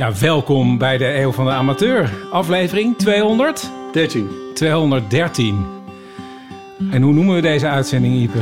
[0.00, 2.10] Ja, welkom bij de Eeuw van de Amateur.
[2.30, 3.70] Aflevering 200?
[3.92, 4.30] 13.
[4.54, 5.66] 213.
[6.90, 8.38] En hoe noemen we deze uitzending, Ipe?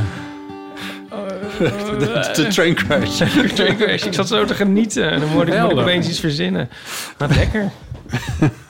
[1.58, 3.16] De train crash.
[3.54, 4.04] Train crash.
[4.04, 5.20] Ik zat zo te genieten.
[5.20, 6.68] Dan moet ik, moet ik opeens iets verzinnen.
[7.16, 7.70] Wat lekker.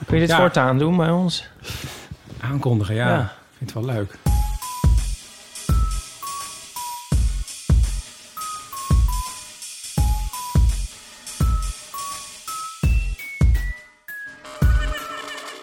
[0.05, 0.37] Kun je dit Ja.
[0.37, 1.47] voortaan doen bij ons?
[2.39, 3.09] Aankondigen, ja.
[3.09, 3.21] Ja.
[3.21, 4.28] Ik vind het wel leuk.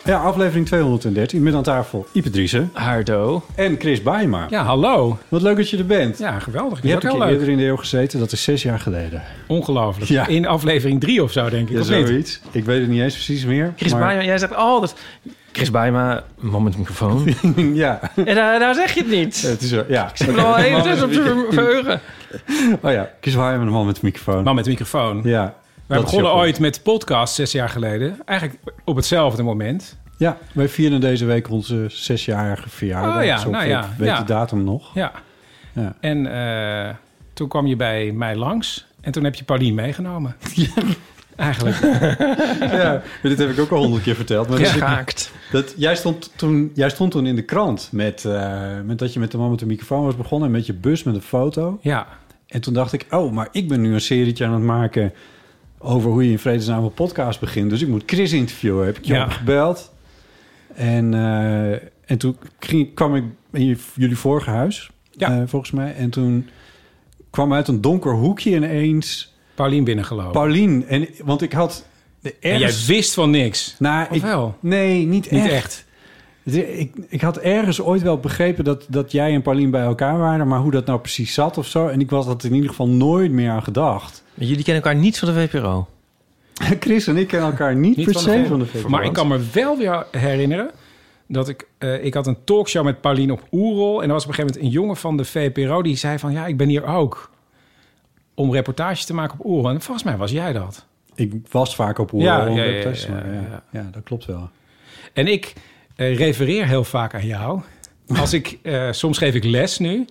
[0.06, 3.42] Ja, aflevering 213 met aan tafel Ipe Driessen Hardo.
[3.54, 4.46] en Chris Baaema.
[4.50, 5.18] Ja, hallo.
[5.28, 6.18] Wat leuk dat je er bent.
[6.18, 6.82] Ja, geweldig.
[6.82, 7.28] je hebt een keer leuk.
[7.30, 9.22] eerder in de eeuw gezeten, dat is zes jaar geleden.
[9.46, 10.10] Ongelooflijk.
[10.10, 10.26] Ja.
[10.26, 11.74] In aflevering 3 of zo, denk ik.
[11.74, 12.06] Ja, of niet?
[12.08, 12.40] zoiets.
[12.50, 13.72] Ik weet het niet eens precies meer.
[13.76, 14.94] Chris maar- Bijma, jij zegt altijd...
[15.52, 17.34] Chris Bijma, man met microfoon.
[17.74, 19.42] ja, en daar, daar zeg je het niet.
[19.42, 19.84] het is zo.
[19.88, 20.12] Ja.
[20.18, 22.00] Ik ben al even op te verheugen.
[22.80, 24.44] Oh ja, Chris een man met microfoon.
[24.44, 25.20] Man met microfoon.
[25.24, 25.54] Ja.
[25.86, 28.18] Wij dat begonnen ooit met podcast zes jaar geleden.
[28.24, 29.98] Eigenlijk op hetzelfde moment.
[30.16, 33.16] Ja, wij vieren deze week onze zesjarige verjaardag.
[33.16, 34.18] Oh ja, Zo nou ja, weet ja.
[34.18, 34.94] de datum nog.
[34.94, 35.12] Ja.
[35.72, 35.94] Ja.
[36.00, 36.94] En eh,
[37.32, 38.86] toen kwam je bij mij langs.
[39.00, 40.36] En toen heb je Paulien meegenomen.
[41.36, 41.76] Eigenlijk.
[42.60, 44.48] Ja, dit heb ik ook al honderd keer verteld.
[44.48, 45.32] Maar dat, Geschaakt.
[45.52, 49.20] dat, jij, stond toen, jij stond toen in de krant met, eh, met dat je
[49.20, 50.48] met de man met de microfoon was begonnen...
[50.48, 51.78] en met je bus met een foto.
[51.80, 52.06] Ja.
[52.46, 55.12] En toen dacht ik, oh, maar ik ben nu een serietje aan het maken...
[55.78, 57.70] over hoe je in vredesnaam een podcast begint.
[57.70, 58.86] Dus ik moet Chris interviewen.
[58.86, 59.24] Heb ik je Ja.
[59.24, 59.92] opgebeld.
[60.74, 61.70] En, eh,
[62.04, 65.30] en toen ging, kwam ik in jullie vorige huis, Ja.
[65.40, 65.94] eh, volgens mij.
[65.94, 66.48] En toen
[67.30, 70.32] kwam uit een donker hoekje ineens Paulien binnengelopen.
[70.32, 70.86] Paulien.
[70.88, 71.86] En, want ik had...
[72.40, 73.76] en jij wist van niks.
[73.78, 74.56] nou, ik, wel?
[74.60, 75.42] Nee, niet echt.
[75.42, 75.85] Niet echt.
[76.54, 80.48] Ik, ik had ergens ooit wel begrepen dat, dat jij en Paulien bij elkaar waren...
[80.48, 81.88] maar hoe dat nou precies zat of zo.
[81.88, 84.24] En ik was dat in ieder geval nooit meer aan gedacht.
[84.34, 85.86] Jullie kennen elkaar niet van de VPRO.
[86.80, 88.88] Chris en ik kennen elkaar niet, Niet per van se de van de VPRO.
[88.88, 90.70] Maar ik kan me wel weer herinneren
[91.28, 91.68] dat ik...
[91.78, 94.02] eh, ik had een talkshow met Paulien op Oerol.
[94.02, 95.82] En er was op een gegeven moment een jongen van de VPRO...
[95.82, 97.30] die zei van, ja, ik ben hier ook
[98.34, 99.68] om reportages te maken op Oerol.
[99.70, 100.86] En volgens mij was jij dat.
[101.14, 102.26] Ik was vaak op Oerol.
[102.26, 103.62] ja, Ja, ja, ja, ja, ja, ja.
[103.70, 104.50] ja, dat klopt wel.
[105.12, 105.52] En ik
[105.96, 107.60] refereer heel vaak aan jou.
[108.20, 110.06] Als ik, eh, soms geef ik les nu.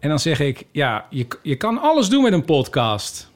[0.00, 3.30] En dan zeg ik, ja, je, je kan alles doen met een podcast.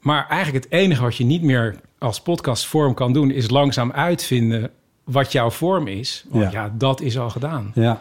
[0.00, 3.30] Maar eigenlijk het enige wat je niet meer als podcastvorm kan doen...
[3.30, 4.70] is langzaam uitvinden
[5.04, 6.24] wat jouw vorm is.
[6.28, 6.72] Want ja, Ja.
[6.78, 7.72] dat is al gedaan.
[7.74, 8.00] Ja,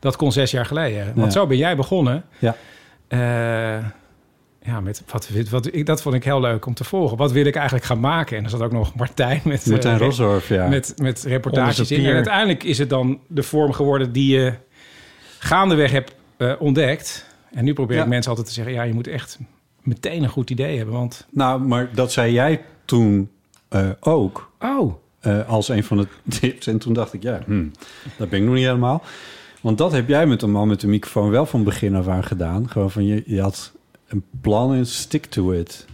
[0.00, 1.04] Dat kon zes jaar geleden.
[1.14, 1.40] Want Ja.
[1.40, 2.24] zo ben jij begonnen.
[2.38, 2.56] ja.
[3.08, 3.84] Eh,
[4.68, 7.16] ja, met wat, wat, ik, dat vond ik heel leuk om te volgen.
[7.16, 8.36] Wat wil ik eigenlijk gaan maken?
[8.36, 9.62] En er zat ook nog Martijn met...
[9.64, 10.68] eh, Martijn Rosdorf, ja.
[10.68, 12.04] met, met reportages in.
[12.06, 14.52] En uiteindelijk is het dan de vorm geworden die je
[15.38, 17.26] gaandeweg hebt eh, ontdekt.
[17.52, 18.02] En nu probeer Ja.
[18.02, 18.72] ik mensen altijd te zeggen...
[18.74, 19.38] ja, je moet echt
[19.82, 20.94] meteen een goed idee hebben.
[20.94, 23.30] Want, Nou, maar dat zei jij toen
[23.68, 24.50] eh, ook...
[24.60, 24.94] oh,
[25.46, 26.06] als een van de
[26.40, 26.66] tips.
[26.66, 27.70] En toen dacht ik, ja, hmm,
[28.16, 29.02] dat ben ik nog niet helemaal.
[29.60, 32.24] Want dat heb jij met een man met de microfoon wel van begin af aan
[32.24, 32.70] gedaan.
[32.70, 33.72] Gewoon van, je, je had
[34.08, 35.86] een plan en stick to it.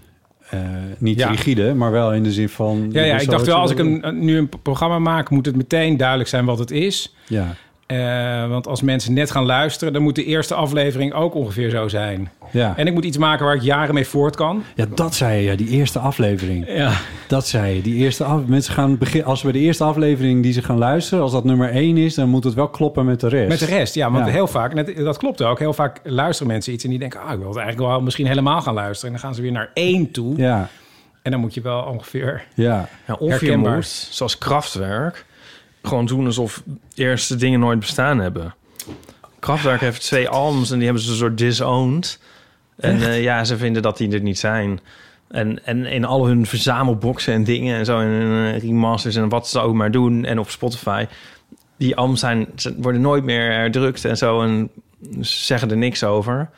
[0.50, 0.60] Eh,
[0.98, 1.28] niet Ja.
[1.28, 2.88] rigide, maar wel in de zin van...
[2.92, 5.30] ja, ja, ik dacht wel, als ik een, nu een programma maak...
[5.30, 7.14] moet het meteen duidelijk zijn wat het is.
[7.28, 7.54] Ja,
[7.99, 9.93] Eh, want als mensen net gaan luisteren...
[9.93, 12.31] dan moet de eerste aflevering ook ongeveer zo zijn.
[12.50, 12.73] ja.
[12.76, 14.62] En ik moet iets maken waar ik jaren mee voort kan.
[14.75, 16.64] ja, dat zei je, ja, die eerste aflevering.
[16.69, 16.93] Ja,
[17.29, 19.29] Dat zei je, die eerste af, mensen gaan beginnen...
[19.29, 21.23] Als we de eerste aflevering die ze gaan luisteren...
[21.23, 23.49] als dat nummer één is, dan moet het wel kloppen met de rest.
[23.49, 24.11] Met de rest, ja.
[24.11, 24.32] Want Ja.
[24.32, 26.85] heel vaak, net, dat klopt ook, heel vaak luisteren mensen iets...
[26.85, 29.14] en die denken, ah, ik wil het eigenlijk wel misschien helemaal gaan luisteren.
[29.14, 30.37] En dan gaan ze weer naar één toe.
[30.37, 30.69] Ja,
[31.23, 32.44] En dan moet je wel ongeveer...
[32.55, 32.88] ja.
[33.06, 33.75] Ja, of je Herkenbaar.
[33.75, 35.25] moet, zoals Kraftwerk,
[35.86, 36.62] gewoon doen alsof
[36.94, 38.54] eerste dingen nooit bestaan hebben.
[39.38, 42.19] Kraftwerk heeft twee albums en die hebben ze een soort disowned.
[42.76, 44.81] En eh, ja, ze vinden dat die er niet zijn.
[45.28, 49.48] En, en in al hun verzamelboxen en dingen en zo, en eh, remasters en wat
[49.48, 50.25] ze ook maar doen.
[50.25, 51.06] En op Spotify,
[51.76, 54.42] die albums zijn, ze worden nooit meer herdrukt en zo.
[54.42, 54.70] En
[55.20, 56.50] ze zeggen er niks over.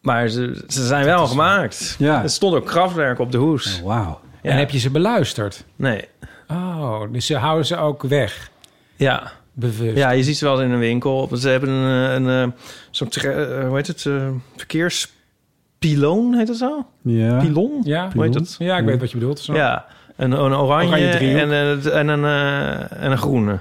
[0.00, 1.96] Maar ze, ze zijn wel gemaakt.
[1.98, 2.22] Ja.
[2.22, 3.78] Er stond ook krachtwerk op de hoes.
[3.78, 4.20] Oh, Wauw.
[4.42, 4.50] Ja.
[4.50, 5.64] En heb je ze beluisterd?
[5.76, 6.04] Nee.
[6.48, 8.50] Oh, dus ze houden ze ook weg,
[8.96, 9.32] Ja.
[9.52, 9.96] bewust.
[9.96, 11.28] ja, je ziet ze wel in een winkel.
[11.36, 12.56] Ze hebben een, eh, een, eh,
[12.90, 16.86] soort, tre- eh, hoe heet het, eh, verkeerspiloon, heet het zo?
[17.02, 17.38] Ja.
[17.40, 17.80] Pilon?
[17.84, 18.56] Ja, Hoe heet het?
[18.58, 19.38] ja ik weet wat je bedoelt.
[19.38, 19.54] Zo.
[19.54, 19.86] Ja,
[20.16, 23.58] een, een oranje, Oranje en, een- en, een, eh, en een groene,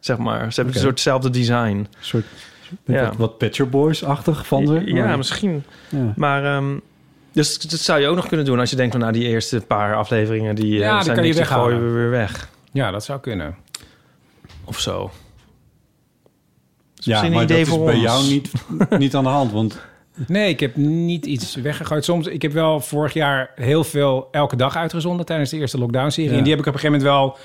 [0.00, 0.52] zeg maar.
[0.52, 1.56] Ze hebben een soort hetzelfde design.
[1.76, 2.24] Een soort
[2.84, 3.12] Ja.
[3.16, 4.82] wat, wat Boys-achtig van ze.
[4.84, 5.64] Ja, Maar- misschien.
[5.88, 6.12] Ja.
[6.16, 6.76] Maar ehm,
[7.38, 9.60] dus dat zou je ook nog kunnen doen als je denkt van nou die eerste
[9.60, 12.90] paar afleveringen die eh, Ja, zijn kan je niks, die gooien we weer weg Ja,
[12.90, 13.56] dat zou kunnen.
[14.64, 15.10] of zo.
[16.94, 18.52] Dus Ja, maar dat is voor bij jou niet,
[18.98, 19.52] niet aan de hand.
[19.52, 19.80] Want
[20.26, 22.04] Nee, ik heb niet iets weggegooid.
[22.04, 26.30] Soms, ik heb wel vorig jaar heel veel elke dag uitgezonden tijdens de eerste lockdown-serie.
[26.30, 26.36] Ja.
[26.36, 27.36] En die heb ik op een gegeven moment wel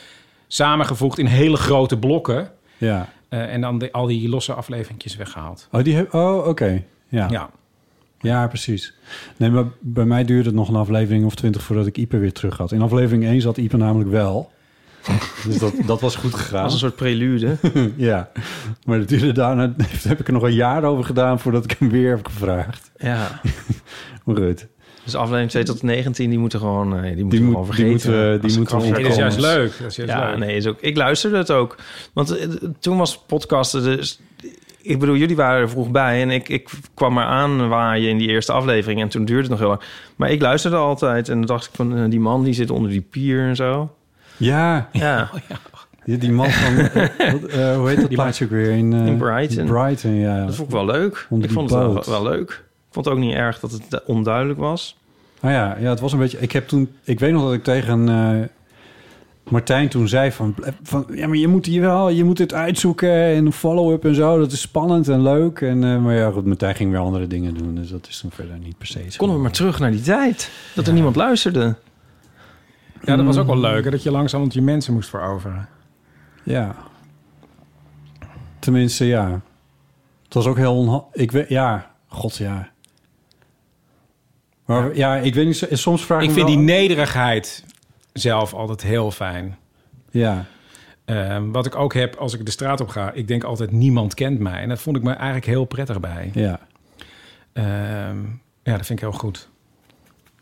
[0.47, 2.51] samengevoegd in hele grote blokken.
[2.77, 3.09] ja.
[3.29, 5.67] Eh, en dan de- al die losse afleveringjes weggehaald.
[5.71, 6.83] Oh, die heb, oh oké.
[7.07, 7.27] Ja.
[7.29, 7.49] ja.
[8.23, 8.47] Ja.
[8.47, 8.93] precies.
[9.37, 12.33] Nee, maar bij mij duurde het nog een aflevering of twintig voordat ik Ipe weer
[12.33, 12.71] terug had.
[12.71, 14.51] In aflevering 1 zat Ipe namelijk wel.
[15.47, 16.63] dus dat, dat was goed gegaan.
[16.63, 17.57] Als een soort prelude.
[17.95, 18.31] ja.
[18.85, 19.73] Maar het duurde daarna,
[20.07, 22.91] heb ik er nog een jaar over gedaan voordat ik hem weer heb gevraagd.
[22.97, 23.41] ja.
[24.25, 24.67] Maar goed.
[25.03, 27.75] Dus aflevering 2 tot 19, die moeten gewoon, eh, die moeten Die, moet, gewoon die
[27.75, 28.11] vergeten.
[28.11, 29.77] moeten, die moeten krachtwerk Het is juist leuk.
[29.79, 30.37] Dat is juist Ja, leuk.
[30.37, 31.75] nee, is ook, ik luisterde het ook.
[32.13, 32.47] Want eh,
[32.79, 34.19] toen was podcasten dus...
[34.85, 38.17] Ik bedoel, jullie waren er vroeg bij en ik, ik kwam maar aan waaien in
[38.17, 39.01] die eerste aflevering.
[39.01, 39.81] En toen duurde het nog heel lang.
[40.15, 41.97] Maar ik luisterde altijd en dan dacht ik van...
[41.97, 43.95] eh, die man die zit onder die pier en zo.
[44.37, 45.29] Ja, Ja,
[46.05, 46.77] die, die man van...
[46.77, 48.71] eh, eh, hoe heet dat plaatsje ook weer?
[48.71, 49.65] In, eh, In Brighton.
[49.65, 50.45] Brighton, ja.
[50.45, 51.27] dat vond ik wel leuk.
[51.29, 52.49] Onder Ik die vond het wel, wel leuk.
[52.87, 54.97] Ik vond het ook niet erg dat het onduidelijk was.
[55.41, 56.39] Nou ja, ja, het was een beetje...
[56.39, 56.95] Ik heb toen...
[57.03, 58.47] Ik weet nog dat ik tegen eh,
[59.49, 61.05] Martijn toen zei van, van...
[61.13, 62.09] Ja, maar je moet hier wel...
[62.09, 64.37] Je moet het uitzoeken en follow-up en zo.
[64.39, 65.61] Dat is spannend en leuk.
[65.61, 67.75] En, eh, maar ja, goed, Martijn ging weer andere dingen doen.
[67.75, 69.17] Dus dat is dan verder niet per se zo.
[69.17, 70.51] Konden we maar terug naar die tijd.
[70.75, 71.75] Dat er niemand luisterde.
[73.03, 73.83] Ja, dat was ook wel leuk.
[73.83, 75.67] Hè, dat je langzaam je mensen moest veroveren.
[76.43, 76.75] Ja.
[78.59, 79.41] Tenminste, ja.
[80.23, 81.49] Het was ook heel onha- Ik weet...
[81.49, 82.69] Ja, god ja.
[84.65, 85.57] Maar ja, ik weet niet...
[85.57, 87.65] zo- Soms vraag ik Ik vind wel- die nederigheid
[88.13, 89.57] zelf altijd heel fijn.
[90.11, 90.45] Ja.
[91.05, 93.11] Ehm, wat ik ook heb als ik de straat op ga.
[93.11, 94.61] Ik denk altijd, niemand kent mij.
[94.61, 96.31] En dat vond ik me eigenlijk heel prettig bij.
[96.33, 96.59] Ja.
[97.53, 98.17] Ehm,
[98.63, 99.49] ja, dat vind ik heel goed.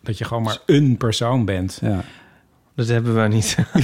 [0.02, 1.80] Dat je gewoon maar een persoon bent.
[1.82, 2.04] Ja.
[2.88, 3.56] Dat hebben we niet.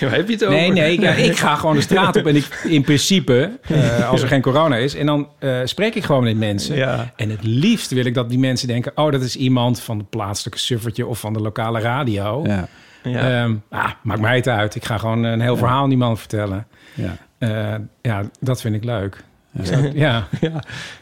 [0.00, 0.56] Waar heb je het over?
[0.56, 2.26] Nee, nee, ja, ik ga gewoon de straat op.
[2.26, 4.94] En ik, in principe, eh, als er geen corona is...
[4.94, 6.76] en dan eh, spreek ik gewoon met mensen.
[6.76, 7.12] Ja.
[7.16, 8.92] En het liefst wil ik dat die mensen denken...
[8.94, 11.06] oh, dat is iemand van het plaatselijke suffertje...
[11.06, 12.42] of van de lokale radio.
[12.46, 12.68] Ja.
[13.02, 13.42] Ja.
[13.42, 14.74] Ehm, ah, maakt mij het uit.
[14.74, 16.66] Ik ga gewoon een heel verhaal aan die man vertellen.
[16.94, 17.16] Ja.
[17.38, 19.24] Eh, ja, dat vind ik leuk.
[19.58, 20.28] Ik zou, het- ja,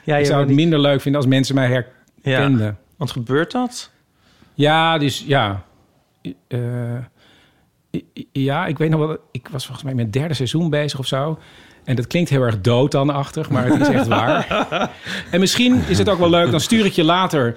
[0.04, 1.68] ja, ik zou het minder leuk vinden als mensen mij
[2.22, 2.66] herkenden.
[2.66, 2.74] ja.
[2.96, 3.90] Want gebeurt dat?
[4.56, 5.64] Ja, dus ja.
[6.48, 6.98] Eh,
[8.32, 9.16] ja, ik weet nog wel.
[9.30, 11.38] Ik was volgens mij met het derde seizoen bezig of zo.
[11.84, 14.46] En dat klinkt heel erg dooddanachtig, maar het is echt waar.
[15.30, 16.50] En misschien is het ook wel leuk.
[16.50, 17.56] Dan stuur ik je later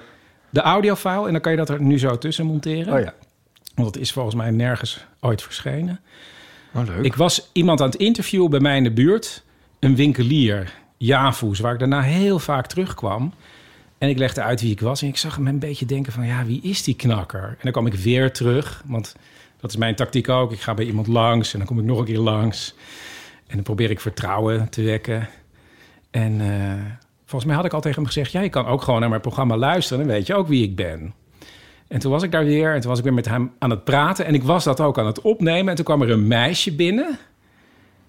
[0.50, 1.26] de audiofile.
[1.26, 2.94] En dan kan je dat er nu zo tussen monteren.
[2.94, 3.14] Oh ja.
[3.74, 6.00] Want dat is volgens mij nergens ooit verschenen.
[6.74, 7.04] Oh, leuk.
[7.04, 9.44] Ik was iemand aan het interviewen bij mij in de buurt.
[9.78, 13.32] Een winkelier, Javoes, waar ik daarna heel vaak terugkwam.
[14.00, 15.02] En ik legde uit wie ik was.
[15.02, 17.42] En ik zag hem een beetje denken van, ja, wie is die knakker?
[17.42, 19.16] En dan kwam ik weer terug, want
[19.60, 20.52] dat is mijn tactiek ook.
[20.52, 22.74] Ik ga bij iemand langs en dan kom ik nog een keer langs.
[23.46, 25.28] En dan probeer ik vertrouwen te wekken.
[26.10, 26.92] En eh,
[27.24, 28.32] volgens mij had ik al tegen hem gezegd...
[28.32, 30.06] ja, je kan ook gewoon naar mijn programma luisteren...
[30.06, 31.14] dan weet je ook wie ik ben.
[31.88, 33.84] En toen was ik daar weer en toen was ik weer met hem aan het
[33.84, 34.26] praten.
[34.26, 35.68] En ik was dat ook aan het opnemen.
[35.68, 37.18] En toen kwam er een meisje binnen.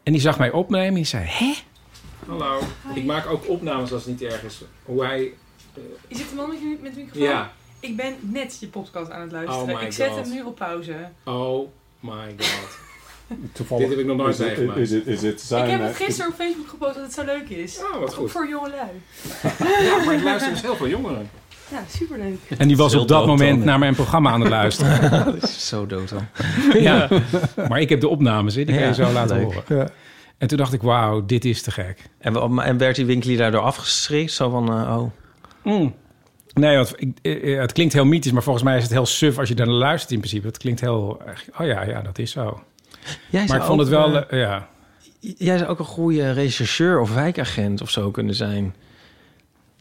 [0.03, 1.25] En die zag mij opnemen en die zei...
[1.27, 1.53] Hè?
[2.27, 2.59] Hallo,
[2.95, 4.61] ik maak ook opnames als het niet erg is.
[4.83, 5.31] Hoe hij...
[6.07, 7.27] Is het de man met, je- met de microfoon?
[7.29, 7.51] Ja.
[7.79, 9.61] Ik ben net je podcast aan het luisteren.
[9.73, 10.19] Oh my ik zet God.
[10.25, 10.95] hem nu op pauze.
[11.23, 11.67] Oh
[11.99, 12.77] my god.
[13.53, 13.83] Toevallig.
[13.87, 14.79] Dit heb ik nog nooit is het- meegemaakt.
[14.79, 17.23] Is het, is het zijn, ik heb het gisteren op Facebook gepost dat het zo
[17.25, 17.79] leuk is.
[17.79, 18.31] Oh, wat Ook goed.
[18.31, 18.89] voor jongelui.
[19.87, 21.29] Ja, maar ik luister dus heel veel jongeren.
[21.71, 22.37] Ja, superleuk.
[22.57, 23.65] En die was op dat moment dan.
[23.67, 25.11] naar mijn programma aan het luisteren.
[25.25, 26.27] Dat is zo dood dan.
[26.73, 27.07] ja.
[27.69, 29.53] Maar ik heb de opnames, hè, die kan je Ja, zo laten leuk.
[29.67, 29.91] horen.
[30.37, 32.09] En toen dacht ik, wauw, dit is te gek.
[32.17, 34.31] En, en werd die winkelier daardoor afgeschrikt?
[34.31, 35.11] Zo van, eh, oh...
[35.63, 35.95] Mm.
[36.53, 39.37] Nee, want ik, eh, het klinkt heel mythisch, maar volgens mij is het heel suf
[39.37, 40.47] als je daar naar luistert in principe.
[40.47, 41.21] Het klinkt heel,
[41.59, 42.63] oh ja, ja, dat is zo.
[43.29, 44.67] Jij Maar ik vond het wel, eh, ja.
[45.19, 48.75] jij zou ook een goede rechercheur of wijkagent of zo kunnen zijn.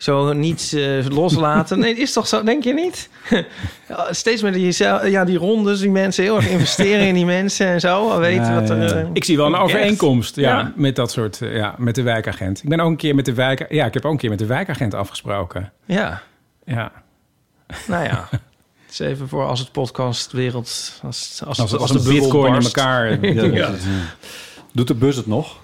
[0.00, 1.78] Zo niet eh, loslaten.
[1.78, 3.09] Nee, is toch zo, denk je niet?
[3.88, 4.75] Ja, Steeds met die,
[5.11, 8.19] ja, die rondes, die mensen heel erg investeren in die mensen en zo.
[8.19, 8.83] Weten Ja, wat er...
[8.83, 8.88] ja.
[8.95, 10.73] eh, Ik zie wel een overeenkomst ja, Ja.
[10.76, 12.62] met dat soort, eh, ja, met de wijkagent.
[12.62, 14.38] Ik ben ook een keer met de wijk, ja, ik heb ook een keer met
[14.38, 15.73] de wijkagent afgesproken.
[15.85, 16.23] Ja,
[16.64, 16.92] Ja,
[17.87, 18.28] nou ja.
[18.30, 18.40] Het
[18.90, 21.00] is even voor als het podcastwereld...
[21.02, 23.19] Als, als, als, als, als, de bitcoin in elkaar.
[23.54, 23.71] Ja.
[24.73, 25.60] Doet de bus het nog?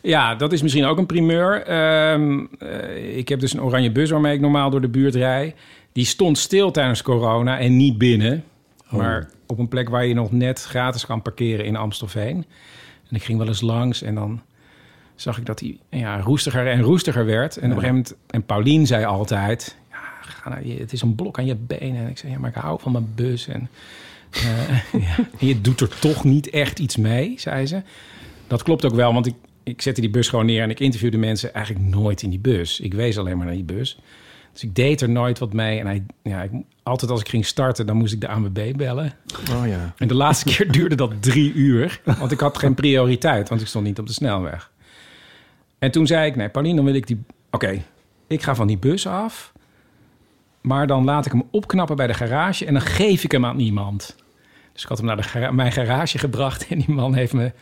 [0.00, 1.62] Ja, dat is misschien ook een primeur.
[1.62, 5.54] Ehm, eh, ik heb dus een oranje bus waarmee ik normaal door de buurt rij.
[5.92, 8.44] Die stond stil tijdens corona en niet binnen.
[8.90, 12.44] Maar op een plek waar je nog net gratis kan parkeren in Amstelveen.
[13.08, 14.40] En ik ging wel eens langs en dan
[15.14, 17.56] zag ik dat hij ja, roestiger en roestiger werd.
[17.56, 19.76] En op een gegeven moment, en Paulien zei altijd...
[19.90, 22.02] Ja, ga nou, het is een blok aan je benen.
[22.02, 23.48] En ik zei, ja, maar ik hou van mijn bus.
[23.48, 23.68] En,
[24.30, 27.82] eh, ja, en je doet er toch niet echt iets mee, zei ze.
[28.46, 30.62] Dat klopt ook wel, want ik, ik zette die bus gewoon neer...
[30.62, 32.80] en ik interviewde mensen eigenlijk nooit in die bus.
[32.80, 33.98] Ik wees alleen maar naar die bus.
[34.52, 35.78] Dus ik deed er nooit wat mee.
[35.78, 36.50] En hij, ja, ik,
[36.82, 39.12] altijd als ik ging starten, dan moest ik de ANWB bellen.
[39.50, 39.94] Oh ja.
[39.96, 42.00] En de laatste keer duurde dat drie uur.
[42.04, 44.70] Want ik had geen prioriteit, want ik stond niet op de snelweg.
[45.78, 47.22] En toen zei ik, nee, Paulien, dan wil ik die...
[47.50, 47.82] Oké,
[48.26, 49.52] ik ga van die bus af.
[50.60, 52.66] Maar dan laat ik hem opknappen bij de garage...
[52.66, 54.16] en dan geef ik hem aan iemand.
[54.72, 56.66] Dus ik had hem naar de mijn garage gebracht...
[56.70, 57.52] en die man heeft me,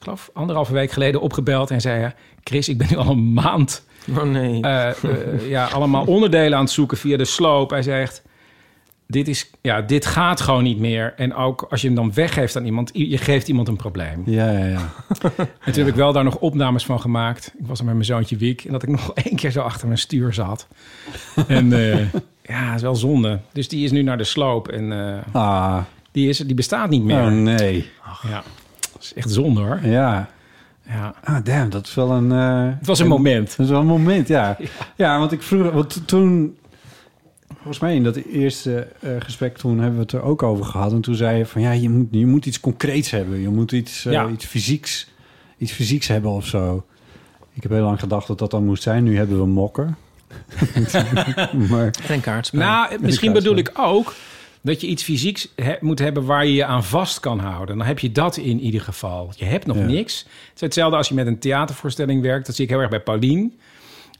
[0.00, 1.70] ik geloof, anderhalve week geleden opgebeld...
[1.70, 2.12] en zei,
[2.44, 3.82] Chris, ik ben nu al een maand
[4.16, 4.62] Oh nee.
[4.62, 7.70] eh, eh, ja, allemaal onderdelen aan het zoeken via de sloop.
[7.70, 8.22] Hij zegt,
[9.06, 11.14] dit, is, ja, dit gaat gewoon niet meer.
[11.16, 14.22] En ook als je hem dan weggeeft aan iemand, je geeft iemand een probleem.
[14.26, 14.92] Ja, ja, ja.
[15.36, 17.54] En toen heb ik wel daar nog opnames van gemaakt.
[17.58, 19.86] Ik was er met mijn zoontje Wiek en dat ik nog één keer zo achter
[19.86, 20.66] mijn stuur zat.
[21.46, 21.98] En eh,
[22.42, 23.40] ja, dat is wel zonde.
[23.52, 25.78] Dus die is nu naar de sloop en eh, Ah,
[26.12, 27.22] die, is, die bestaat niet meer.
[27.22, 27.90] oh nee.
[28.28, 28.42] Ja,
[29.00, 29.80] dat is echt zonde hoor.
[29.82, 30.30] Ja.
[30.88, 31.14] Ja.
[31.24, 32.32] Ah, damn, dat is wel een...
[32.32, 33.48] eh, Het was een moment.
[33.56, 34.56] Dat is wel een moment, ja.
[34.96, 35.70] Ja, want ik vroeg...
[35.72, 36.56] Want to- toen...
[37.56, 40.92] Volgens mij in dat eerste eh, gesprek toen hebben we het er ook over gehad.
[40.92, 43.38] En toen zei je van ja, je moet, je moet iets concreets hebben.
[43.40, 44.28] Je moet iets, eh, Ja.
[44.28, 45.08] iets, fysieks,
[45.58, 46.86] iets fysieks hebben of zo.
[47.52, 49.04] Ik heb heel lang gedacht dat dat dan moest zijn.
[49.04, 49.96] Nu hebben we mokken.
[51.70, 52.60] maar En een kaartspel.
[52.60, 54.14] Nou, misschien bedoel ik ook
[54.62, 57.78] dat je iets fysieks he- moet hebben waar je je aan vast kan houden.
[57.78, 59.32] Dan heb je dat in ieder geval.
[59.36, 59.82] Je hebt nog Ja.
[59.84, 60.18] niks.
[60.18, 62.46] Het is hetzelfde als je met een theatervoorstelling werkt.
[62.46, 63.58] Dat zie ik heel erg bij Paulien.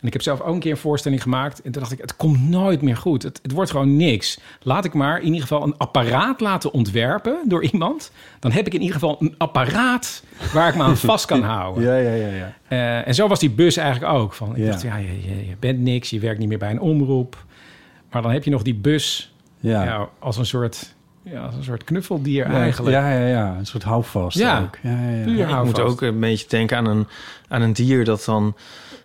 [0.00, 1.62] En ik heb zelf ook een keer een voorstelling gemaakt.
[1.62, 3.22] En toen dacht ik, het komt nooit meer goed.
[3.22, 4.38] Het, het wordt gewoon niks.
[4.62, 8.12] Laat ik maar in ieder geval een apparaat laten ontwerpen door iemand.
[8.38, 11.82] Dan heb ik in ieder geval een apparaat waar ik me aan vast kan houden.
[11.88, 12.54] ja, ja, ja, ja.
[12.68, 14.32] Eh, en zo was die bus eigenlijk ook.
[14.32, 14.70] Van, ik Ja.
[14.70, 17.44] dacht, ja, je, je, je bent niks, je werkt niet meer bij een omroep.
[18.10, 20.08] Maar dan heb je nog die bus Ja, ja.
[20.18, 22.96] als, een soort, ja, als een soort knuffeldier ja, eigenlijk.
[22.96, 23.56] Ja, ja, ja.
[23.58, 24.60] Een soort houvast Ja.
[24.60, 24.78] ook.
[24.82, 25.32] Ja, ja, ja.
[25.32, 27.06] Ja, ik moet ook een beetje denken aan een,
[27.48, 28.56] aan een dier dat dan...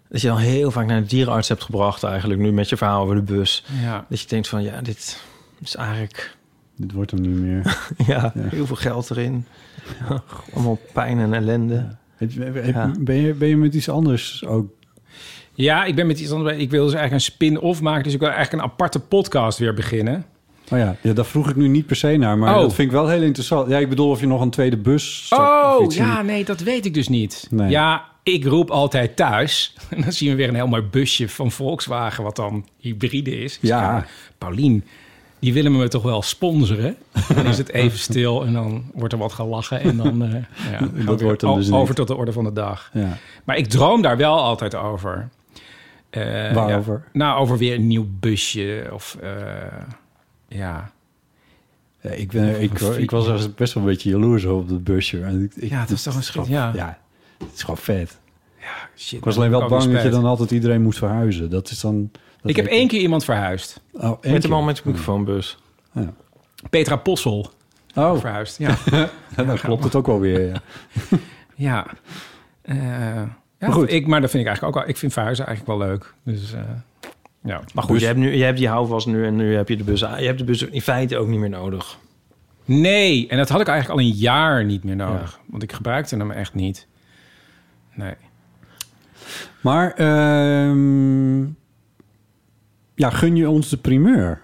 [0.10, 3.02] Dat je dan heel vaak naar de dierenarts hebt gebracht eigenlijk nu met je verhaal
[3.02, 3.66] over de bus.
[3.82, 4.06] Ja.
[4.10, 5.22] Dat je denkt van ja, dit
[5.62, 6.36] is eigenlijk
[6.78, 7.78] Dit wordt hem niet meer.
[8.08, 9.46] ja, heel veel geld erin.
[10.10, 11.96] Ja, allemaal pijn en ellende.
[13.00, 14.70] Ben, je, ben je met iets anders ook?
[15.54, 16.58] ja, ik ben met iets anders.
[16.58, 18.04] Ik wil dus eigenlijk een spin-off maken.
[18.04, 20.26] Dus ik wil eigenlijk een aparte podcast weer beginnen.
[20.72, 22.38] Oh ja, ja, daar vroeg ik nu niet per se naar.
[22.38, 22.62] Maar Oh.
[22.62, 23.70] dat vind ik wel heel interessant.
[23.70, 25.28] Ja, ik bedoel of je nog een tweede bus...
[25.32, 27.48] of Oh, in- ja, nee, dat weet ik dus niet.
[27.50, 27.70] Nee.
[27.70, 29.74] Ja, ik roep altijd thuis.
[29.90, 32.24] En dan zien we weer een heel mooi busje van Volkswagen...
[32.24, 33.54] wat dan hybride is.
[33.54, 34.06] Zeg, Ja.
[34.38, 34.84] Paulien,
[35.40, 36.96] die willen me toch wel sponsoren?
[37.36, 39.80] Dan is het even stil en dan wordt er wat gelachen...
[39.82, 40.32] en dan eh,
[40.72, 41.96] ja, weer wordt o- dus over niet.
[41.96, 42.90] tot de orde van de dag.
[42.94, 43.18] Ja.
[43.44, 45.30] Maar ik droom daar wel altijd over.
[46.10, 47.02] Eh, Waarover?
[47.06, 49.18] ja, nou, over weer een nieuw busje of...
[49.22, 49.30] eh,
[50.56, 50.92] ja,
[52.02, 55.22] Ja, ik, ben, ik, ik was er best wel een beetje jaloers op dat busje.
[55.24, 56.72] En ik, ik- Ja, het is toch een schrik, ja.
[56.76, 57.00] ja.
[57.38, 58.18] Het is gewoon vet.
[58.96, 59.18] shit.
[59.18, 61.50] Ik was alleen wel bang dat je dan altijd iedereen moest verhuizen.
[61.50, 62.10] Dat is dan...
[62.42, 63.82] dat Ik heb één keer iemand verhuisd.
[63.94, 64.50] Oh, één Met de keer.
[64.50, 65.58] man met de microfoonbus.
[66.70, 67.52] Petra Possel
[67.96, 68.58] Oh, verhuisd.
[68.58, 68.78] Ja,
[69.36, 70.48] dan klopt het ook wel weer.
[70.48, 70.62] Ja.
[71.56, 71.88] ja.
[72.62, 73.28] Eh, ja
[73.60, 73.92] Maar goed.
[73.92, 74.92] Ik, maar dat vind ik eigenlijk ook wel...
[74.94, 76.14] Ik vind verhuizen eigenlijk wel leuk.
[76.24, 76.62] Dus eh,
[77.46, 77.62] ja.
[77.74, 79.78] Maar goed, Dus- je, hebt nu, je hebt die houvast nu en nu heb je
[79.78, 80.00] de bus.
[80.00, 81.98] Je hebt de bus in feite ook niet meer nodig.
[82.66, 85.40] Nee, en dat had ik eigenlijk al een jaar niet meer nodig.
[85.46, 86.88] Want ik gebruikte hem echt niet.
[87.94, 88.14] Nee.
[89.62, 91.44] Maar ehm,
[92.96, 94.42] ja, gun je ons de primeur?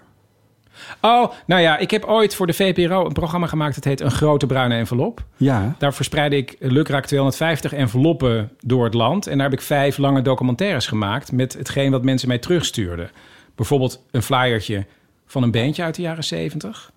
[1.00, 3.74] Oh, nou ja, ik heb ooit voor de VPRO een programma gemaakt...
[3.74, 5.24] dat heet Een Grote Bruine Envelop.
[5.36, 5.74] Ja.
[5.78, 9.26] Daar verspreidde ik lukraak 250 enveloppen door het land.
[9.26, 11.32] En daar heb ik vijf lange documentaires gemaakt...
[11.32, 13.10] met hetgeen wat mensen mij terugstuurden.
[13.54, 14.86] Bijvoorbeeld een flyertje
[15.26, 16.92] van een bandje uit de jaren 70.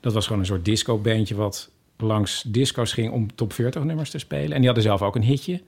[0.00, 1.34] Dat was gewoon een soort disco-bandje...
[1.34, 4.52] wat langs disco's ging om top 40 nummers te spelen.
[4.52, 5.62] En die hadden zelf ook een hitje.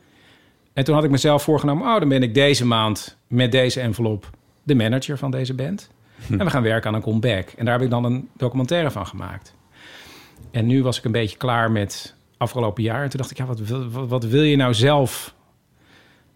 [0.73, 1.87] En toen had ik mezelf voorgenomen...
[1.87, 4.31] oh, dan ben ik deze maand met deze envelop
[4.63, 5.91] de manager van deze band.
[6.31, 7.49] En we gaan werken aan een comeback.
[7.49, 9.55] En daar heb ik dan een documentaire van gemaakt.
[10.51, 13.03] En nu was ik een beetje klaar met afgelopen jaar.
[13.03, 15.35] En toen dacht ik, ja, wat wil, wat, wat wil je nou zelf?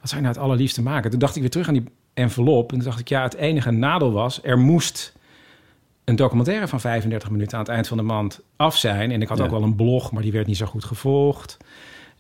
[0.01, 1.11] Wat zou je nou het allerliefste maken?
[1.11, 1.85] Toen dacht ik weer terug aan die
[2.15, 2.71] envelop.
[2.73, 4.41] En toen dacht ik, ja, het enige nadeel was...
[4.43, 5.13] er moest
[6.05, 9.11] een documentaire van 35 minuten aan het eind van de maand af zijn.
[9.11, 9.45] En ik had Ja.
[9.45, 11.57] ook wel een blog, maar die werd niet zo goed gevolgd.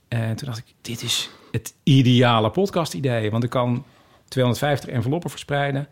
[0.09, 3.31] En toen dacht ik, dit is het ideale podcast-idee.
[3.31, 3.85] Want ik kan
[4.29, 5.89] 250 enveloppen verspreiden.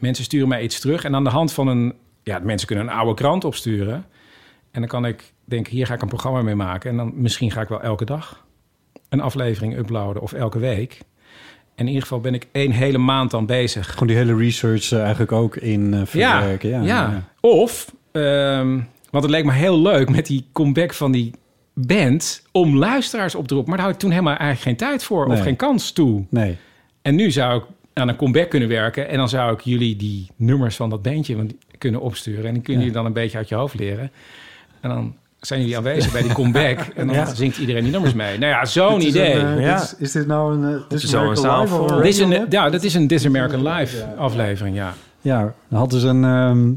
[0.00, 1.04] Mensen sturen mij iets terug.
[1.04, 1.94] En aan de hand van een...
[2.22, 4.04] Ja, mensen kunnen een oude krant opsturen.
[4.70, 6.90] En dan kan ik denken, hier ga ik een programma mee maken.
[6.90, 8.44] En dan misschien ga ik wel elke dag
[9.08, 10.98] een aflevering uploaden of elke week.
[11.74, 13.92] En in ieder geval ben ik één hele maand dan bezig.
[13.92, 16.70] Gewoon die hele research eh, eigenlijk ook in eh, verwerken.
[16.70, 17.22] Ja, ja.
[17.40, 18.78] Of, ehm,
[19.10, 21.34] want het leek me heel leuk met die comeback van die
[21.74, 22.42] band...
[22.52, 23.70] om luisteraars op te roepen.
[23.70, 25.36] Maar daar had ik toen helemaal eigenlijk geen tijd voor Nee.
[25.36, 26.24] of geen kans toe.
[26.30, 26.56] Nee.
[27.02, 29.08] En nu zou ik aan een comeback kunnen werken...
[29.08, 31.46] en dan zou ik jullie die nummers van dat bandje
[31.78, 32.44] kunnen opsturen...
[32.44, 32.88] en die kunnen Ja.
[32.88, 34.10] jullie dan een beetje uit je hoofd leren.
[34.80, 36.78] En dan zijn jullie aanwezig bij die comeback...
[36.96, 38.38] en dan zingt iedereen die nummers mee.
[38.38, 39.34] Nou ja, zo'n idee.
[39.34, 39.74] een, eh, Ja.
[39.74, 42.82] dit is, is dit nou een uh, This American Live Dit is een, ja, dat
[42.82, 44.94] is een This American Live aflevering, ja.
[45.20, 46.24] Ja, dan hadden ze een...
[46.24, 46.72] ehm,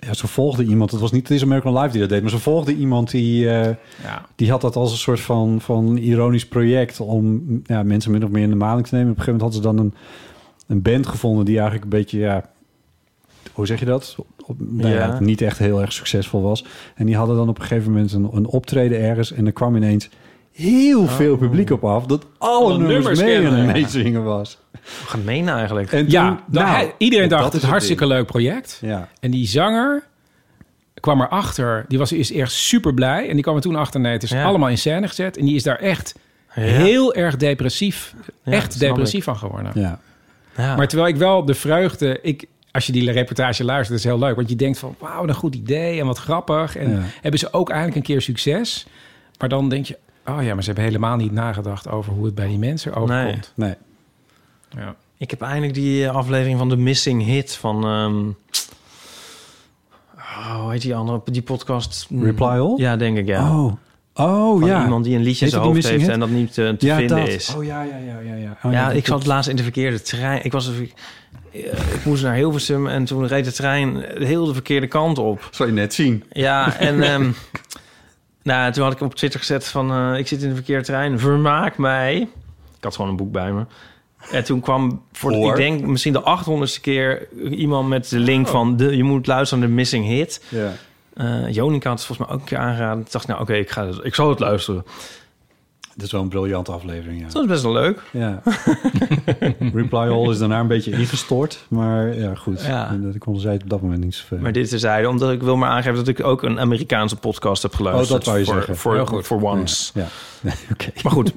[0.00, 0.90] ja, ze volgde iemand.
[0.90, 3.50] Het was niet This American Live die dat deed, maar ze volgde iemand die...
[3.50, 4.26] eh, ja.
[4.34, 8.30] die had dat als een soort van, van ironisch project om ja, mensen min of
[8.30, 9.10] meer in de maling te nemen.
[9.10, 9.94] Op een gegeven moment hadden ze dan een,
[10.66, 12.50] een band gevonden die eigenlijk een beetje, ja,
[13.52, 14.16] hoe zeg je dat?
[14.46, 14.94] Op, nou.
[14.94, 15.20] Ja.
[15.20, 16.64] niet echt heel erg succesvol was.
[16.94, 19.76] En die hadden dan op een gegeven moment een, een optreden ergens en er kwam
[19.76, 20.08] ineens
[20.60, 23.64] heel veel publiek op af dat alle, nummers, nummers mee kennen.
[23.64, 24.58] het meezingen was.
[25.06, 25.92] Gemeen eigenlijk.
[25.92, 28.14] En Ja, toen- nou, nou, hij- iedereen dat dacht is het hartstikke ding.
[28.14, 28.78] leuk project.
[28.80, 30.02] Ja, En die zanger
[31.00, 31.84] kwam erachter.
[31.88, 33.28] Die was eerst echt super blij.
[33.28, 34.00] En die kwam er toen achter.
[34.00, 34.44] Nee, het is Ja.
[34.44, 35.36] allemaal in scène gezet.
[35.36, 36.14] En die is daar echt
[36.54, 36.62] Ja.
[36.62, 38.14] heel erg depressief.
[38.44, 39.72] Ja, echt depressief van geworden.
[39.74, 40.00] ja.
[40.56, 40.76] Ja.
[40.76, 42.18] Maar terwijl ik wel de vreugde...
[42.22, 44.36] Ik, als je die reportage luistert, is heel leuk.
[44.36, 46.76] Want je denkt van, wauw, een goed idee en wat grappig.
[46.76, 47.00] En Ja.
[47.20, 48.86] hebben ze ook eindelijk een keer succes.
[49.38, 49.98] Maar dan denk je,
[50.38, 51.88] oh ja, maar ze hebben helemaal niet nagedacht...
[51.88, 53.52] over hoe het bij die mensen overkomt.
[53.54, 53.74] Nee.
[54.76, 54.94] Ja.
[55.16, 57.84] Ik heb eindelijk die eh, aflevering van The Missing Hit van...
[57.84, 58.28] ehm
[60.16, 61.20] oh, hoe heet die andere?
[61.24, 62.06] Die podcast?
[62.20, 62.74] Reply All?
[62.76, 63.50] Ja, denk ik, ja.
[63.50, 63.72] Oh,
[64.14, 64.82] oh van ja.
[64.82, 67.16] iemand die een liedje in zijn hoofd heeft en dat niet eh, te ja, vinden
[67.16, 67.28] dat.
[67.28, 67.54] is.
[67.54, 68.34] Oh ja, ja, ja, ja.
[68.34, 68.58] ja.
[68.62, 70.44] Oh, ja, ik zat laatst in de verkeerde trein.
[70.44, 70.94] Ik was ik,
[71.94, 75.48] ik moest naar Hilversum en toen reed de trein heel de verkeerde kant op.
[75.50, 76.24] Zou je net zien.
[76.30, 77.30] Ja, en ehm,
[78.42, 79.90] nou, toen had ik op Twitter gezet van...
[79.92, 82.16] eh, ik zit in de verkeerde trein, vermaak mij.
[82.76, 83.64] Ik had gewoon een boek bij me.
[84.30, 86.38] En toen kwam voor, ik denk misschien de
[86.76, 88.76] 800ste keer iemand met de link van...
[88.76, 90.44] De, je moet luisteren naar de Missing Hit.
[90.48, 90.70] Ja.
[91.48, 93.02] Jonica had het volgens mij ook een keer aangeraden.
[93.02, 94.84] Toen dacht ik, nou oké, ik, ga het- ik zal het luisteren.
[96.00, 97.26] Dit is wel een briljante aflevering, ja.
[97.28, 98.02] Dat is best wel leuk.
[98.12, 98.42] Ja.
[99.74, 101.64] Reply All is daarna een beetje ingestort.
[101.68, 102.62] Maar ja, goed.
[102.62, 102.96] Ja.
[103.02, 104.38] Dat ik zei het op dat moment niet zoveel.
[104.38, 105.94] Maar dit terzijde, omdat ik wil maar aangeven...
[105.96, 108.08] dat ik ook een Amerikaanse podcast heb geluisterd.
[108.08, 108.76] Oh, dat wou je voor, zeggen.
[108.76, 109.26] Voor, Heel goed.
[109.26, 109.90] voor once.
[109.94, 110.06] Ja.
[111.02, 111.32] Maar goed.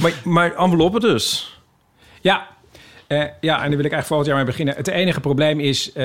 [0.00, 1.58] maar, maar enveloppen dus.
[2.20, 2.46] Ja.
[3.06, 4.74] Eh, ja, en daar wil ik eigenlijk volgend jaar mee beginnen.
[4.76, 6.04] Het enige probleem is, eh,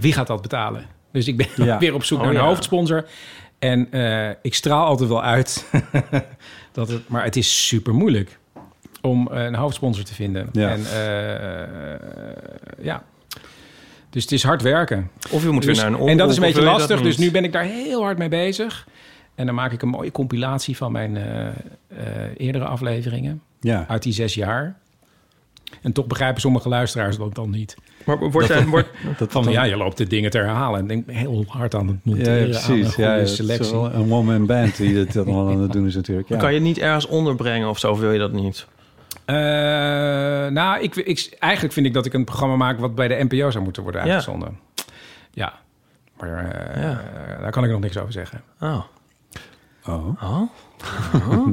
[0.00, 0.86] wie gaat dat betalen?
[1.12, 1.78] Dus ik ben Ja.
[1.84, 2.46] weer op zoek Oh, naar een ja.
[2.46, 3.04] hoofdsponsor.
[3.58, 5.70] En eh, ik straal altijd wel uit.
[6.78, 8.38] Dat het, maar het is super moeilijk
[9.00, 10.48] om eh, een hoofdsponsor te vinden.
[10.52, 10.70] Ja.
[10.70, 13.02] En eh, ja.
[14.10, 15.10] Dus het is hard werken.
[15.30, 17.02] Of je moet Dus- weer naar een en dat is omroep, een beetje lastig.
[17.02, 18.86] Dus nu ben ik daar heel hard mee bezig.
[19.34, 21.54] En dan maak ik een mooie compilatie van mijn eh, eh,
[22.36, 23.84] eerdere afleveringen Ja.
[23.88, 24.78] uit die zes jaar.
[25.82, 27.76] En toch begrijpen sommige luisteraars dat dan niet.
[28.08, 30.80] Maar wordt jij, wordt, Dat Van dan- ja, je loopt de dingen te herhalen.
[30.80, 32.94] En denk heel hard aan het Ja, monteren, aan een precies.
[32.94, 33.72] goede Ja, het is selectie.
[33.72, 36.28] wel een one-man band die dat allemaal aan het doen is natuurlijk.
[36.28, 36.36] Ja.
[36.36, 38.66] kan je het niet ergens onderbrengen of zo, of wil je dat niet?
[39.24, 39.34] Eh,
[40.46, 42.78] nou, ik, ik, eigenlijk vind ik dat ik een programma maak...
[42.78, 44.12] wat bij de NPO zou moeten worden Ja.
[44.12, 44.58] uitgezonden.
[45.30, 45.52] Ja,
[46.20, 47.00] maar eh, Ja.
[47.40, 48.40] daar kan ik nog niks over zeggen.
[48.60, 48.80] Oh.
[49.86, 50.22] Oh.
[50.22, 50.42] Oh?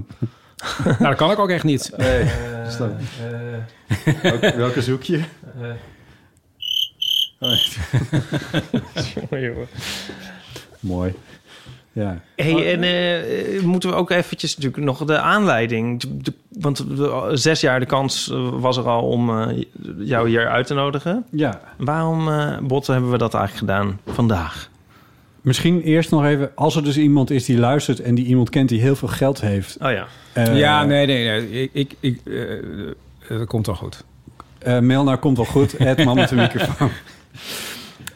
[0.86, 1.90] nou, dat kan ik ook echt niet.
[4.22, 5.22] Welke, welke zoek je?
[10.80, 11.14] Mooi.
[11.92, 12.22] Ja.
[12.36, 16.02] Hey, en eh, moeten we ook eventjes natuurlijk nog de aanleiding...
[16.24, 19.64] de- want de- zes jaar de kans eh, was er al om eh,
[20.00, 21.26] jou hier uit te nodigen.
[21.32, 21.62] ja.
[21.78, 24.70] Waarom, eh Botten, hebben we dat eigenlijk gedaan vandaag?
[25.42, 28.70] Misschien eerst nog even, als er dus iemand is die luistert en die iemand kent
[28.70, 29.78] die heel veel geld heeft.
[29.82, 30.08] Oh ja.
[30.34, 31.62] eh, ja, nee, nee, nee.
[31.62, 32.20] Ik, ik, ik,
[33.30, 34.04] dat komt wel goed.
[34.60, 36.90] eh, mail naar komt wel goed, het man met de microfoon.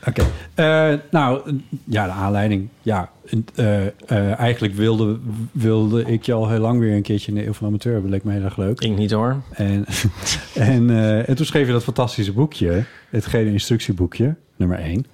[0.07, 0.23] Oké.
[0.53, 2.67] Eh, nou, ja, de aanleiding.
[2.81, 3.09] Ja,
[3.55, 5.19] eh, eh, eigenlijk wilde,
[5.51, 8.11] wilde ik je al heel lang weer een keertje in de Eeuw van Amateur hebben.
[8.11, 8.81] Leek me heel erg leuk.
[8.81, 9.41] Ik niet hoor.
[9.53, 9.85] En,
[10.55, 12.83] en, eh, en toen schreef je dat fantastische boekje.
[13.09, 15.05] Het gele instructieboekje, nummer 1.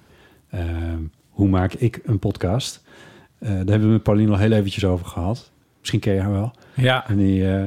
[1.30, 2.84] hoe maak ik een podcast?
[3.38, 5.50] Eh, daar hebben we met Pauline al heel eventjes over gehad.
[5.78, 6.52] Misschien ken je haar wel.
[6.74, 7.64] Ja, En die, eh,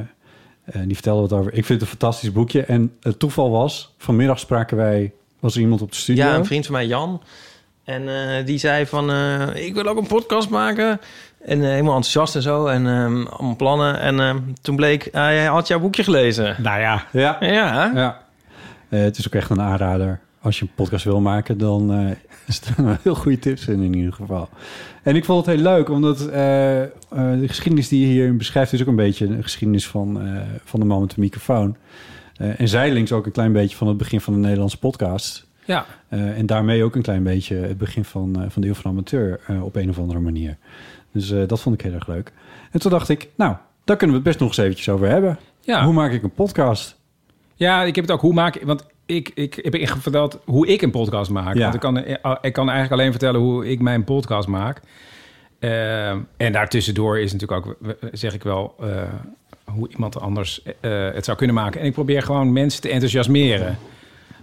[0.64, 1.54] en die vertelde wat over.
[1.54, 2.62] Ik vind het een fantastisch boekje.
[2.64, 5.14] En het toeval was, vanmiddag spraken wij...
[5.40, 6.26] Was er iemand op de studio?
[6.26, 7.22] Ja, een vriend van mij, Jan.
[7.84, 11.00] En eh, die zei van, eh, ik wil ook een podcast maken.
[11.46, 12.66] En eh, helemaal enthousiast en zo.
[12.66, 14.00] En ehm, allemaal plannen.
[14.00, 16.56] En ehm, toen bleek, eh, hij had jouw boekje gelezen.
[16.62, 17.06] nou ja.
[17.12, 18.22] Ja, Ja, ja.
[18.90, 20.20] Eh, het is ook echt een aanrader.
[20.42, 22.16] Als je een podcast wil maken, dan eh
[22.54, 24.50] staan er heel goede tips in in ieder geval.
[25.04, 28.74] En ik vond het heel leuk, omdat eh, eh, de geschiedenis die je hierin beschrijft...
[28.74, 31.76] is ook een beetje een geschiedenis van, eh, van de man met de microfoon.
[32.40, 35.48] Eh, en zijlings ook een klein beetje van het begin van de Nederlandse podcast.
[35.66, 38.74] Ja, Eh, en daarmee ook een klein beetje het begin van, eh, van de Eeuw
[38.74, 40.58] van Amateur op een of andere manier.
[41.12, 42.32] Dus dat vond ik heel erg leuk.
[42.72, 45.40] En toen dacht ik, nou, daar kunnen we het best nog eens eventjes over hebben.
[45.62, 45.84] ja.
[45.84, 46.98] Hoe maak ik een podcast?
[47.56, 50.82] Ja, ik heb het ook hoe maak Want ik, ik heb echt verteld hoe ik
[50.82, 51.56] een podcast maak.
[51.56, 51.62] Ja.
[51.62, 51.98] Want ik kan,
[52.42, 54.82] ik kan eigenlijk alleen vertellen hoe ik mijn podcast maak.
[55.60, 57.78] Ehm, en daartussendoor is natuurlijk ook,
[58.12, 58.76] zeg ik wel,
[59.70, 60.72] hoe iemand anders eh,
[61.14, 61.82] het zou kunnen maken.
[61.82, 63.78] En ik probeer gewoon mensen te enthousiasmeren.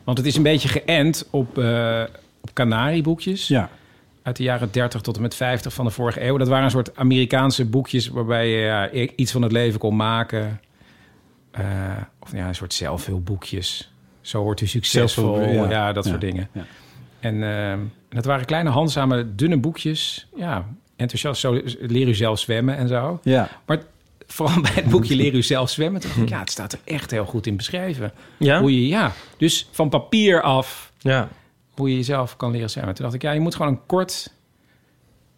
[0.05, 2.03] Want het is een beetje geënt op, eh
[2.41, 3.71] op Canarieboekjes Ja,
[4.23, 6.37] uit de jaren 30 tot en met 50 van de vorige eeuw.
[6.37, 10.61] Dat waren een soort Amerikaanse boekjes waarbij je iets van het leven kon maken.
[11.51, 11.65] Eh,
[12.21, 13.93] of ja, een soort zelfhulpboekjes.
[14.21, 15.41] Zo wordt u succesvol.
[15.41, 15.93] Ja, ja.
[15.93, 16.11] dat Ja.
[16.11, 16.49] soort dingen.
[16.53, 16.65] Ja.
[17.21, 20.29] En eh, dat waren kleine, handzame, dunne boekjes.
[20.37, 21.41] Ja, enthousiast.
[21.41, 23.21] Zo leer u zelf zwemmen en zo.
[23.23, 23.49] ja.
[23.67, 23.79] Maar
[24.27, 26.01] vooral bij het boekje Leer u zelf zwemmen...
[26.01, 28.13] toen dacht ik, ja, het staat er echt heel goed in beschreven.
[28.39, 28.61] ja?
[28.61, 31.29] Hoe je, ja, dus van papier af ja.
[31.75, 32.95] hoe je jezelf kan leren zwemmen.
[32.95, 34.33] Toen dacht ik, ja, je moet gewoon een kort,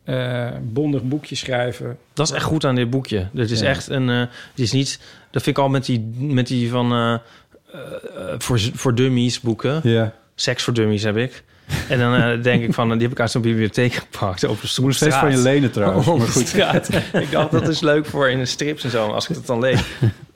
[0.05, 1.99] eh, bondig boekje schrijven.
[2.13, 3.29] Dat is echt goed aan dit boekje.
[3.33, 3.67] Dit is Ja.
[3.67, 4.09] echt een.
[4.11, 5.01] eh, het is niet.
[5.31, 6.93] Dat vind ik al met die, met die van.
[6.93, 9.81] eh, eh, voor, voor dummies boeken.
[9.85, 10.15] ja.
[10.35, 11.45] Seks voor dummies heb ik.
[11.89, 12.91] En dan eh, denk ik van.
[12.93, 14.45] Die heb ik uit zo'n bibliotheek gepakt.
[14.45, 16.07] Op een Ik moet steeds van je lenen trouwens.
[16.07, 16.47] Op Maar de goed.
[16.49, 16.89] straat.
[17.13, 19.07] ik dacht, dat is leuk voor in de strips en zo.
[19.07, 19.81] Als ik dat dan lees.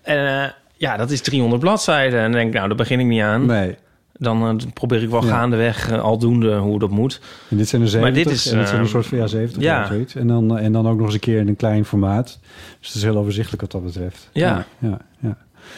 [0.03, 2.19] En eh, ja, dat is 300 bladzijden.
[2.19, 3.47] En dan denk ik, nou, daar begin ik niet aan.
[3.47, 3.77] Nee.
[4.13, 5.31] Dan eh, probeer ik wel Ja.
[5.31, 7.21] gaandeweg aldoende hoe dat moet.
[7.49, 8.25] En dit zijn er 70.
[8.25, 9.91] dit is, en dit zijn een soort van ja, 70 ja.
[10.03, 10.15] of.
[10.15, 12.39] En dan, en dan ook nog eens een keer in een klein formaat.
[12.79, 14.29] Dus het is heel overzichtelijk wat dat betreft.
[14.33, 14.67] Ja.
[14.79, 14.99] Ja, ja.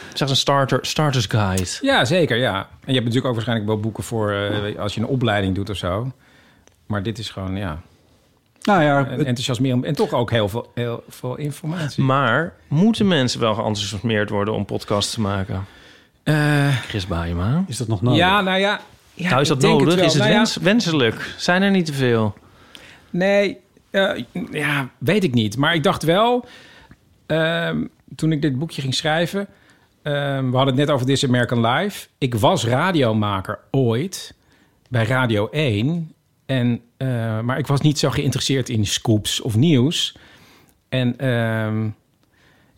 [0.05, 1.65] Het is echt een starter, starters guide.
[1.81, 2.55] Ja, zeker, ja.
[2.57, 5.69] En je hebt natuurlijk ook waarschijnlijk wel boeken voor eh, als je een opleiding doet
[5.69, 6.11] of zo.
[6.85, 7.81] Maar dit is gewoon, ja,
[8.63, 12.03] Nou ja, een het- enthousiasmerend en toch ook heel veel, heel veel informatie.
[12.03, 15.65] Maar moeten mensen wel geenthousiasmeerd worden om podcasts te maken?
[16.23, 17.63] Eh, Chris Baaiema.
[17.67, 18.19] is dat nog nodig?
[18.19, 18.79] ja, nou ja.
[19.13, 19.95] ja nou, is ik dat denk nodig?
[19.95, 20.05] wel.
[20.05, 21.33] Is het Nou ja, wenselijk?
[21.37, 22.33] Zijn er niet te veel?
[23.09, 23.57] Nee,
[23.89, 25.57] eh, ja, weet ik niet.
[25.57, 26.45] Maar ik dacht wel,
[27.25, 27.83] ehm,
[28.15, 29.47] toen ik dit boekje ging schrijven...
[30.05, 32.07] ehm, we hadden het net over This American Life.
[32.17, 34.33] Ik was radiomaker ooit
[34.89, 36.11] bij Radio 1.
[36.45, 37.07] En, eh,
[37.39, 40.17] maar ik was niet zo geïnteresseerd in scoops of nieuws.
[40.89, 41.85] En ehm,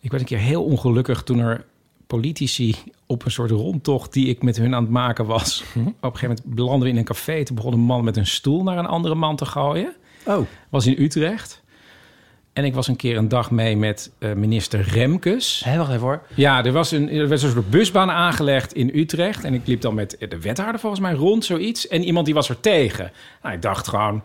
[0.00, 1.64] ik werd een keer heel ongelukkig toen er
[2.06, 5.64] politici op een soort rondtocht die ik met hun aan het maken was.
[5.74, 7.44] Op een gegeven moment belanden we in een café.
[7.44, 9.94] Toen begon een man met een stoel naar een andere man te gooien
[10.28, 11.62] Oh, was in Utrecht.
[12.58, 15.62] En ik was een keer een dag mee met eh, minister Remkes.
[15.64, 16.22] Hé, wacht even hoor.
[16.34, 19.44] Ja, er, was een, er werd een soort busbaan aangelegd in Utrecht.
[19.44, 21.88] En ik liep dan met de wethouder volgens mij rond, zoiets.
[21.88, 23.10] En iemand die was er tegen.
[23.42, 24.22] Nou, ik dacht gewoon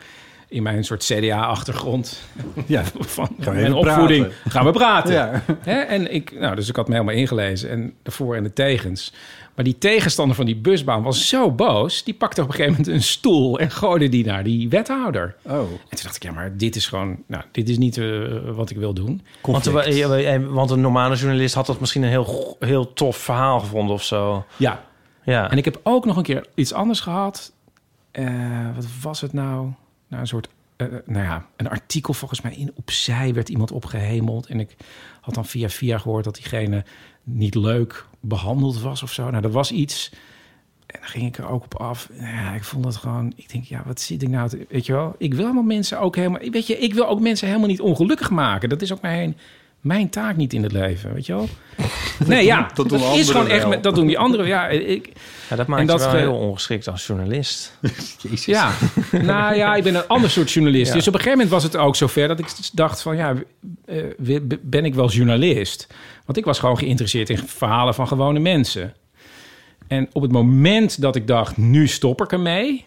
[0.48, 2.22] in mijn soort CDA-achtergrond
[2.66, 2.84] ja.
[3.00, 4.26] van mijn opvoeding.
[4.28, 4.52] praten.
[4.52, 5.14] Gaan we praten.
[5.14, 5.44] Ja.
[5.60, 5.80] Hè?
[5.80, 7.70] En ik, nou, dus ik had me helemaal ingelezen.
[7.70, 9.14] En de voor- en de tegens.
[9.56, 12.04] Maar die tegenstander van die busbaan was zo boos.
[12.04, 15.36] Die pakte op een gegeven moment een stoel en gooide die naar die wethouder.
[15.42, 18.22] Oh, En toen dacht ik, ja, maar dit is gewoon, nou, dit is niet eh,
[18.56, 19.22] wat ik wil doen.
[19.42, 19.88] Want, conflict.
[19.88, 23.94] eh, eh, want een normale journalist had dat misschien een heel, heel tof verhaal gevonden
[23.96, 24.46] of zo.
[24.58, 24.84] Ja.
[25.24, 25.52] Ja.
[25.52, 27.54] En ik heb ook nog een keer iets anders gehad.
[28.12, 29.68] Eh, wat was het nou?
[30.08, 30.48] Nou, een soort,
[31.06, 34.46] nou ja, een artikel volgens mij in Opzij werd iemand opgehemeld.
[34.46, 34.76] En ik
[35.22, 36.84] had dan via via gehoord dat diegene
[37.24, 39.30] niet leuk behandeld was of zo.
[39.30, 40.12] Nou, er was iets.
[40.86, 42.10] En dan ging ik er ook op af.
[42.20, 43.34] Ja, ik vond dat gewoon.
[43.36, 44.50] Ik denk, ja, wat zit ik nou?
[44.50, 45.16] Te, weet je wel?
[45.18, 46.40] Ik wil helemaal mensen ook helemaal.
[46.52, 48.70] Weet je, ik wil ook mensen helemaal niet ongelukkig maken.
[48.70, 49.38] Dat is ook mijn,
[49.82, 51.14] mijn taak niet in het leven.
[51.14, 51.48] Weet je wel?
[52.28, 53.68] Nee, ja, Dat doen is gewoon echt.
[53.68, 54.48] met- Dat doen die anderen.
[54.48, 55.12] Ja, ik,
[55.50, 57.78] ja, dat maakt en dat je wel heel ongeschikt als journalist.
[58.32, 58.72] ja,
[59.12, 60.88] nou ja, ik ben een ander soort journalist.
[60.88, 60.94] Ja.
[60.94, 63.34] Dus op een gegeven moment was het ook zover dat ik dacht van ja,
[63.86, 65.88] eh, ben ik wel journalist?
[66.26, 68.94] Want ik was gewoon geïnteresseerd in verhalen van gewone mensen.
[69.88, 72.86] En op het moment dat ik dacht, nu stop ik ermee,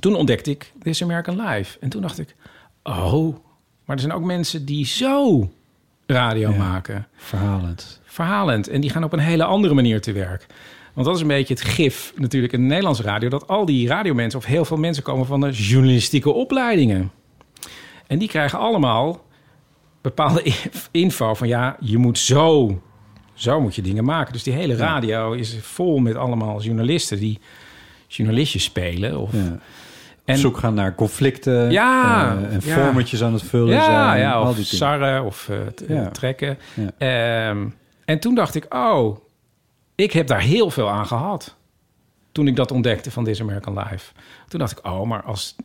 [0.00, 1.78] toen ontdekte ik This American Life.
[1.80, 2.34] En toen dacht ik,
[2.82, 3.36] oh,
[3.84, 5.48] maar er zijn ook mensen die zo
[6.06, 6.56] radio Ja.
[6.56, 7.06] maken.
[7.16, 8.00] Verhalend.
[8.04, 8.68] Verhalend.
[8.68, 10.46] En die gaan op een hele andere manier te werk.
[10.94, 13.28] Want dat is een beetje het gif natuurlijk in de Nederlandse radio...
[13.28, 17.10] dat al die radiomensen of heel veel mensen komen van de journalistieke opleidingen.
[18.06, 19.24] En die krijgen allemaal
[20.14, 20.52] bepaalde
[20.90, 21.48] info van...
[21.48, 22.80] ja, je moet zo,
[23.34, 24.32] zo moet je dingen maken.
[24.32, 27.18] Dus die hele radio is vol met allemaal journalisten...
[27.18, 27.40] die
[28.08, 29.18] journalistjes spelen.
[29.20, 29.58] Of, Ja.
[30.24, 31.70] en, zoek gaan naar conflicten.
[31.70, 32.74] Ja, eh, en ja.
[32.74, 34.20] vormertjes aan het vullen ja, zijn.
[34.20, 35.48] ja, al of sarren of
[35.88, 36.58] eh, trekken.
[36.98, 37.66] Ehm,
[38.04, 39.18] en toen dacht ik, oh,
[39.94, 41.56] ik heb daar heel veel aan gehad.
[42.32, 44.12] Toen ik dat ontdekte van This American Life.
[44.48, 45.56] Toen dacht ik, oh, maar als,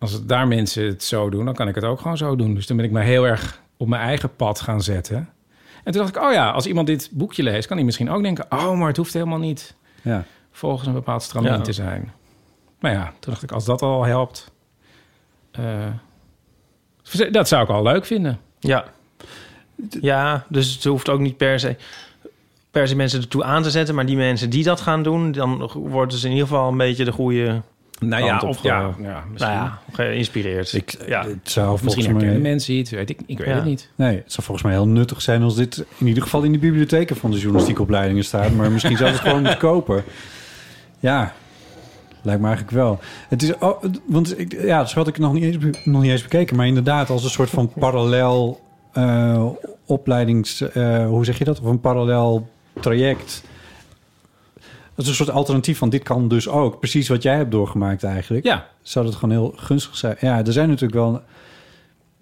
[0.00, 1.44] als het daar mensen het zo doen...
[1.44, 2.54] dan kan ik het ook gewoon zo doen.
[2.54, 5.28] Dus toen ben ik me heel erg op mijn eigen pad gaan zetten.
[5.84, 7.66] En toen dacht ik, oh ja, als iemand dit boekje leest...
[7.66, 9.74] kan hij misschien ook denken, oh, maar het hoeft helemaal niet...
[10.02, 10.24] Ja.
[10.52, 11.60] volgens een bepaald stramien Ja.
[11.60, 12.12] te zijn.
[12.80, 14.50] Maar ja, toen dacht ik, als dat al helpt...
[15.50, 15.86] eh,
[17.30, 18.40] dat zou ik al leuk vinden.
[18.58, 18.84] Ja.
[20.00, 21.76] Ja, dus het hoeft ook niet per se,
[22.70, 23.94] per se mensen ertoe aan te zetten.
[23.94, 27.04] Maar die mensen die dat gaan doen, dan worden ze in ieder geval een beetje
[27.04, 27.62] de goede...
[28.00, 29.04] Nou ja, of ja, misschien,
[29.36, 30.72] Nou ja, geïnspireerd.
[30.72, 31.24] Ik, ja.
[31.24, 32.38] Het zou of misschien volgens mij...
[32.40, 33.54] mensen iets, weet ik, ik weet Ja.
[33.54, 33.88] het niet.
[33.94, 36.58] Nee, het zou volgens mij heel nuttig zijn als dit in ieder geval in de
[36.58, 38.52] bibliotheken van de journalistieke opleidingen staat.
[38.52, 40.04] Maar misschien zou het gewoon moeten kopen.
[41.00, 41.32] Ja,
[42.22, 42.98] lijkt me eigenlijk wel.
[43.28, 46.22] Het is, oh, want ik, ja, dat had ik nog niet, eens, nog niet eens
[46.22, 46.56] bekeken.
[46.56, 48.60] Maar inderdaad, als een soort van parallel
[48.92, 49.46] eh,
[49.86, 50.60] opleidings...
[50.70, 51.60] eh, hoe zeg je dat?
[51.60, 52.48] Of een parallel
[52.80, 53.42] traject.
[55.00, 56.78] Dat is een soort alternatief van dit kan dus ook.
[56.78, 60.16] Precies wat jij hebt doorgemaakt eigenlijk Ja, zou dat gewoon heel gunstig zijn.
[60.20, 61.22] Ja, er zijn natuurlijk wel...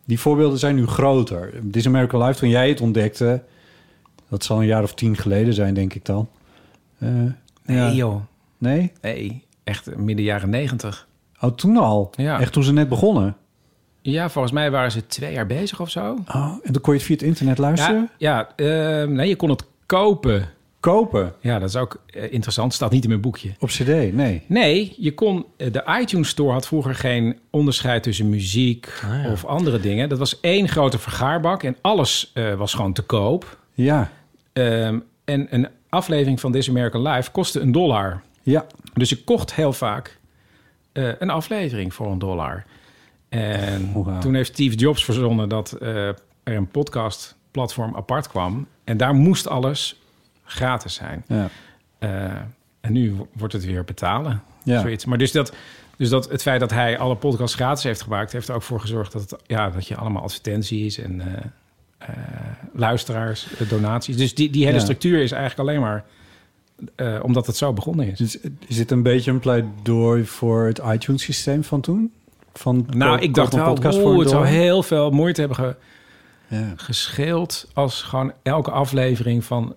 [0.04, 1.52] Die voorbeelden zijn nu groter.
[1.70, 3.42] This American Life, toen jij het ontdekte...
[4.28, 6.28] dat zal een jaar of tien geleden zijn, denk ik dan.
[6.98, 7.08] Eh,
[7.64, 7.92] nee ja.
[7.92, 8.22] joh,
[8.58, 8.92] Nee?
[9.00, 11.08] nee, echt midden jaren negentig.
[11.40, 12.10] Oh, toen al?
[12.16, 12.40] Ja.
[12.40, 13.36] Echt toen ze net begonnen?
[14.00, 16.18] Ja, volgens mij waren ze twee jaar bezig of zo.
[16.26, 18.10] Oh, en dan kon je het via het internet luisteren?
[18.18, 20.56] Ja, ja ehm, nee, je kon het kopen.
[20.80, 21.34] Kopen?
[21.40, 23.54] Ja, dat is ook eh, interessant, staat niet in mijn boekje.
[23.58, 24.12] Op cd?
[24.12, 24.42] Nee.
[24.46, 29.30] Nee, je kon, eh, de iTunes Store had vroeger geen onderscheid tussen muziek Ah, ja.
[29.32, 30.08] of andere dingen.
[30.08, 33.58] Dat was één grote vergaarbak en alles eh, was gewoon te koop.
[33.74, 34.10] Ja.
[34.52, 38.22] Ehm, en een aflevering van This American Life kostte een dollar.
[38.42, 38.66] Ja.
[38.94, 40.18] Dus je kocht heel vaak
[40.92, 42.64] eh, een aflevering voor een dollar.
[43.28, 48.66] En Oh, toen heeft Steve Jobs verzonnen dat eh, er een podcastplatform apart kwam.
[48.84, 49.97] En daar moest alles
[50.48, 51.24] gratis zijn.
[51.28, 51.48] Ja.
[51.98, 52.24] Eh,
[52.80, 54.42] en nu wo- wordt het weer betalen.
[54.62, 54.80] Ja.
[54.80, 55.04] Zoiets.
[55.04, 55.52] Maar dus, dat,
[55.96, 58.32] dus dat het feit dat hij alle podcasts gratis heeft gemaakt...
[58.32, 61.44] heeft er ook voor gezorgd dat, het, ja, dat je allemaal advertenties en eh,
[61.98, 62.08] eh,
[62.72, 64.16] luisteraars, donaties...
[64.16, 64.82] Dus die, die hele Ja.
[64.82, 66.04] structuur is eigenlijk alleen maar...
[67.22, 68.18] omdat het zo begonnen is.
[68.18, 72.12] Dus is dit een beetje een pleidooi voor het iTunes-systeem van toen?
[72.54, 75.58] Van Nou, ik dacht wel, podcast oh, voor een het zou heel veel moeite hebben
[75.58, 75.76] ge-
[76.46, 76.72] Ja.
[76.76, 77.68] gescheeld...
[77.74, 79.74] als gewoon elke aflevering van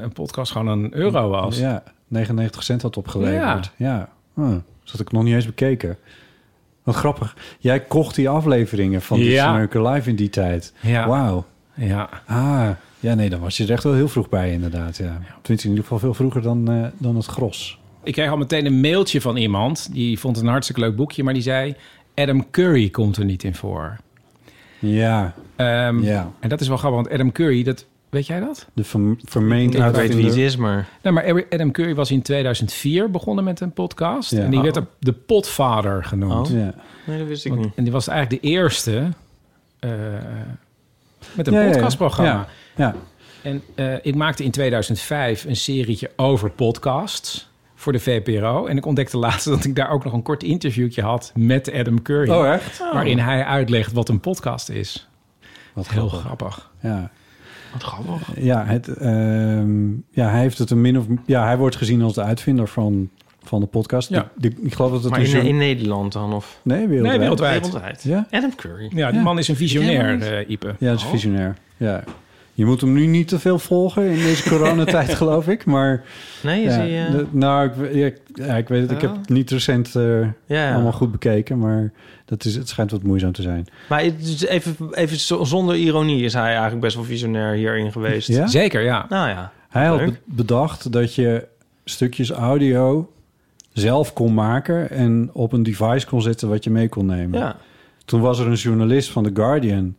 [0.00, 1.58] een podcast gewoon een euro was.
[1.58, 3.70] Ja, 99 cent had opgeleverd.
[3.76, 4.08] Ja.
[4.34, 5.96] Dat had ik nog niet eens bekeken.
[6.82, 7.36] Wat grappig.
[7.58, 9.46] Jij kocht die afleveringen van Ja.
[9.46, 10.72] American Live in die tijd.
[10.80, 11.08] Ja.
[11.08, 11.44] Wauw.
[11.74, 12.08] ja.
[12.26, 12.68] Ah,
[13.00, 14.96] ja, nee, dan was je er echt wel heel vroeg bij inderdaad.
[14.96, 15.20] Ja.
[15.42, 17.78] Tenminste, in ieder geval veel vroeger dan, eh, dan het gros.
[18.02, 19.88] Ik kreeg al meteen een mailtje van iemand...
[19.92, 21.22] die vond een hartstikke leuk boekje...
[21.24, 21.74] maar die zei...
[22.14, 23.96] Adam Curry komt er niet in voor.
[24.78, 26.30] Ja, Ehm, ja.
[26.40, 27.62] En dat is wel grappig, want Adam Curry...
[27.62, 28.66] Dat, weet jij dat?
[28.72, 30.88] De verm- vermeend Ik weet wie het is, maar...
[31.02, 34.30] Nou, maar Adam Curry was in 2004 begonnen met een podcast.
[34.30, 34.38] Ja.
[34.40, 34.62] En die Oh.
[34.64, 36.50] werd de, de potvader genoemd.
[36.50, 36.56] Oh.
[36.56, 36.74] Ja.
[37.06, 37.72] Nee, dat wist ik Want- niet.
[37.76, 39.08] en die was eigenlijk de eerste...
[39.78, 39.90] eh,
[41.34, 41.72] met een Ja, ja, ja.
[41.72, 42.46] podcastprogramma.
[42.76, 42.94] Ja,
[43.42, 48.66] En eh, ik maakte in 2005 een serietje over podcasts voor de VPRO.
[48.66, 52.02] En ik ontdekte laatst dat ik daar ook nog een kort interviewtje had met Adam
[52.02, 52.30] Curry.
[52.30, 52.78] Oh, echt?
[52.92, 55.08] Waarin hij uitlegt wat een podcast is.
[55.72, 56.26] Wat Heel grappig.
[56.26, 56.70] grappig.
[56.80, 57.10] Ja.
[57.72, 58.28] Wat grappig.
[58.40, 62.14] Ja, het, ehm, ja, hij heeft het een min of ja, hij wordt gezien als
[62.14, 63.10] de uitvinder van,
[63.42, 64.08] van de podcast.
[64.08, 64.30] Ja.
[64.36, 66.32] De- de- ik geloof dat het Maar een in, in Nederland dan?
[66.32, 67.10] Of nee, wereldwijd.
[67.10, 67.62] Nee, wereldwijd.
[67.66, 68.02] wereldwijd?
[68.02, 68.90] Ja, Adam Curry.
[68.94, 69.22] Ja, die Ja.
[69.24, 70.74] man is een visionair, eh, Ipe.
[70.78, 71.10] ja, is Oh.
[71.10, 71.56] visionair.
[71.76, 72.04] Ja.
[72.60, 75.64] Je moet hem nu niet te veel volgen in deze coronatijd, geloof ik.
[75.64, 76.02] Maar
[76.42, 77.06] Nee, ja, hij...
[77.06, 78.90] eh, nou, ik, ja, ik- ja, ik weet het.
[78.90, 79.16] Ik heb Oh.
[79.18, 80.72] het niet recent eh, ja, ja.
[80.74, 81.92] allemaal goed bekeken, maar
[82.24, 83.66] dat is, het schijnt wat moeizaam te zijn.
[83.88, 87.92] Maar het is even, even zo- zonder ironie is hij eigenlijk best wel visionair hierin
[87.92, 88.28] geweest.
[88.28, 88.46] Ja?
[88.46, 89.06] Zeker, ja.
[89.08, 89.52] Nou ja.
[89.68, 90.20] Hij had Leuk.
[90.24, 91.46] bedacht dat je
[91.84, 93.12] stukjes audio
[93.72, 97.38] zelf kon maken en op een device kon zetten wat je mee kon nemen.
[97.40, 97.56] Ja.
[98.04, 99.94] Toen was er een journalist van The Guardian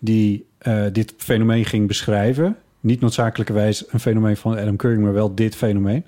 [0.00, 2.56] die eh, dit fenomeen ging beschrijven.
[2.80, 6.04] Niet noodzakelijkerwijs een fenomeen van Adam Curry, maar wel dit fenomeen.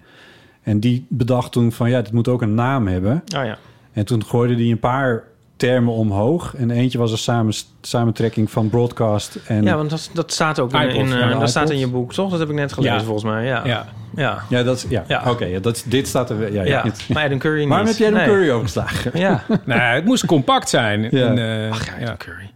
[0.63, 3.23] En die bedacht toen van ja, dit moet ook een naam hebben.
[3.37, 3.59] Oh ja.
[3.93, 5.23] En toen gooide hij een paar
[5.57, 6.55] termen omhoog.
[6.57, 9.63] En eentje was een samen, samentrekking van broadcast en...
[9.63, 11.89] Ja, want dat, dat staat ook in, iPod, in, eh, ja, dat staat in je
[11.89, 12.31] boek, toch?
[12.31, 13.03] Dat heb ik net gelezen, Ja.
[13.03, 13.45] volgens mij.
[13.45, 13.63] Ja.
[13.67, 13.87] Ja.
[14.17, 14.39] Ja.
[14.49, 15.05] Ja, dat, is- ja.
[15.09, 15.31] Ja.
[15.31, 15.45] oké.
[15.45, 16.53] ja, dat, dit staat er...
[16.53, 16.93] Ja, ja, Ja.
[17.13, 17.69] Maar Adam Curry niet.
[17.69, 18.27] Waarom heb jij Nee.
[18.27, 19.19] curry overgeslagen?
[19.19, 19.43] Ja.
[19.65, 21.03] Nee, het moest compact zijn.
[21.11, 21.27] Ja.
[21.27, 22.03] En, eh, Ach ja, ja.
[22.05, 22.51] Adam Curry.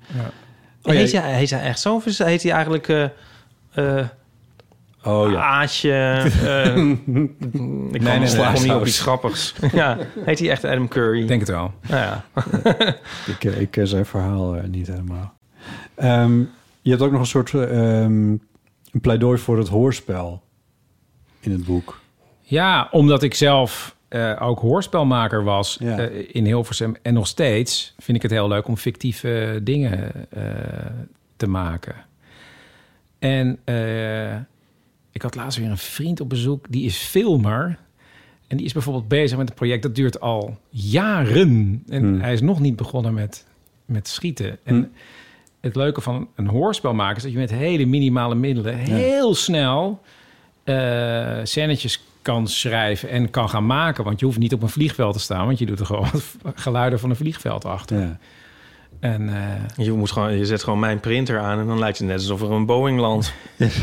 [0.86, 1.94] Oh, heet, hij, heet hij echt zo?
[1.94, 2.88] Of is, heet hij eigenlijk...
[2.88, 3.08] eh
[3.74, 4.06] eh
[5.06, 5.42] Oh ja.
[5.42, 5.90] Aatje...
[6.44, 7.06] eh, ik
[8.02, 9.54] nee, ik kom niet op iets grappigs.
[9.72, 11.20] ja, heet hij echt Adam Curry?
[11.20, 11.72] Ik denk het wel.
[11.88, 12.24] Nou ja.
[13.38, 15.34] Ik, ik ken zijn verhaal niet helemaal.
[15.94, 16.38] Ehm,
[16.82, 18.28] je hebt ook nog een soort eh, ehm,
[18.90, 20.42] een pleidooi voor het hoorspel
[21.40, 22.00] in het boek.
[22.42, 25.98] Ja, omdat ik zelf eh, ook hoorspelmaker was Ja.
[25.98, 26.96] eh, in Hilversum.
[27.02, 30.42] En nog steeds vind ik het heel leuk om fictieve dingen eh,
[31.36, 31.94] te maken.
[33.18, 33.58] En
[35.12, 37.78] ik had laatst weer een vriend op bezoek, die is filmer.
[38.46, 41.82] En die is bijvoorbeeld bezig met een project dat duurt al jaren.
[41.88, 42.20] En Hmm.
[42.20, 43.46] hij is nog niet begonnen met,
[43.84, 44.58] met schieten.
[44.64, 44.90] En Hmm.
[45.60, 50.00] het leuke van een hoorspel maken is dat je met hele minimale middelen heel snel
[50.64, 54.04] eh scènetjes kan schrijven en kan gaan maken.
[54.04, 56.10] Want je hoeft niet op een vliegveld te staan, want je doet er gewoon
[56.54, 58.00] geluiden van een vliegveld achter.
[58.00, 58.18] Ja.
[59.00, 62.06] En eh, Je, moet gewoon, je zet gewoon mijn printer aan en dan lijkt het
[62.06, 63.32] net alsof er een Boeing landt.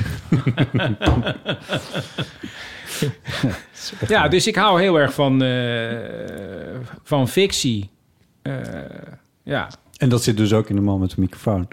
[4.08, 5.97] ja, dus ik hou heel erg van, eh,
[7.03, 7.89] van fictie.
[8.41, 8.56] Eh,
[9.43, 11.67] ja, En dat zit dus ook in de man met de microfoon.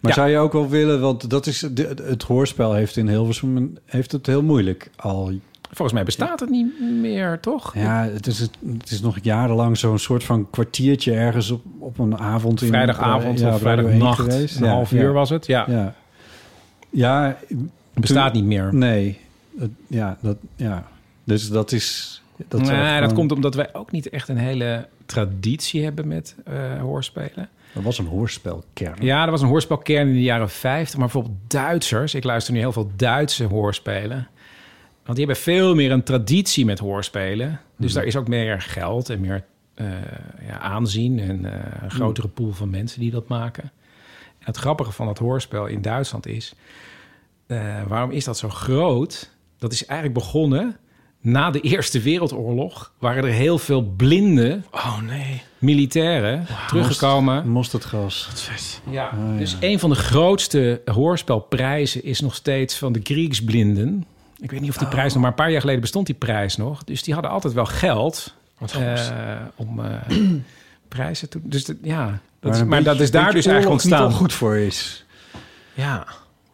[0.00, 0.12] Maar Ja.
[0.12, 4.12] zou je ook wel willen, want dat is de, het hoorspel heeft in Hilversum heeft
[4.12, 5.32] het heel moeilijk al.
[5.76, 7.74] Volgens mij bestaat het niet meer, toch?
[7.74, 11.98] Ja, het is, het, het is nog jarenlang zo'n soort van kwartiertje ergens op, op
[11.98, 14.56] een avond in Vrijdagavond ja, of op Radio 1 vrijdagnacht, geweest.
[14.60, 15.00] een Ja, half ja.
[15.00, 15.46] uur was het.
[15.46, 15.94] Ja, Ja,
[16.90, 17.36] ja
[17.94, 18.74] bestaat niet meer.
[18.74, 19.18] nee,
[19.58, 20.86] Het- ja, dat, ja.
[21.24, 22.20] Dus dat is.
[22.48, 26.54] Dat nee, dat komt omdat wij ook niet echt een hele traditie hebben met eh,
[26.80, 27.48] hoorspelen.
[27.74, 28.94] Dat was een hoorspelkern.
[29.00, 32.14] Ja, er was een hoorspelkern in de jaren 50, maar bijvoorbeeld Duitsers.
[32.14, 34.28] Ik luister nu heel veel Duitse hoorspelen.
[35.06, 37.60] Want die hebben veel meer een traditie met hoorspelen.
[37.76, 39.86] Dus daar is ook meer geld en meer eh,
[40.46, 43.62] ja, aanzien en eh, een grotere pool van mensen die dat maken.
[44.38, 46.54] En het grappige van het hoorspel in Duitsland is,
[47.46, 49.30] eh, waarom is dat zo groot?
[49.58, 50.76] Dat is eigenlijk begonnen
[51.20, 52.92] na de Eerste Wereldoorlog.
[52.98, 55.42] Waren er heel veel blinde Oh nee.
[55.58, 57.48] militairen teruggekomen.
[57.48, 58.28] Mosterdgas.
[58.90, 59.56] Ja, dus ja.
[59.60, 64.06] een van de grootste hoorspelprijzen is nog steeds van de Kriegsblinden.
[64.38, 66.56] Ik weet niet of die prijs nog, maar een paar jaar geleden bestond die prijs
[66.56, 66.84] nog.
[66.84, 68.34] Dus die hadden altijd wel geld
[68.72, 70.18] eh, om eh,
[70.88, 74.08] prijzen te Dus de- ja, dat is, maar dat is daar dus eigenlijk niet ontstaan.
[74.08, 75.04] wel goed voor is.
[75.74, 76.06] Ja.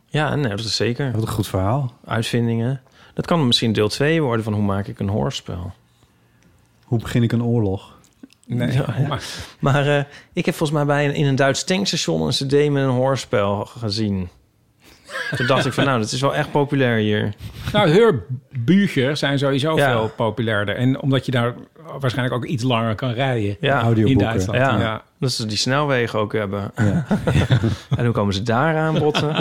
[0.07, 1.13] Ja, nee, dat is zeker.
[1.13, 1.93] Wat een goed verhaal.
[2.05, 2.81] Uitvindingen.
[3.15, 5.73] Dat kan misschien deel 2 worden van hoe maak ik een hoorspel.
[6.85, 7.97] Hoe begin ik een oorlog?
[8.47, 9.07] Nee, Ja, ja.
[9.09, 9.23] maar-
[9.59, 12.83] Maar eh, ik heb volgens mij bij een, in een Duits tankstation een cd met
[12.83, 14.29] een hoorspel gezien.
[15.37, 17.35] Toen dacht ik van, nou, dat is wel echt populair hier.
[17.73, 19.91] nou, heurbugen zijn sowieso Ja.
[19.91, 20.77] veel populairder.
[20.77, 21.55] En omdat je daar
[22.01, 24.19] waarschijnlijk ook iets langer kan rijden Ja, in.
[24.19, 24.59] Duitsland.
[24.59, 24.79] Ja.
[24.81, 25.03] Ja.
[25.19, 26.71] dat ze die snelwegen ook hebben.
[26.77, 27.07] Ja.
[27.97, 29.29] En hoe komen ze daar aan botten?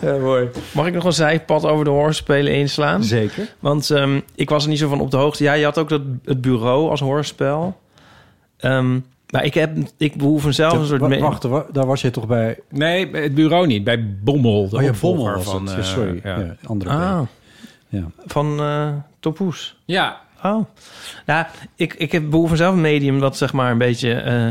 [0.00, 0.48] ja, mooi.
[0.72, 3.04] Mag ik nog een zijpad over de hoorspelen inslaan?
[3.04, 3.48] Zeker.
[3.58, 5.42] Want ehm, ik was er niet zo van op de hoogte.
[5.44, 7.80] Ja, je had ook dat, het bureau als hoorspel.
[8.56, 8.98] Ehm,
[9.34, 11.00] maar ik, heb, ik behoef zelf een soort...
[11.00, 12.58] Wa- me- Wacht, wa- daar was je toch bij...
[12.70, 13.84] Nee, bij het bureau niet.
[13.84, 15.62] Bij Bommel, de Oh ja, Bommel was van...
[15.62, 15.70] het.
[15.72, 16.20] Ja, eh, sorry.
[16.22, 16.38] ja.
[16.38, 17.20] Ja, andere Ah.
[17.88, 18.04] Ja.
[18.26, 18.88] van eh
[19.20, 19.76] Topoes.
[19.84, 20.64] ja, Oh.
[21.26, 24.12] Nou, ik, ik heb behoefte zelf een medium dat zeg maar een beetje...
[24.12, 24.46] eh,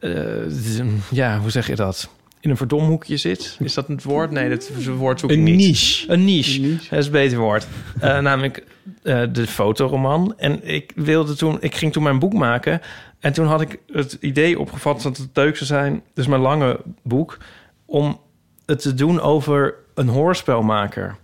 [0.00, 2.08] eh, z- ja, hoe zeg je dat?
[2.40, 3.56] In een verdomhoekje zit.
[3.60, 4.30] Is dat het woord?
[4.30, 5.56] Nee, dat woord zoek ik een niet.
[5.56, 6.12] niche.
[6.12, 6.76] Een niche.
[6.90, 7.66] Dat is een beter woord.
[8.00, 8.64] Eh, namelijk
[9.02, 10.34] eh, de fotoroman.
[10.36, 12.80] En ik wilde toen, ik ging toen mijn boek maken.
[13.20, 16.80] En toen had ik het idee opgevat dat het leuk zou zijn, dus mijn lange
[17.02, 17.38] boek,
[17.84, 18.20] om
[18.66, 21.16] het te doen over een hoorspelmaker.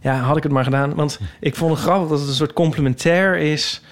[0.00, 0.94] Ja, had ik het maar gedaan.
[0.94, 3.82] Want ik vond het grappig dat het een soort complementair is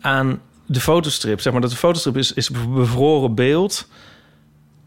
[0.00, 1.40] aan de fotostrip.
[1.40, 3.88] Zeg maar dat de fotostrip is, is bevroren beeld.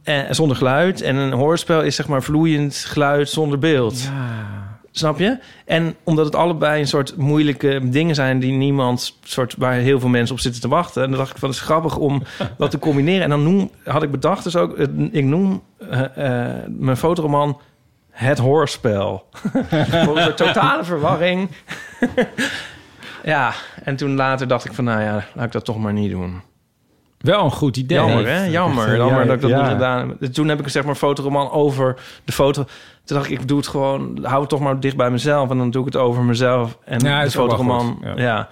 [0.03, 1.01] En, zonder geluid.
[1.01, 4.01] En een hoorspel is zeg maar vloeiend geluid zonder beeld.
[4.01, 4.70] Ja.
[4.91, 5.37] Snap je?
[5.65, 10.09] En omdat het allebei een soort moeilijke dingen zijn die niemand, soort waar heel veel
[10.09, 11.03] mensen op zitten te wachten.
[11.03, 12.23] En dan dacht ik van het is grappig om
[12.57, 13.23] dat te combineren.
[13.23, 14.77] En dan noem, had ik bedacht dus ook,
[15.11, 17.59] ik noem eh, eh, mijn fotoroman
[18.09, 19.27] het hoorspel.
[20.05, 21.49] Voor een totale verwarring.
[23.23, 26.11] ja, en toen later dacht ik van nou ja, laat ik dat toch maar niet
[26.11, 26.41] doen.
[27.21, 27.97] Wel een goed idee.
[27.97, 28.45] Jammer, hè?
[28.45, 28.89] Jammer.
[28.89, 29.61] Ja, Jammer dat ik dat ja.
[29.61, 30.33] niet gedaan heb.
[30.33, 31.95] Toen heb ik zeg maar een fotoroman over
[32.25, 32.63] de foto.
[33.03, 35.49] Toen dacht ik, ik doe het gewoon, hou het toch maar dicht bij mezelf.
[35.49, 38.01] En dan doe ik het over mezelf en Ja, de fotoroman.
[38.15, 38.47] ja.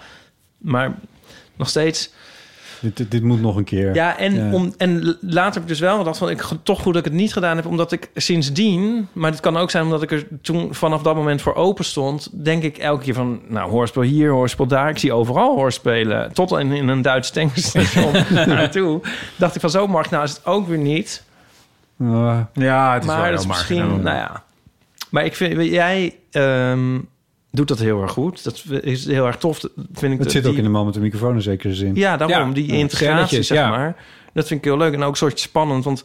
[0.58, 0.94] Maar
[1.56, 2.14] nog steeds...
[2.80, 3.94] Dit, dit, dit moet nog een keer.
[3.94, 4.54] Ja, en, Ja.
[4.54, 7.22] Om, en later heb ik dus wel, dat vond ik toch goed dat ik het
[7.22, 10.74] niet gedaan heb, omdat ik sindsdien, maar het kan ook zijn omdat ik er toen
[10.74, 14.68] vanaf dat moment voor open stond, denk ik elke keer van, nou, hoorspel hier, hoorspel
[14.68, 18.12] daar, ik zie overal hoorspelen, tot in, in een Duits tankstation
[18.48, 19.02] naartoe.
[19.36, 21.24] Dacht ik van, zo mag nou is het ook weer niet.
[22.54, 24.44] Ja, het is maar wel dat is heel misschien, nou ja.
[25.10, 27.00] Maar ik vind, jij ehm,
[27.52, 28.44] doet dat heel erg goed.
[28.44, 29.60] Dat is heel erg tof.
[29.60, 31.96] Dat Vind ik het zit ook in de man met de microfoon in zekere zin.
[31.96, 32.48] ja, daarom.
[32.48, 33.70] Ja, die integratie, zeg ja.
[33.70, 33.96] maar.
[34.34, 34.94] Dat vind ik heel leuk.
[34.94, 35.84] En ook een soort spannend.
[35.84, 36.04] Want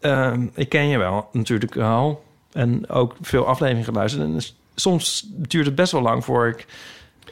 [0.00, 2.24] ehm, ik ken je wel natuurlijk al.
[2.52, 4.22] En ook veel afleveringen geluisterd.
[4.22, 4.40] En
[4.74, 6.66] soms duurt het best wel lang voor ik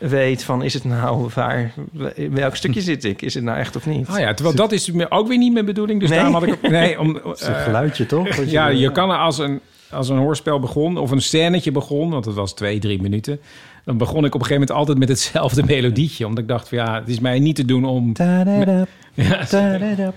[0.09, 0.62] weet van...
[0.62, 1.72] is het nou waar...
[2.14, 3.22] in welk stukje zit ik?
[3.22, 4.09] Is het nou echt of niet?
[4.09, 6.01] Ah ja, terwijl dat is ook weer niet mijn bedoeling.
[6.01, 6.18] Dus Nee.
[6.18, 6.53] daarom had ik...
[6.53, 8.36] ook- Nee, om, Het is een eh, geluidje, toch?
[8.46, 9.61] Ja, je kan er als een,
[9.93, 13.41] als een hoorspel begon, of een scènetje begon, want het was twee, drie minuten.
[13.84, 16.26] Dan begon ik op een gegeven moment altijd met hetzelfde melodietje.
[16.26, 18.12] Omdat ik dacht, van, ja, het is mij niet te doen om...
[19.14, 20.12] Ja, ta-da-da.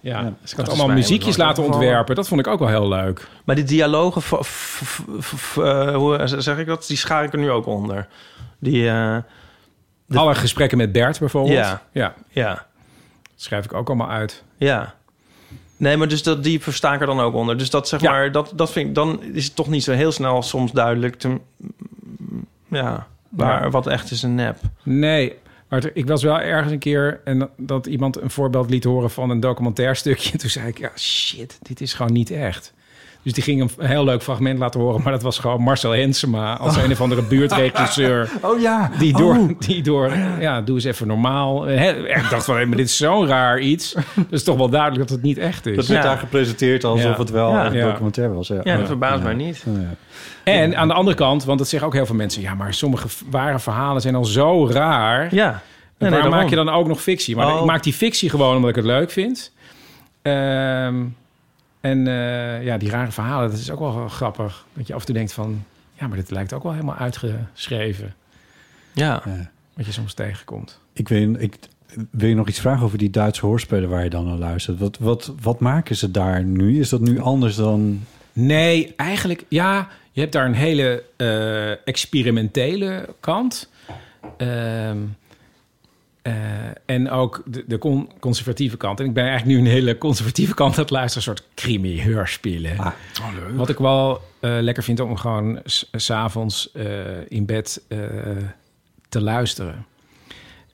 [0.00, 0.32] ja.
[0.42, 2.14] Dus ik had allemaal muziekjes laten ontwerpen.
[2.14, 3.28] Dat vond ik ook wel heel leuk.
[3.44, 4.22] Maar die dialogen...
[5.56, 6.86] eh, hoe zeg ik dat?
[6.86, 8.08] Die schaar ik er nu ook onder.
[8.58, 8.88] Die...
[8.88, 9.16] eh,
[10.06, 11.54] De- Alle gesprekken met Bert bijvoorbeeld.
[11.56, 11.82] Ja.
[11.92, 12.14] ja.
[12.30, 12.64] ja, Dat
[13.36, 14.42] schrijf ik ook allemaal uit.
[14.56, 14.94] ja.
[15.76, 17.58] Nee, maar dus dat, die versta ik er dan ook onder.
[17.58, 18.10] Dus dat zeg Ja.
[18.10, 21.14] maar, dat, dat vind ik, dan is het toch niet zo heel snel soms duidelijk
[21.16, 21.38] te,
[22.68, 23.70] ja, waar, Ja.
[23.70, 24.58] wat echt is een nep.
[24.82, 25.32] Nee,
[25.68, 29.10] maar ik was wel ergens een keer en dat, dat iemand een voorbeeld liet horen
[29.10, 30.32] van een documentair stukje.
[30.32, 32.72] En toen zei ik, ja shit, dit is gewoon niet echt.
[33.24, 36.56] Dus die ging een heel leuk fragment laten horen, maar dat was gewoon Marcel Hensema
[36.56, 38.30] als een of andere buurtregisseur.
[38.42, 38.90] Oh ja.
[38.98, 39.48] Die door, Oh.
[39.58, 41.62] die door, ja, doe eens even normaal.
[41.64, 43.92] Hè, Ik dacht van, hé, maar dit is zo'n raar iets.
[44.14, 45.76] Dat is toch wel duidelijk dat het niet echt is.
[45.76, 46.08] Dat werd Ja.
[46.08, 47.18] daar gepresenteerd alsof Ja.
[47.18, 47.66] het wel Ja.
[47.66, 48.48] een documentaire was.
[48.48, 49.24] Ja, Ja, dat verbaast Ja.
[49.24, 49.64] mij niet.
[49.66, 49.94] Ja.
[50.52, 52.42] En aan de andere kant, want dat zeggen ook heel veel mensen...
[52.42, 55.34] ja, maar sommige ware verhalen zijn al zo raar...
[55.34, 55.62] Ja,
[55.98, 57.36] En nee, maak je dan ook nog fictie?
[57.36, 57.60] Maar Oh.
[57.60, 59.52] ik maak die fictie gewoon omdat ik het leuk vind.
[60.22, 60.94] Ehm,
[61.84, 64.66] en eh, ja, die rare verhalen, dat is ook wel grappig.
[64.72, 65.64] Dat je af en toe denkt van...
[65.92, 68.14] ja, maar dit lijkt ook wel helemaal uitgeschreven.
[68.92, 69.22] Ja.
[69.24, 69.50] Ja.
[69.74, 70.80] Wat je soms tegenkomt.
[70.92, 71.56] Ik, weet, ik
[72.10, 74.78] wil je nog iets vragen over die Duitse hoorspelen waar je dan naar luistert.
[74.78, 76.80] Wat, wat, wat maken ze daar nu?
[76.80, 78.04] Is dat nu anders dan...
[78.32, 83.70] Nee, eigenlijk, ja, je hebt daar een hele eh, experimentele kant.
[84.36, 84.98] Ehm,
[86.24, 86.32] eh,
[86.86, 89.00] en ook de, de con- conservatieve kant.
[89.00, 91.28] En ik ben eigenlijk nu een hele conservatieve kant aan het luisteren.
[91.28, 92.78] Een soort crimi-heurspelen.
[92.78, 92.92] Ah,
[93.54, 97.98] Wat ik wel eh, lekker vind om gewoon s- s'avonds eh in bed eh,
[99.08, 99.86] te luisteren.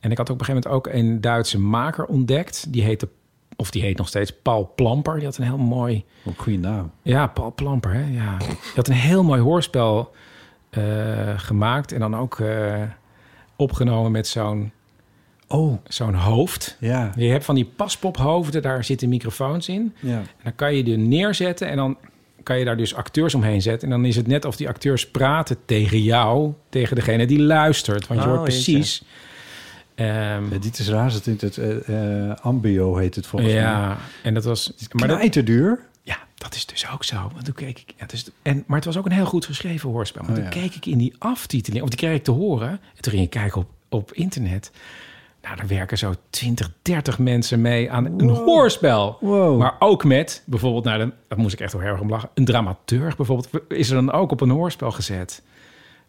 [0.01, 2.72] En ik had op een gegeven moment ook een Duitse maker ontdekt.
[2.72, 3.09] Die heette,
[3.57, 5.14] of die heet nog steeds Paul Plamper.
[5.14, 6.05] Die had een heel mooi...
[6.22, 6.90] Op goede naam.
[7.03, 8.05] Ja, Paul Plamper, hè?
[8.14, 8.36] Ja.
[8.38, 10.14] Die had een heel mooi hoorspel
[10.70, 10.82] eh,
[11.36, 11.92] gemaakt.
[11.92, 12.82] En dan ook eh,
[13.57, 14.72] opgenomen met zo'n
[15.53, 16.76] Oh, zo'n hoofd.
[16.80, 17.12] ja.
[17.16, 19.94] Je hebt van die paspophoofden, daar zitten microfoons in.
[20.01, 20.16] ja.
[20.18, 21.96] En dan kan je die neerzetten en dan
[22.42, 23.88] kan je daar dus acteurs omheen zetten.
[23.90, 28.07] En dan is het net of die acteurs praten tegen jou, tegen degene die luistert.
[28.07, 29.03] Want je Oh, hoort precies...
[29.94, 31.12] ehm, Ja, dit is raar.
[31.12, 33.61] Het, eh, eh, Ambio heet het volgens mij.
[33.62, 34.72] ja, en dat was...
[34.92, 35.80] Maar dat, Knijterduur.
[36.03, 37.30] ja, dat is dus ook zo.
[37.32, 37.84] Want toen keek ik...
[37.88, 40.22] Ja, het is, en, maar het was ook een heel goed geschreven hoorspel.
[40.22, 40.51] Maar Oh, toen ja.
[40.51, 41.82] keek ik in die aftiteling...
[41.82, 42.68] Of die kreeg ik te horen.
[42.70, 44.70] En toen ging ik kijken op, op internet.
[45.43, 49.16] Nou, daar werken zo 20, 30 mensen mee aan een hoorspel.
[49.20, 49.59] Wow.
[49.59, 52.28] Maar ook met, bijvoorbeeld, nou, dan, daar moest ik echt wel heel erg om lachen.
[52.34, 55.43] Een dramaturg bijvoorbeeld, is er dan ook op een hoorspel gezet.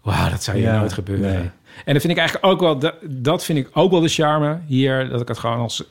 [0.01, 1.34] Wauw, dat zou hier Ja, nooit gebeuren.
[1.34, 1.49] nee.
[1.86, 4.59] En dat vind ik eigenlijk ook wel, dat, dat vind ik ook wel de charme
[4.65, 5.84] hier, dat ik het gewoon als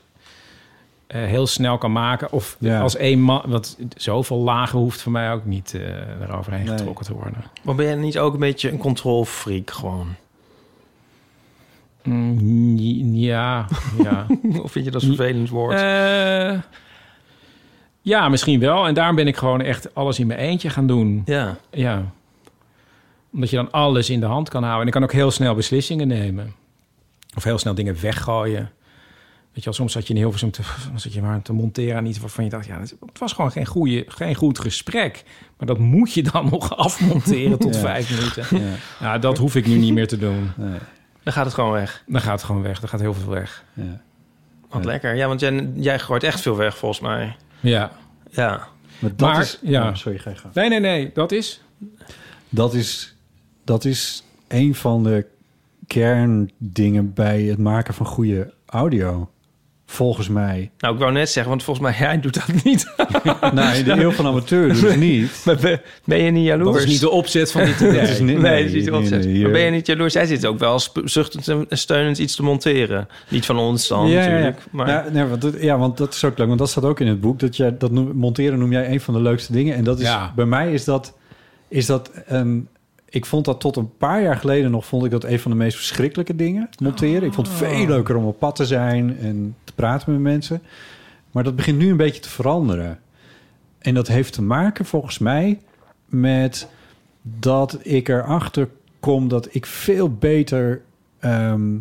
[1.07, 2.31] eh, heel snel kan maken.
[2.31, 2.81] Of Ja.
[2.81, 6.77] als één man, want zoveel lagen hoeft voor mij ook niet eh eroverheen Nee.
[6.77, 7.43] getrokken te worden.
[7.63, 10.07] Maar ben je niet ook een beetje een controlfreak gewoon?
[12.03, 13.67] Mm, ja,
[14.03, 14.25] ja.
[14.63, 15.73] Of vind je dat een vervelend woord?
[15.81, 16.59] Eh,
[18.01, 18.87] ja, misschien wel.
[18.87, 21.21] En daarom ben ik gewoon echt alles in mijn eentje gaan doen.
[21.25, 21.57] ja.
[21.71, 22.11] Ja.
[23.33, 24.81] Omdat je dan alles in de hand kan houden.
[24.81, 26.53] En ik kan ook heel snel beslissingen nemen.
[27.35, 28.69] Of heel snel dingen weggooien.
[29.53, 30.61] Weet je wel, soms zat je in Hilversum te,
[30.95, 32.65] zat je maar te monteren aan iets waarvan je dacht...
[32.65, 35.23] ja, het was gewoon geen, goede, geen goed gesprek.
[35.57, 37.79] Maar dat moet je dan nog afmonteren tot Ja.
[37.81, 38.59] vijf minuten.
[38.67, 40.51] Ja, Ja, dat hoef ik nu niet meer te doen.
[40.57, 40.79] nee,
[41.23, 42.03] Dan gaat het gewoon weg.
[42.07, 42.79] Dan gaat het gewoon weg.
[42.79, 43.63] Dan gaat heel veel weg.
[43.73, 44.01] ja.
[44.69, 44.87] Wat Ja.
[44.89, 45.15] lekker.
[45.15, 47.35] Ja, want jij, jij gooit echt veel weg volgens mij.
[47.59, 47.91] Ja.
[48.29, 48.67] Ja.
[48.99, 49.59] Maar dat Maar, is...
[49.61, 49.89] ja.
[49.89, 50.53] Oh, sorry, ga je gang.
[50.53, 51.11] Nee, nee, nee.
[51.13, 51.61] Dat is...
[52.49, 53.15] Dat is,
[53.63, 55.25] dat is een van de
[55.87, 59.29] kerndingen bij het maken van goede audio.
[59.91, 60.71] Volgens mij.
[60.77, 62.93] Nou, ik wou net zeggen, want volgens mij jij doet dat niet.
[63.53, 65.41] nou, in de eeuw van amateur dus niet.
[65.45, 66.73] Maar ben, ben je niet jaloers?
[66.73, 67.99] Dat is niet de opzet van dit idee.
[67.99, 69.25] Dat is niet- Nee, dat is niet de nee, opzet.
[69.25, 70.13] nee, Maar ben je niet jaloers?
[70.13, 73.07] Jij zit ook wel zuchtend en steunend iets te monteren.
[73.29, 74.57] Niet van ons dan natuurlijk.
[74.71, 76.47] Maar Ja, nee, want dat, ja, want dat is ook leuk.
[76.47, 77.39] Want dat staat ook in het boek.
[77.39, 79.75] Dat jij, dat noem- monteren noem jij een van de leukste dingen.
[79.75, 80.31] En dat is, Ja.
[80.35, 81.17] bij mij is dat,
[81.69, 82.67] is dat een...
[83.13, 84.85] Ik vond dat tot een paar jaar geleden nog...
[84.85, 87.23] vond ik dat een van de meest verschrikkelijke dingen, monteren.
[87.23, 89.17] Ik vond het veel leuker om op pad te zijn...
[89.17, 90.61] en te praten met mensen.
[91.31, 92.99] Maar dat begint nu een beetje te veranderen.
[93.79, 95.59] En dat heeft te maken, volgens mij...
[96.05, 96.67] met
[97.21, 100.81] dat ik erachter kom dat ik veel beter...
[101.19, 101.77] ehm,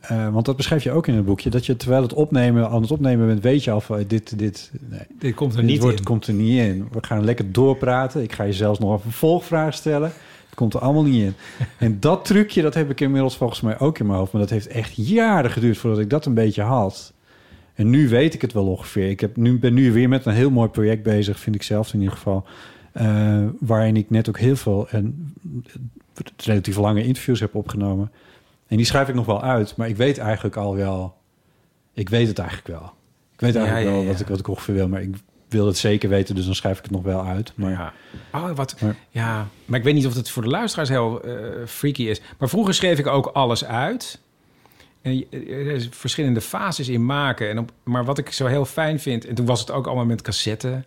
[0.00, 1.50] eh, want dat beschrijf je ook in het boekje.
[1.50, 4.38] Dat je terwijl het opnemen, aan het opnemen bent, weet je al van eh, dit,
[4.38, 6.04] dit, nee, Dit komt er dit niet woord in.
[6.04, 6.88] komt er niet in.
[6.92, 8.22] We gaan lekker doorpraten.
[8.22, 10.12] Ik ga je zelfs nog een vervolgvraag stellen.
[10.46, 11.34] Het komt er allemaal niet in.
[11.78, 14.32] En dat trucje, dat heb ik inmiddels volgens mij ook in mijn hoofd.
[14.32, 17.12] Maar dat heeft echt jaren geduurd voordat ik dat een beetje had.
[17.74, 19.08] En nu weet ik het wel ongeveer.
[19.08, 21.92] Ik heb nu, ben nu weer met een heel mooi project bezig, vind ik zelf
[21.94, 22.44] in ieder geval.
[22.92, 25.34] eh, waarin ik net ook heel veel en
[26.36, 28.10] relatief lange interviews heb opgenomen.
[28.70, 31.16] En die schrijf ik nog wel uit, maar ik weet eigenlijk al wel.
[31.94, 32.92] Ik weet het eigenlijk wel.
[33.32, 34.06] Ik weet eigenlijk Ja, ja, wel.
[34.12, 35.14] Wat, ik, wat ik ongeveer wil, maar ik
[35.48, 37.52] wil het zeker weten, dus dan schrijf ik het nog wel uit.
[37.54, 37.92] Maar Ja.
[38.32, 41.66] Oh, wat, Maar- ja, maar ik weet niet of het voor de luisteraars heel eh,
[41.66, 42.20] freaky is.
[42.38, 44.20] Maar vroeger schreef ik ook alles uit.
[45.02, 47.48] En je- er is verschillende fases in maken.
[47.50, 49.26] En op, maar wat ik zo heel fijn vind...
[49.26, 50.84] en toen was het ook allemaal met cassette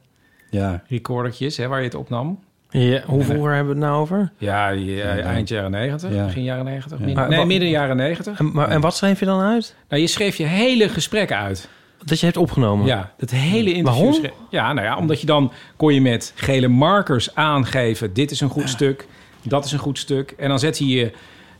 [0.50, 2.40] ja, recordertjes, hè, waar je het opnam.
[2.74, 4.32] Ja, hoeveel hebben we het nou over?
[4.38, 6.26] Ja, die, eh, eind jaren negentig, Ja.
[6.26, 7.00] begin jaren negentig.
[7.00, 7.06] Ja.
[7.06, 8.40] Min- Maar nee, midden jaren negentig.
[8.40, 9.76] En, maar, en wat schreef je dan uit?
[9.90, 11.70] Nou, je schreef je hele gesprek uit.
[12.06, 12.86] Dat je hebt opgenomen?
[12.86, 13.86] Ja, dat hele interview.
[13.86, 14.14] Waarom?
[14.14, 18.14] schreef- Ja, nou ja, omdat je dan kon je met gele markers aangeven...
[18.14, 19.08] dit is een goed stuk,
[19.44, 20.34] dat is een goed stuk.
[20.38, 21.12] En dan zet je je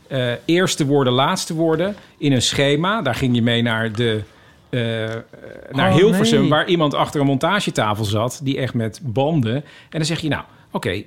[0.08, 3.02] eh, eerste woorden, laatste woorden in een schema.
[3.02, 4.20] Daar ging je mee naar de...
[4.70, 4.80] eh,
[5.70, 6.48] naar Oh, Hilversum, nee.
[6.50, 8.40] waar iemand achter een montagetafel zat...
[8.42, 9.54] die echt met banden...
[9.54, 10.42] En dan zeg je, nou,
[10.74, 11.02] oké, eh,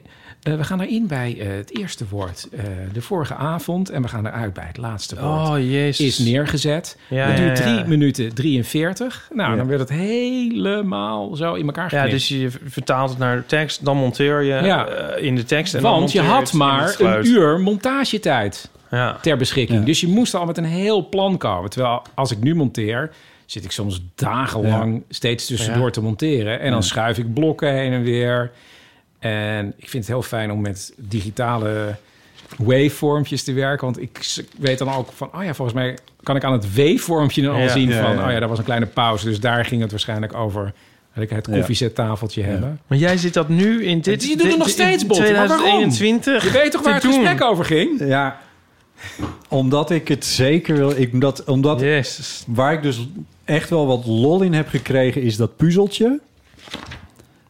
[0.55, 2.63] we gaan erin bij eh, het eerste woord eh,
[2.93, 3.89] de vorige avond...
[3.89, 6.20] en we gaan eruit bij het laatste woord Oh, jezus.
[6.20, 6.97] is neergezet.
[7.09, 7.76] Ja, dat ja, duurt ja.
[7.76, 9.30] 3 minuten 43.
[9.34, 9.57] Nou, Ja.
[9.57, 12.11] dan werd het helemaal zo in elkaar Ja, geknipt.
[12.11, 14.88] dus je vertaalt het naar de tekst, dan monteer je Ja.
[14.88, 15.74] eh, in de tekst.
[15.76, 19.18] En dan Want je had maar een uur montagetijd Ja.
[19.22, 19.80] ter beschikking.
[19.80, 19.86] Ja.
[19.86, 21.70] Dus je moest al met een heel plan komen.
[21.70, 23.09] Terwijl als ik nu monteer,
[23.45, 25.91] zit ik soms dagenlang steeds tussendoor Ja.
[25.91, 26.59] te monteren.
[26.59, 28.51] En dan schuif ik blokken heen en weer.
[29.20, 31.95] En ik vind het heel fijn om met digitale
[32.57, 33.86] wavevormpjes te werken.
[33.86, 34.20] Want ik
[34.57, 37.61] weet dan ook van, oh ja, volgens mij kan ik aan het wavevormpje dan al
[37.61, 37.68] Ja.
[37.68, 38.26] zien Ja, van, ja.
[38.26, 39.26] oh ja, daar was een kleine pauze.
[39.26, 40.74] Dus daar ging het waarschijnlijk over.
[41.13, 41.53] Dat ik het Ja.
[41.53, 42.80] koffiezetafeltje hebben.
[42.88, 44.24] Maar jij zit dat nu in dit...
[44.24, 45.26] Je doet het nog steeds, waarom?
[45.28, 46.43] 2021.
[46.43, 47.13] Je weet toch waar het doen?
[47.13, 47.99] gesprek over ging?
[48.07, 48.39] ja,
[49.47, 50.91] omdat ik het zeker wil.
[50.97, 52.43] Ik, omdat, omdat Jezus.
[52.47, 53.07] waar ik dus
[53.45, 56.20] echt wel wat lol in heb gekregen, is dat puzzeltje.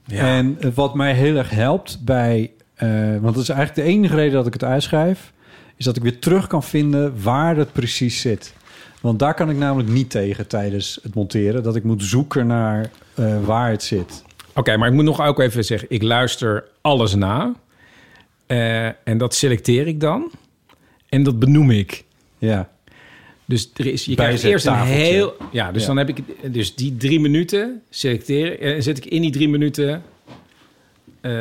[0.08, 2.52] En wat mij heel erg helpt bij...
[2.76, 2.90] eh,
[3.22, 5.34] want dat is eigenlijk de enige reden dat ik het uitschrijf...
[5.76, 8.54] is dat ik weer terug kan vinden waar het precies zit.
[9.02, 11.64] Want daar kan ik namelijk niet tegen tijdens het monteren...
[11.64, 14.24] dat ik moet zoeken naar eh, waar het zit.
[14.54, 17.54] Oké, maar ik moet nog ook even zeggen, ik luister alles na.
[18.46, 20.32] Eh, en dat selecteer ik dan.
[21.10, 22.04] En dat benoem ik.
[22.38, 22.70] Ja,
[23.48, 25.36] Dus er is, je Bij krijgt eerst een heel...
[25.52, 25.88] Ja, dus Ja.
[25.88, 26.18] dan heb ik
[26.54, 28.60] dus die drie minuten selecteren.
[28.60, 30.04] En zet ik in die drie minuten...
[31.22, 31.32] eh,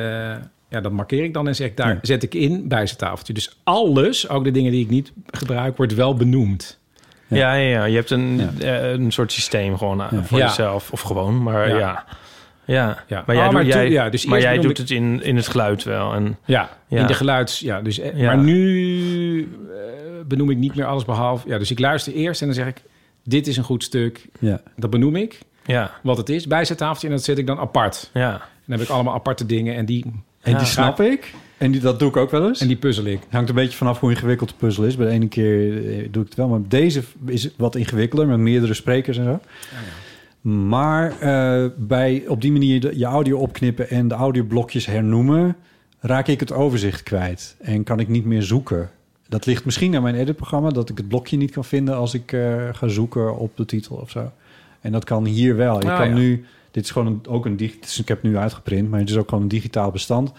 [0.68, 1.98] ja, dat markeer ik dan en zeg ik daar Ja.
[2.02, 3.32] zet ik in bij zijn tafeltje.
[3.32, 6.78] Dus alles, ook de dingen die ik niet gebruik, wordt wel benoemd.
[7.26, 7.84] Ja, ja, ja.
[7.84, 8.78] Je hebt een, Ja.
[8.80, 10.22] eh, een soort systeem gewoon eh, Ja.
[10.24, 10.46] voor Ja.
[10.46, 10.90] jezelf.
[10.92, 12.04] Of gewoon, maar Ja.
[12.64, 13.04] ja.
[13.08, 14.90] Maar jij, Oh, doet, maar jij, toen- ja, dus maar eerst jij doet ik- het
[14.90, 16.14] in, in het geluid wel.
[16.14, 17.00] En, Ja, Ja.
[17.00, 17.60] in de geluids...
[17.60, 18.26] Ja, dus, eh, Ja.
[18.26, 19.40] Maar nu
[19.70, 21.48] eh, benoem ik niet meer alles behalve...
[21.48, 22.82] Ja, dus ik luister eerst en dan zeg ik...
[23.24, 24.26] Dit is een goed stuk.
[24.40, 24.60] ja.
[24.76, 25.38] Dat benoem ik.
[25.66, 26.46] ja, Wat het is.
[26.46, 28.10] Bij zijn tafeltje en dat zet ik dan apart.
[28.14, 28.30] ja.
[28.66, 30.04] Dan heb ik allemaal aparte dingen en die,
[30.40, 30.58] En Ja.
[30.58, 31.34] die snap ik.
[31.58, 32.60] En die, dat doe ik ook wel eens.
[32.60, 33.20] en die puzzel ik.
[33.30, 34.96] Hangt een beetje vanaf hoe ingewikkeld de puzzel is.
[34.96, 38.38] Bij de ene keer eh, doe ik het wel, maar deze is wat ingewikkelder met
[38.38, 39.40] meerdere sprekers en zo.
[40.40, 45.56] Maar eh, bij op die manier de, je audio opknippen en de audioblokjes hernoemen,
[46.00, 48.90] raak ik het overzicht kwijt en kan ik niet meer zoeken.
[49.28, 52.32] Dat ligt misschien aan mijn editprogramma, dat ik het blokje niet kan vinden als ik
[52.32, 54.32] eh, ga zoeken op de titel of zo.
[54.80, 55.80] En dat kan hier wel.
[55.82, 56.14] Je Ah, kan ja.
[56.14, 59.10] nu, dit is gewoon een, ook een digitaal, ik heb het nu uitgeprint, maar het
[59.10, 60.32] is ook gewoon een digitaal bestand.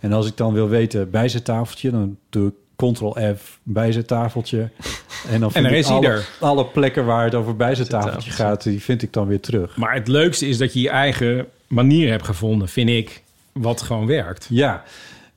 [0.00, 4.04] En als ik dan wil weten bij zijn tafeltje, dan doe ik Ctrl-F bij zijn
[4.06, 4.68] tafeltje.
[5.30, 8.30] En dan vind ik alle, alle plekken waar het over bij zijn tafeltje.
[8.30, 9.76] gaat, die vind ik dan weer terug.
[9.76, 13.22] Maar het leukste is dat je je eigen manier hebt gevonden, vind ik,
[13.52, 14.46] wat gewoon werkt.
[14.50, 14.82] Ja,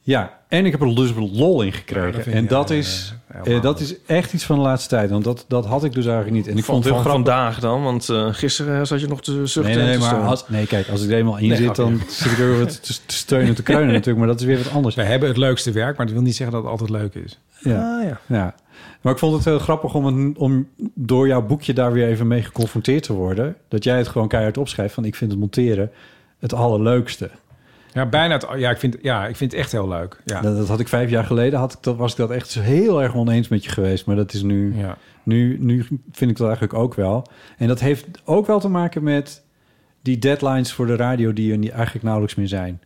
[0.07, 2.33] Ja, en ik heb er dus lol in gekregen.
[2.33, 5.09] en dat, is, eh, dat is echt iets van de laatste tijd.
[5.09, 6.47] Want dat, dat had ik dus eigenlijk niet.
[6.47, 7.33] En ik van, vond het heel van grappig.
[7.33, 10.25] vandaag dan, want eh, gisteren zat je nog te zuchten Nee, nee, nee, te maar
[10.27, 11.83] als, nee, kijk, als ik er eenmaal in Nee, zit, grapje.
[11.83, 14.17] dan zit ik er wat te, te steunen en te kreunen natuurlijk.
[14.17, 14.95] Maar dat is weer wat anders.
[14.95, 17.39] We hebben het leukste werk, maar dat wil niet zeggen dat het altijd leuk is.
[17.59, 18.19] Ja, Ah, ja.
[18.25, 18.55] ja.
[19.01, 22.27] Maar ik vond het heel grappig om, het, om door jouw boekje daar weer even
[22.27, 23.55] mee geconfronteerd te worden.
[23.67, 25.91] Dat jij het gewoon keihard opschrijft van ik vind het monteren
[26.39, 27.29] het allerleukste.
[27.93, 28.33] Ja, bijna.
[28.33, 30.21] Het, ja, ik vind, ja, ik vind het echt heel leuk.
[30.25, 30.41] Ja.
[30.41, 33.01] Dat, dat had ik vijf jaar geleden, had ik dat, was ik dat echt heel
[33.01, 34.05] erg oneens met je geweest.
[34.05, 34.97] Maar dat is nu, ja.
[35.23, 37.27] nu, nu vind ik dat eigenlijk ook wel.
[37.57, 39.43] En dat heeft ook wel te maken met
[40.01, 42.81] die deadlines voor de radio die er niet, eigenlijk nauwelijks meer zijn.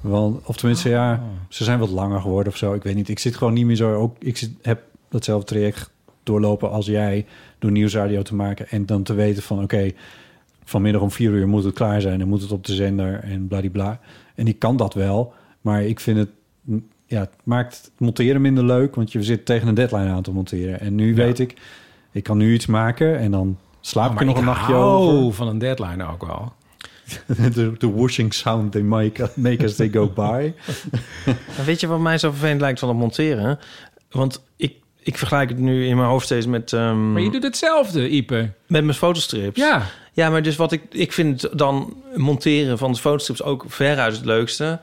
[0.00, 2.74] Want, of tenminste, ja, ze zijn wat langer geworden of zo.
[2.74, 3.08] Ik weet niet.
[3.08, 3.94] Ik zit gewoon niet meer zo.
[3.94, 5.90] Ook, ik zit, heb datzelfde traject
[6.22, 7.26] doorlopen als jij
[7.58, 8.68] door nieuwsradio te maken.
[8.68, 9.90] En dan te weten van oké,
[10.64, 13.48] vanmiddag om vier uur moet het klaar zijn en moet het op de zender en
[13.48, 14.00] bladibla.
[14.36, 16.28] En ik kan dat wel, maar ik vind het,
[17.06, 20.32] ja, het maakt het monteren minder leuk, want je zit tegen een deadline aan te
[20.32, 20.80] monteren.
[20.80, 21.14] En nu Ja.
[21.14, 21.54] weet ik,
[22.12, 25.10] ik kan nu iets maken en dan slaap Oh, ik er nog een nachtje hou
[25.16, 25.32] over.
[25.34, 26.52] van een deadline ook wel.
[27.54, 30.52] de, de whooshing sound they make, make as they go by.
[31.66, 33.58] Weet je wat mij zo vervelend lijkt van het monteren?
[34.10, 37.42] Want ik, ik vergelijk het nu in mijn hoofd steeds met, ehm, Maar je doet
[37.42, 38.50] hetzelfde, Ipe.
[38.66, 39.60] met mijn fotostrips.
[39.60, 39.82] Ja.
[40.16, 40.82] Ja, maar dus wat ik...
[40.90, 44.80] Ik vind dan monteren van de fotostrips ook veruit het leukste.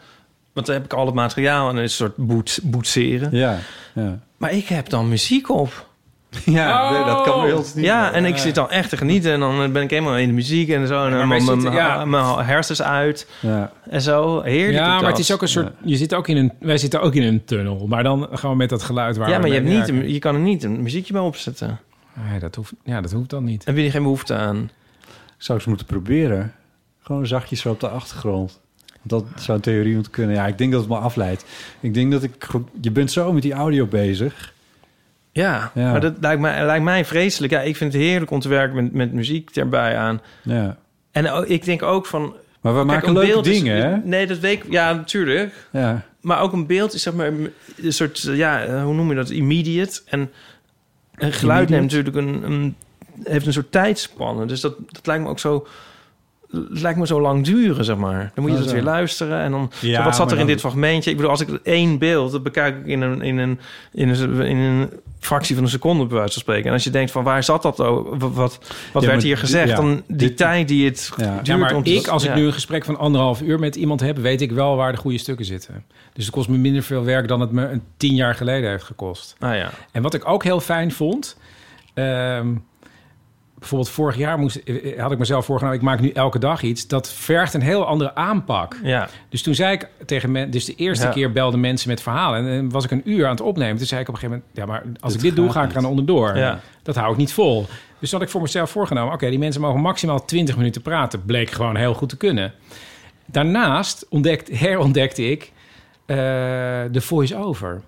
[0.53, 3.29] Want dan heb ik al het materiaal en een soort boet, boetseren.
[3.31, 3.59] Ja,
[3.93, 4.19] ja.
[4.38, 5.91] Maar ik heb dan muziek op.
[6.45, 7.73] Ja, nee, dat kan niet.
[7.75, 9.31] Ja, en ik zit dan echt te genieten.
[9.31, 11.05] En dan ben ik helemaal in de muziek en zo.
[11.05, 12.43] En wij mijn, ja.
[12.43, 13.71] hersens uit Ja.
[13.89, 14.41] en zo.
[14.41, 14.77] Heerlijk.
[14.77, 15.71] Ja, maar het is ook een soort...
[15.84, 16.51] Je zit ook in een...
[16.59, 17.88] Wij zitten ook in een tunnel.
[17.88, 20.36] Maar dan gewoon met dat geluid waar Ja, we maar je, hebt niet, je kan
[20.36, 21.79] er niet een muziekje bij opzetten.
[22.29, 23.65] Nee, dat hoeft, ja, dat hoeft dan niet.
[23.65, 24.69] Heb je er geen behoefte aan?
[25.43, 26.53] Ik zou eens moeten proberen.
[27.01, 28.59] Gewoon zachtjes zo op de achtergrond.
[29.01, 30.35] Dat zou een theorie moeten kunnen.
[30.35, 31.45] Ja, ik denk dat het me afleidt.
[31.79, 32.47] Ik denk dat ik...
[32.81, 34.53] Je bent zo met die audio bezig.
[35.31, 35.91] Ja, Ja.
[35.91, 37.53] maar dat lijkt mij, lijkt mij vreselijk.
[37.53, 40.21] Ja, ik vind het heerlijk om te werken met, met muziek erbij aan.
[40.41, 40.77] Ja.
[41.11, 42.35] En ik denk ook van...
[42.61, 43.97] Maar we kijk, maken leuke beeld is- dingen, hè?
[43.97, 44.71] Nee, dat weet ik.
[44.71, 45.67] Ja, natuurlijk.
[45.71, 46.05] Ja.
[46.21, 48.21] Maar ook een beeld is zeg maar een soort...
[48.21, 49.29] Ja, hoe noem je dat?
[49.29, 50.01] Immediate.
[50.05, 50.31] En
[51.15, 52.75] een geluid neemt natuurlijk een, een...
[53.24, 54.47] Heeft een soort tijdspannen.
[54.47, 55.68] Dus dat, dat lijkt me ook zo...
[56.70, 58.32] Het lijkt me zo lang duren, zeg maar.
[58.36, 59.39] Dan moet je Oh, dat weer luisteren.
[59.39, 61.09] En dan, Ja, zo, wat zat er in dit fragmentje?
[61.09, 63.59] Ik bedoel, als ik één beeld, dat bekijk ik in een, in een,
[63.91, 64.89] in een, in een
[65.20, 66.66] fractie van een seconde, bij wijze van spreken.
[66.68, 67.80] En als je denkt van waar zat dat?
[67.80, 68.34] Oh, wat
[68.93, 69.70] wat, Ja, werd hier gezegd?
[69.70, 71.39] ja, dan die dit- tijd die het Ja.
[71.41, 73.99] duurt maar om te- ik, als ik nu een gesprek van anderhalf uur met iemand
[73.99, 74.18] heb...
[74.18, 75.84] weet ik wel waar de goede stukken zitten.
[76.14, 78.84] Dus het kost me minder veel werk dan het me een tien jaar geleden heeft
[78.84, 79.36] gekost.
[79.39, 79.70] Ah ja.
[79.91, 81.38] En wat ik ook heel fijn vond...
[81.93, 82.47] ehm,
[83.64, 85.78] bijvoorbeeld vorig jaar moest, eh, had ik mezelf voorgenomen...
[85.80, 86.88] ik maak nu elke dag iets.
[86.88, 88.78] Dat vergt een heel andere aanpak.
[88.84, 89.09] Ja.
[89.30, 90.51] Dus toen zei ik tegen mensen...
[90.51, 91.11] Dus de eerste Ja.
[91.11, 92.47] keer belden mensen met verhalen.
[92.47, 93.78] En was ik een uur aan het opnemen.
[93.78, 94.57] Toen zei ik op een gegeven moment...
[94.57, 96.38] Ja, maar als Dit ik dit doe, ga ik er aan onderdoor.
[96.38, 96.59] Ja.
[96.84, 97.66] Dat hou ik niet vol.
[97.99, 99.14] Dus had ik voor mezelf voorgenomen...
[99.14, 101.26] Oké, die mensen mogen maximaal 20 minuten praten.
[101.26, 102.53] Bleek gewoon heel goed te kunnen.
[103.26, 105.51] Daarnaast ontdekt, herontdekte ik
[106.05, 106.16] eh,
[106.91, 107.82] de voice-over.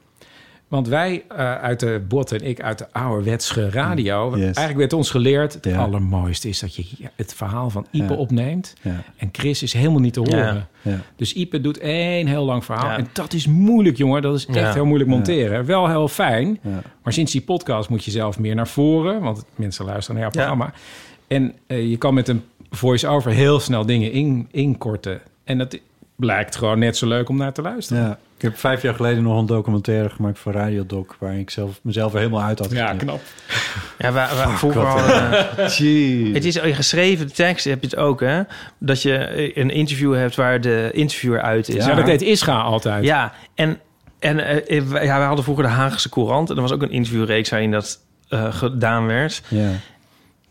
[0.68, 4.30] Want wij eh, uit de bot en ik uit de ouderwetse radio...
[4.30, 4.43] Yes.
[4.43, 5.53] eigenlijk werd ons geleerd...
[5.53, 5.78] het Ja.
[5.78, 6.86] allermooiste is dat je
[7.16, 8.20] het verhaal van Ipe Ja.
[8.20, 8.74] opneemt...
[8.82, 9.03] Ja.
[9.18, 10.68] en Chris is helemaal niet te horen.
[10.82, 10.99] Ja.
[11.16, 12.89] Dus Ipe doet één heel lang verhaal.
[12.89, 12.97] Ja.
[12.97, 14.22] En dat is moeilijk, jongen.
[14.22, 14.74] Dat is echt Ja.
[14.74, 15.66] heel moeilijk monteren.
[15.66, 16.59] Wel heel fijn.
[16.61, 16.82] Ja.
[17.03, 19.22] Maar sinds die podcast moet je zelf meer naar voren.
[19.22, 20.47] Want mensen luisteren naar jouw Ja.
[20.47, 20.74] programma.
[21.28, 25.22] En eh, je kan met een voice-over heel snel dingen in, inkorten.
[25.43, 25.78] En dat
[26.16, 28.18] blijkt gewoon net zo leuk om naar te luisteren.
[28.45, 31.15] Heb vijf jaar geleden nog een documentaire gemaakt voor Radiodoc...
[31.19, 33.03] waar ik zelf, mezelf er helemaal uit had Ja, geknipt.
[33.03, 33.21] knap.
[33.97, 34.27] Ja,
[34.57, 36.33] vroeger God, hadden, eh.
[36.33, 38.41] Het is in geschreven tekst heb je het ook, hè?
[38.79, 41.75] Dat je een interview hebt waar de interviewer uit is.
[41.75, 41.89] Ja.
[41.89, 43.03] Ja, dat deed Ischa altijd.
[43.03, 43.79] Ja, en,
[44.19, 46.49] en eh, ja, wij hadden vroeger de Haagse Courant.
[46.49, 49.41] En er was ook een interviewreeks waarin dat eh, gedaan werd.
[49.47, 49.69] Ja.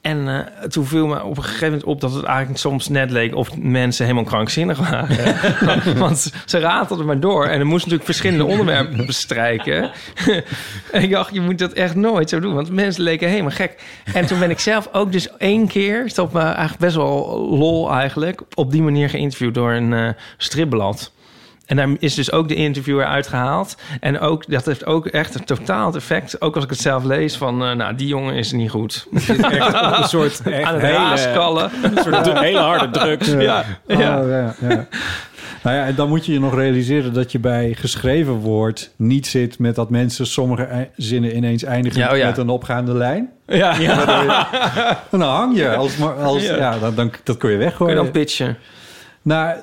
[0.04, 3.10] En eh, toen viel me op een gegeven moment op dat het eigenlijk soms net
[3.10, 5.36] leek of mensen helemaal krankzinnig waren.
[5.98, 7.46] Want ze ratelden maar door.
[7.46, 9.90] En er moest natuurlijk verschillende onderwerpen bestrijken.
[10.92, 12.54] en ik dacht, je moet dat echt nooit zo doen.
[12.54, 13.82] Want mensen leken helemaal gek.
[14.14, 17.92] En toen ben ik zelf ook dus één keer, dat me eigenlijk best wel lol
[17.92, 21.12] eigenlijk, op die manier geïnterviewd door een eh stripblad.
[21.66, 23.76] En daar is dus ook de interviewer uitgehaald.
[24.00, 26.40] En ook, dat heeft ook echt een totaal effect.
[26.40, 29.06] Ook als ik het zelf lees van, eh, nou, die jongen is niet goed.
[29.50, 33.28] Echt op een soort echt Aan het hele, een soort hele harde drugs.
[33.30, 34.20] Ja, ja.
[34.22, 34.86] Oh, ja, ja.
[35.62, 39.26] nou ja, en dan moet je je nog realiseren dat je bij geschreven woord niet
[39.26, 42.26] zit met dat mensen sommige zinnen ineens eindigen Ja, oh ja.
[42.26, 43.30] met een opgaande lijn.
[43.46, 43.80] Ja,
[45.10, 45.74] En dan hang je.
[45.74, 46.56] Als, maar- als, Ja.
[46.56, 46.78] ja.
[46.78, 47.96] dan, dan, dat kun je kun je weggooien.
[47.96, 48.56] dan pitchen?
[49.24, 49.58] Nou,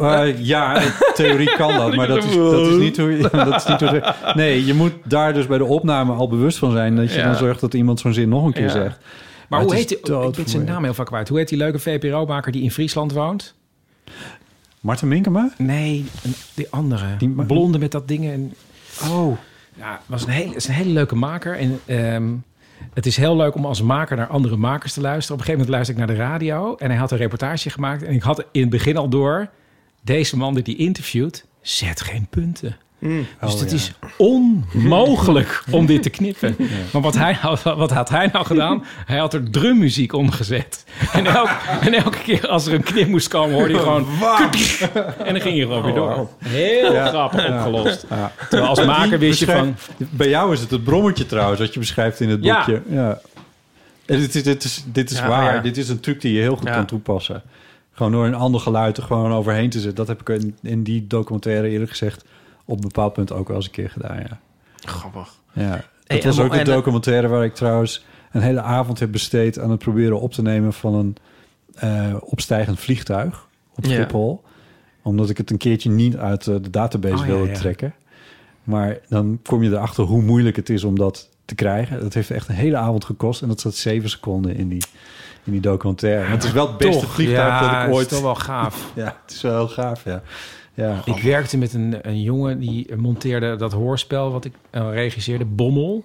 [0.00, 3.28] eh, ja, in theorie kan dat, maar dat is, dat is niet hoe je...
[3.32, 6.58] Dat is niet hoe je- nee, je moet daar dus bij de opname al bewust
[6.58, 6.96] van zijn...
[6.96, 7.24] dat je Ja.
[7.24, 8.70] dan zorgt dat iemand zo'n zin nog een keer Ja.
[8.70, 8.98] zegt.
[9.48, 9.98] Maar, hoe heet die?
[9.98, 11.28] Ik ben zijn naam heel vaak kwijt.
[11.28, 13.54] Hoe heet die leuke VPRO-maker die in Friesland woont?
[14.80, 15.50] Martin Minkema?
[15.58, 16.04] Nee,
[16.54, 17.04] die andere.
[17.18, 18.30] Die blonde met dat ding.
[18.30, 18.54] En,
[19.10, 19.36] Oh,
[19.76, 21.56] ja, was een hele, is een hele leuke maker.
[21.58, 22.24] En ehm,
[22.94, 25.40] het is heel leuk om als maker naar andere makers te luisteren.
[25.40, 26.76] Op een gegeven moment luisterde ik naar de radio.
[26.76, 28.02] En hij had een reportage gemaakt.
[28.02, 29.50] En ik had in het begin al door...
[30.02, 32.76] Deze man die die interviewt, zet geen punten.
[33.00, 33.76] Dus Oh, het ja.
[33.76, 36.56] is onmogelijk om dit te knippen.
[36.92, 38.84] Maar wat, hij wat had hij nou gedaan?
[39.06, 40.84] Hij had er drummuziek onder gezet.
[41.12, 44.06] En, elk, en elke keer als er een knip moest komen, hoorde je gewoon...
[45.24, 46.28] En dan ging je gewoon weer door.
[46.38, 48.06] Heel grappig opgelost.
[48.10, 48.32] Ja.
[48.48, 49.74] Terwijl als maker wist je van...
[49.96, 52.82] Bij jou is het het brommetje trouwens, wat je beschrijft in het boekje.
[52.88, 53.20] Ja.
[54.06, 55.54] En dit is, dit is, dit is Ja, waar.
[55.54, 55.60] ja.
[55.60, 56.74] Dit is een truc die je heel goed Ja.
[56.74, 57.42] kan toepassen.
[57.92, 59.94] Gewoon door een ander geluid er gewoon overheen te zetten.
[59.96, 62.24] Dat heb ik in, in die documentaire eerlijk gezegd
[62.68, 64.16] op een bepaald punt ook wel eens een keer gedaan.
[64.16, 64.38] Ja.
[64.76, 65.28] Grappig.
[65.52, 69.12] Ja, Hey, was en- ook de en- documentaire waar ik trouwens een hele avond heb
[69.12, 71.16] besteed aan het proberen op te nemen van een
[71.74, 73.90] eh, opstijgend vliegtuig op Ja.
[73.92, 74.44] Schiphol.
[75.02, 77.54] Omdat ik het een keertje niet uit eh, de database Oh, ja, wilde ja.
[77.54, 77.94] trekken.
[78.64, 82.00] Maar dan kom je erachter hoe moeilijk het is om dat te krijgen.
[82.00, 84.82] Dat heeft echt een hele avond gekost en dat zat zeven seconden in die,
[85.44, 86.24] in die documentaire.
[86.30, 88.06] Het is wel het beste Toch, vliegtuig ja, dat ik het ooit...
[88.06, 88.90] is toch wel gaaf.
[88.94, 90.22] Ja, het is wel heel gaaf, ja.
[90.78, 95.44] Ja, Ik werkte met een, een jongen die monteerde dat hoorspel wat ik eh, regisseerde,
[95.44, 96.04] Bommel.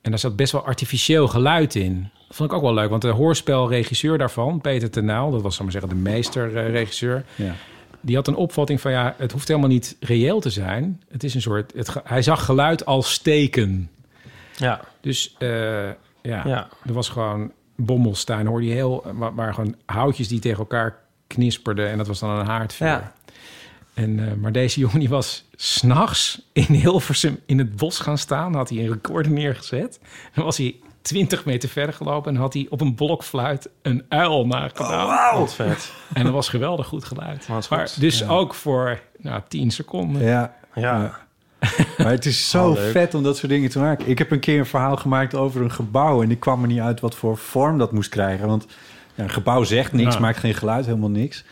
[0.00, 2.10] En daar zat best wel artificieel geluid in.
[2.26, 5.66] Dat vond ik ook wel leuk, want de hoorspelregisseur daarvan, Peter Tenaal, dat was zal
[5.66, 7.54] ik maar zeggen de meesterregisseur, ja.
[8.00, 11.02] die had een opvatting van ja, het hoeft helemaal niet reëel te zijn.
[11.08, 13.90] Het is een soort, het, hij zag geluid als steken.
[14.56, 15.48] Ja, Dus eh,
[16.22, 16.68] ja, ja.
[16.86, 20.98] er was gewoon Bommelstein, hoorde je heel, waar, waar gewoon houtjes die tegen elkaar
[21.34, 22.88] knisperden en dat was dan een haardvuur.
[22.88, 23.12] Ja.
[24.00, 28.54] En, eh, maar deze jongen die was s'nachts in Hilversum in het bos gaan staan.
[28.54, 30.00] Had hij een recorder neergezet.
[30.34, 34.46] Dan was hij 20 meter verder gelopen en had hij op een blokfluit een uil
[34.46, 35.38] nagedaan.
[35.38, 35.92] Wat vet.
[36.12, 37.46] En dat was geweldig goed geluid.
[37.50, 37.68] Goed.
[37.68, 40.22] Maar dus ook voor nou, 10 seconden.
[40.22, 40.54] ja.
[40.74, 41.18] Ja.
[41.98, 44.08] Maar het is zo Oh, vet om dat soort dingen te maken.
[44.08, 46.22] Ik heb een keer een verhaal gemaakt over een gebouw...
[46.22, 48.46] en ik kwam er niet uit wat voor vorm dat moest krijgen.
[48.46, 48.66] Want
[49.14, 51.44] ja, een gebouw zegt niks, maakt geen geluid, helemaal niks.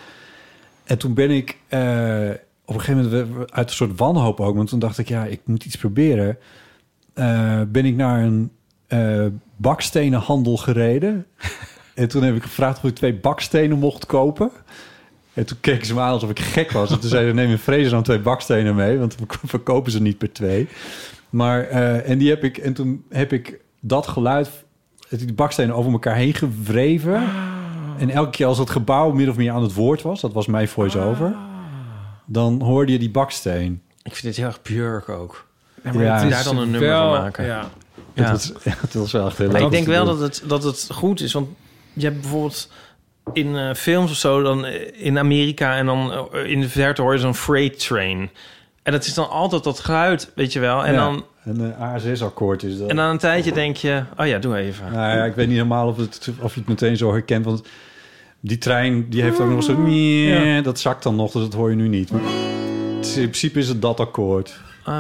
[0.89, 2.31] En toen ben ik eh,
[2.65, 4.57] op een gegeven moment uit een soort wanhoop ook...
[4.57, 6.39] want toen dacht ik, ja, ik moet iets proberen.
[7.15, 8.51] Eh, ben ik naar een
[8.87, 9.27] eh
[9.57, 11.27] bakstenenhandel gereden.
[11.95, 14.51] en toen heb ik gevraagd of ik twee bakstenen mocht kopen...
[15.35, 16.91] En toen keken ze me aan alsof ik gek was.
[16.91, 18.99] En toen zeiden ze, neem in Vrezen twee bakstenen mee...
[18.99, 20.69] want we verkopen ze niet per twee.
[21.31, 24.51] Maar, en, die heb ik, en toen heb ik dat geluid...
[25.09, 27.23] die bakstenen over elkaar heen gewreven.
[27.99, 30.21] En elke keer als het gebouw min of meer aan het woord was...
[30.21, 31.35] dat was mijn voice-over...
[32.27, 33.83] dan hoorde je die baksteen.
[34.03, 35.47] Ik vind dit heel erg Björk ook.
[35.85, 36.15] Ja, Ja.
[36.15, 37.45] het is Daar dan een nummer wel- van maken.
[37.45, 37.65] Ja.
[38.15, 38.31] Ja.
[38.31, 41.21] Dat, dat was wel echt heel Maar ik denk wel dat het, dat het goed
[41.21, 41.33] is.
[41.33, 41.49] Want
[41.93, 42.71] je hebt bijvoorbeeld
[43.33, 44.43] in eh, films of zo...
[44.43, 48.31] dan eh, in Amerika en dan eh, in de verte hoor je zo'n freight train.
[48.83, 50.85] En dat is dan altijd dat geluid, weet je wel.
[50.85, 52.89] En, Ja, dan, Een eh, ASS-akkoord is dat.
[52.91, 54.03] en dan een tijdje denk je...
[54.17, 54.93] oh ja, doe even.
[54.93, 57.45] Nou ja, ik weet niet helemaal of, het, of je het meteen zo herkent.
[57.45, 57.63] Want
[58.41, 59.87] die trein die heeft ook nog zo...
[59.87, 60.61] Ja.
[60.61, 62.11] Dat zakt dan nog, dus dat hoor je nu niet.
[62.13, 62.21] Maar
[63.01, 64.61] in principe is het dat akkoord.
[64.85, 64.95] Ah,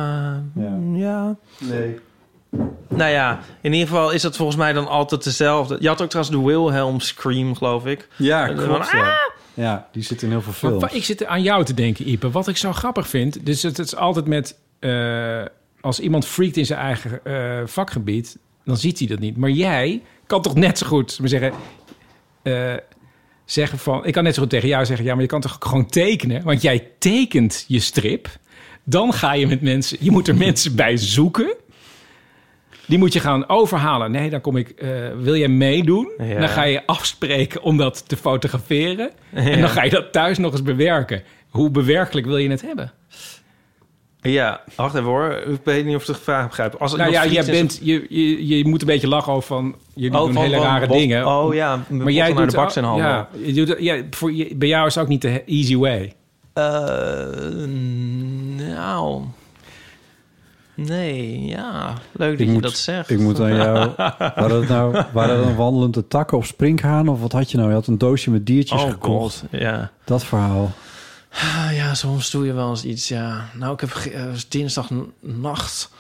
[0.54, 0.78] Ja.
[0.94, 1.36] ja.
[1.58, 1.98] Nee.
[2.88, 5.76] Nou ja, in ieder geval is dat volgens mij dan altijd dezelfde.
[5.80, 8.08] Je had ook trouwens de Wilhelm Scream, geloof ik.
[8.16, 8.88] Ja, klopt.
[8.88, 9.16] van, Ja.
[9.54, 10.92] ja, die zit in heel veel Maar films.
[10.92, 12.30] wa- ik zit aan jou te denken, Ipe.
[12.30, 13.46] Wat ik zo grappig vind...
[13.46, 14.58] Dus het, het is altijd met...
[14.78, 15.42] eh,
[15.80, 18.38] als iemand freakt in zijn eigen eh, vakgebied...
[18.64, 19.36] dan ziet hij dat niet.
[19.36, 21.52] Maar jij kan toch net zo goed maar zeggen...
[22.42, 22.74] eh,
[23.50, 24.06] zeggen van...
[24.06, 25.06] Ik kan net zo goed tegen jou zeggen...
[25.06, 26.42] Ja, maar je kan toch gewoon tekenen?
[26.42, 28.28] Want jij tekent je strip.
[28.84, 29.96] Dan ga je met mensen...
[30.00, 31.54] Je moet er mensen bij zoeken...
[32.86, 34.10] Die moet je gaan overhalen.
[34.10, 34.68] Nee, dan kom ik.
[34.68, 34.88] eh,
[35.18, 36.10] wil jij meedoen?
[36.18, 36.38] Ja.
[36.40, 39.10] Dan ga je afspreken om dat te fotograferen.
[39.32, 41.22] En dan ga je dat thuis nog eens bewerken.
[41.48, 42.92] Hoe bewerkelijk wil je het hebben?
[44.20, 45.32] Ja, wacht even hoor.
[45.32, 46.74] Ik weet niet of ik de vraag begrijp.
[46.74, 49.74] Als Nou ja, in bent, je, je, je moet een beetje lachen over van...
[49.94, 51.26] Jullie zijn- doen van- hele van rare bot- dingen.
[51.26, 53.06] Oh ja, maar jij naar doet de baksteenhandel.
[53.06, 56.12] Ja, je doet, ja, voor je, bij jou is het ook niet de easy way.
[56.52, 56.62] Eh,
[58.66, 59.22] nou...
[60.74, 61.92] Nee, ja.
[62.12, 63.10] Leuk dat Ik je moet- dat zegt.
[63.10, 63.90] Ik moet aan jou...
[64.34, 67.08] Waren het nou waren dat dan wandelende takken of springhaan?
[67.08, 67.68] Of wat had je nou?
[67.68, 69.38] Je had een doosje met diertjes Oh gekocht.
[69.50, 69.90] god, ja.
[70.04, 70.70] Dat verhaal.
[71.32, 73.48] Ah, Ja, soms doe je wel eens iets, ja.
[73.54, 75.90] Nou, ik heb eh, dinsdagnacht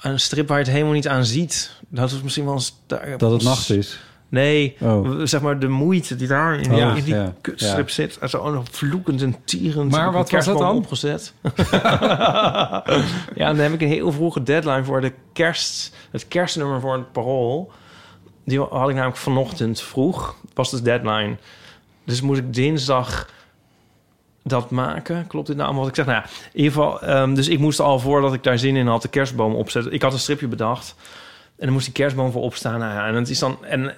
[0.00, 1.76] een strip waar je het helemaal niet aan ziet.
[1.88, 2.76] Dat is misschien wel eens...
[2.86, 4.00] daar- Dat het nacht is.
[4.28, 5.20] Nee, Oh.
[5.24, 6.94] zeg maar de moeite die daar in, Ja.
[6.94, 7.34] in die Ja.
[7.40, 8.18] kutstrip zit.
[8.18, 9.90] En zo nog vloekend en tierend.
[9.90, 10.76] Maar wat was dat dan?
[10.76, 11.32] Opgezet.
[13.34, 17.12] ja, dan heb ik een heel vroege deadline voor de kerst, het kerstnummer voor het
[17.12, 17.72] parool.
[18.44, 20.34] Die had ik namelijk vanochtend vroeg.
[20.54, 21.36] Was de deadline.
[22.04, 23.28] Dus moet ik dinsdag
[24.44, 25.26] dat maken.
[25.26, 26.14] Klopt dit nou allemaal wat ik zeg?
[26.14, 27.02] Nou ja, in ieder geval.
[27.02, 29.92] ehm, dus ik moest al voordat ik daar zin in had de kerstboom opzetten.
[29.92, 30.94] Ik had een stripje bedacht.
[31.56, 32.78] En dan moest die kerstboom voor opstaan.
[32.78, 33.64] Nou ja, en het is dan...
[33.64, 33.94] En,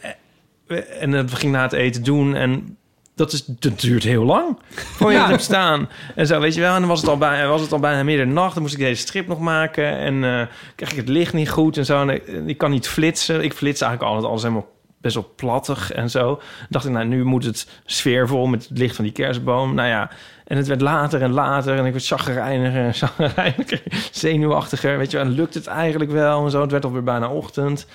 [1.00, 2.34] en het ging na het eten doen.
[2.34, 2.76] En
[3.14, 4.58] dat, is, dat duurt heel lang.
[4.70, 5.88] Voor je hebt staan.
[6.14, 6.74] En zo, weet je wel.
[6.74, 8.54] En dan was het al, bij, was het al bijna middernacht.
[8.54, 9.98] Dan moest ik deze strip nog maken.
[9.98, 12.00] En eh kreeg ik het licht niet goed en zo.
[12.00, 13.44] En ik, ik kan niet flitsen.
[13.44, 16.40] Ik flits eigenlijk altijd alles helemaal best wel plattig en zo.
[16.68, 19.74] Dacht ik, nou, nu moet het sfeervol met het licht van die kerstboom.
[19.74, 20.10] Nou ja,
[20.46, 21.78] en het werd later en later.
[21.78, 23.82] En ik werd chagrijniger en chagrijniger.
[24.10, 25.26] Zenuwachtiger, weet je wel.
[25.26, 26.60] En lukt het eigenlijk wel en zo.
[26.60, 27.86] Het werd alweer bijna ochtend.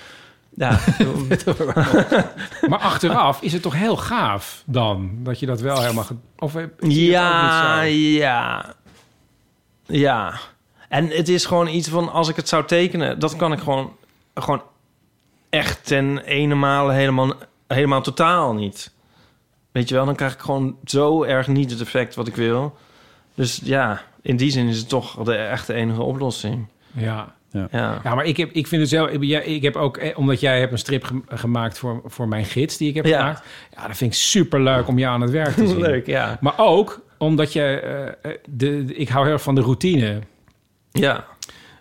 [0.54, 0.78] Ja,
[2.68, 6.04] Maar achteraf is het toch heel gaaf dan dat je dat wel helemaal.
[6.38, 8.74] Of ook Ja, ja.
[9.86, 10.34] Ja.
[10.88, 13.18] En het is gewoon iets van, als ik het zou tekenen...
[13.18, 13.92] dat kan ik gewoon,
[14.34, 14.62] gewoon
[15.50, 17.32] echt ten ene helemaal,
[17.66, 18.91] helemaal totaal niet.
[19.72, 22.76] Weet je wel, dan krijg ik gewoon zo erg niet het effect wat ik wil.
[23.34, 26.66] Dus ja, in die zin is het toch de echte enige oplossing.
[26.92, 27.34] Ja.
[27.50, 27.68] Ja.
[28.02, 29.10] Ja, maar ik, heb, ik vind het zelf...
[29.10, 32.76] Ik, heb ook, eh, omdat jij hebt een strip gem- gemaakt voor, voor mijn gids
[32.76, 33.18] die ik heb Ja.
[33.18, 33.44] gemaakt.
[33.76, 35.80] Ja, dat vind ik super leuk om jou aan het werk te zien.
[35.80, 36.38] Leuk, ja.
[36.40, 37.62] Maar ook omdat je...
[37.62, 40.18] eh, eh, de, de- ik hou heel erg van de routine.
[40.90, 41.24] Ja.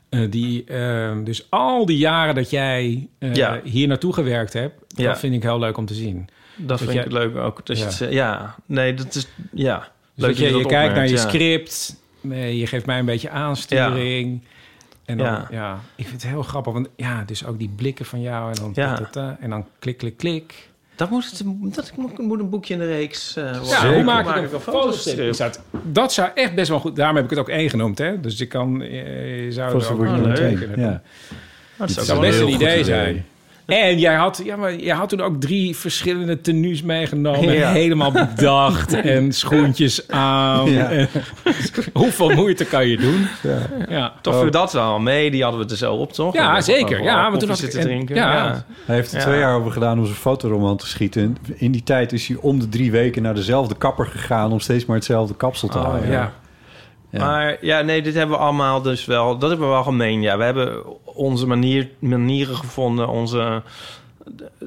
[0.09, 3.59] Eh, die, eh, dus al die jaren dat jij eh, Ja.
[3.63, 4.75] hier naartoe gewerkt hebt...
[4.87, 5.07] Ja.
[5.07, 6.27] dat vind ik heel leuk om te zien.
[6.61, 7.65] Dat vind jij- ik leuk ook.
[7.65, 7.89] Dat je Ja.
[7.89, 9.27] het ja, nee, dat is...
[9.53, 11.17] Ja, Dus leuk dat je, je dat kijkt naar je ja.
[11.29, 14.43] script, nee, je geeft mij een beetje aansturing.
[15.05, 15.47] En dan, ja.
[15.51, 15.79] Ja.
[15.95, 18.71] ik vind het heel grappig, want ja, dus ook die blikken van jou en dan,
[18.75, 19.37] Ja.
[19.39, 20.69] en dan klik, klik, klik.
[20.95, 21.43] Dat moet, het,
[21.75, 23.67] dat moet- moet een boekje in de reeks eh worden.
[23.67, 25.17] Ja, hoe maak ik een wel fotostrip?
[25.17, 27.97] foto's Dat, dat zou echt best wel goed, daarom heb ik het ook één genoemd,
[27.97, 28.19] hè.
[28.19, 30.35] Dus je kan, eh, je zou er ook Oh, je leuk.
[30.35, 30.79] tekenen.
[30.79, 31.01] Ja.
[31.77, 33.25] Dat Dat zou best wel een idee zijn.
[33.89, 37.53] En jij had, ja, maar jij had toen ook drie verschillende tenues meegenomen.
[37.53, 37.71] Ja.
[37.71, 40.69] Helemaal bedacht en schoentjes aan.
[40.71, 40.89] Ja.
[40.89, 41.07] En
[41.93, 43.27] hoeveel moeite kan je doen?
[43.89, 44.13] Ja.
[44.21, 45.31] Toch viel dat wel mee.
[45.31, 46.33] Die hadden we er zo op, toch?
[46.33, 47.03] Ja, We zeker.
[47.03, 48.15] Ja, maar toen had ik- drinken.
[48.15, 48.33] ja.
[48.33, 48.65] Ja.
[48.85, 49.23] Hij heeft er Ja.
[49.25, 51.21] twee jaar over gedaan om zijn fotoroman te schieten.
[51.21, 54.51] En In die tijd is hij om de drie weken naar dezelfde kapper gegaan...
[54.51, 56.11] om steeds maar hetzelfde kapsel te Oh, houden.
[56.11, 56.33] ja.
[57.11, 57.25] Ja.
[57.25, 59.37] Maar ja, nee, dit hebben we allemaal dus wel...
[59.37, 60.37] Dat hebben we wel gemeen, ja.
[60.37, 63.61] We hebben onze manier, manieren gevonden, onze...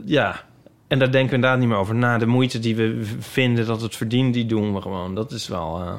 [0.04, 0.40] Ja,
[0.88, 2.18] en daar denken we inderdaad niet meer over na.
[2.18, 5.14] De moeite die we vinden dat het verdient, die doen we gewoon.
[5.14, 5.80] Dat is wel...
[5.80, 5.94] eh,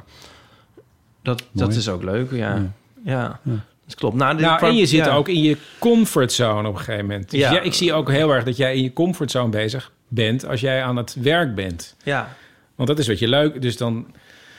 [1.22, 2.56] dat, dat is ook leuk, ja.
[2.56, 2.72] Ja.
[3.04, 3.40] Ja,
[3.86, 4.16] dat klopt.
[4.16, 5.16] Nou, Nou, en je zit ja.
[5.16, 7.30] ook in je comfortzone op een gegeven moment.
[7.32, 7.52] Dus Ja.
[7.52, 10.84] ja, ik zie ook heel erg dat jij in je comfortzone bezig bent als jij
[10.84, 11.96] aan het werk bent.
[12.04, 12.36] Ja,
[12.76, 13.62] Want dat is wat je leuk.
[13.62, 14.06] Dus dan.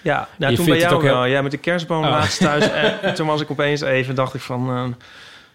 [0.06, 1.24] Ja, nou, Je toen bij jou ook heel- wel.
[1.24, 2.10] Ja, met de kerstboom Oh.
[2.10, 2.70] laatst thuis.
[3.02, 4.68] En toen was ik opeens even, dacht ik van...
[4.68, 4.84] eh,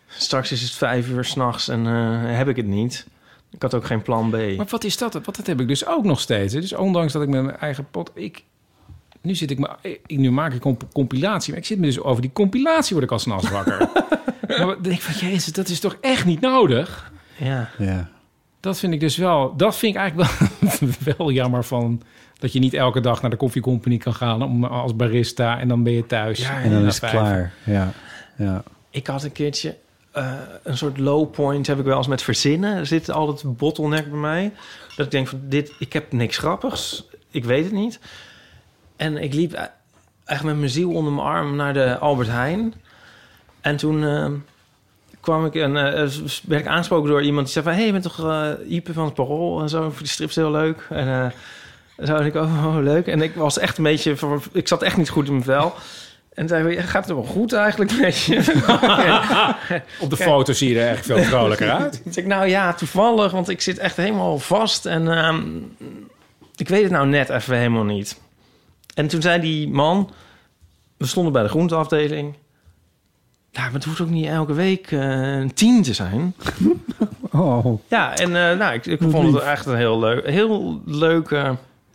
[0.08, 3.08] straks is het vijf uur s'nachts en eh, heb ik het niet.
[3.52, 4.36] Ik had ook geen plan B.
[4.58, 5.14] Maar wat is dat?
[5.14, 6.54] Wat dat heb ik dus ook nog steeds.
[6.54, 6.60] hè.
[6.62, 8.12] Dus ondanks dat ik met mijn eigen pot.
[8.14, 8.44] Ik,
[9.22, 9.70] nu zit ik me.
[9.82, 11.52] Ik, nu maak ik een compilatie.
[11.52, 13.78] Maar ik zit me dus over die compilatie word ik al s'nachts wakker.
[14.48, 17.12] maar dan denk ik van jezus, dat is toch echt niet nodig.
[17.38, 17.70] Ja.
[17.78, 18.10] Ja.
[18.60, 19.54] Dat vind ik dus wel.
[19.58, 22.02] Dat vind ik eigenlijk wel, wel jammer van.
[22.42, 25.84] Dat je niet elke dag naar de koffiecompany kan gaan om, als barista en dan
[25.84, 26.42] ben je thuis.
[26.42, 27.12] En dan is het vijf.
[27.12, 27.54] klaar.
[27.64, 27.92] Ja.
[28.38, 28.64] Ja.
[28.90, 29.76] Ik had een keertje
[30.12, 30.34] eh,
[30.64, 32.78] een soort low point heb ik wel eens met verzinnen.
[32.78, 34.54] Er zit altijd bottleneck bij mij.
[34.96, 37.08] Dat ik denk van dit, ik heb niks grappigs.
[37.30, 38.00] Ik weet het niet.
[38.96, 39.70] En ik liep
[40.26, 42.74] echt met mijn ziel onder mijn arm naar de Albert Heijn.
[43.62, 44.32] En toen eh,
[45.20, 46.10] kwam ik en eh,
[46.48, 47.74] werd ik aangesproken door iemand die zei van...
[47.74, 49.94] hey, je bent toch Ipe van het Parool en zo.
[49.98, 50.88] Die strip is heel leuk.
[50.90, 51.34] En
[52.06, 53.08] zo ik, oh, oh, leuk.
[53.08, 54.16] En ik was echt een beetje...
[54.52, 55.74] Ik zat echt niet goed in mijn vel.
[56.34, 58.36] En zei hij, gaat het wel goed eigenlijk met je?
[60.00, 62.02] Op de foto zie je er echt veel vrolijker uit.
[62.06, 64.86] Ik zeg, nou ja, toevallig, want ik zit echt helemaal vast.
[64.86, 65.42] En ehm,
[66.56, 68.20] ik weet het nou net even helemaal niet.
[68.96, 70.12] En toen zei die man...
[70.98, 72.36] We stonden bij de groenteafdeling.
[73.52, 75.00] Ja, maar het hoeft ook niet elke week eh,
[75.40, 76.34] een tien te zijn.
[77.34, 77.82] Oh.
[77.88, 80.28] Ja, en eh, nou, ik, ik vond het echt een heel leuk...
[80.28, 81.52] Heel leuk eh,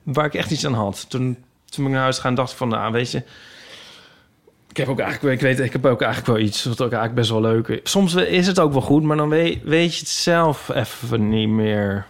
[0.07, 1.11] waar ik echt iets aan had.
[1.11, 2.69] Toen, toen ben ik naar huis gegaan, dacht ik van...
[2.69, 3.23] Nou, weet je...
[4.69, 7.15] Ik heb ook eigenlijk, ik weet, ik heb ook eigenlijk wel iets wat ook eigenlijk
[7.15, 7.91] best wel leuk is.
[7.91, 11.49] Soms is het ook wel goed, maar dan weet, weet je het zelf even niet
[11.49, 12.07] meer.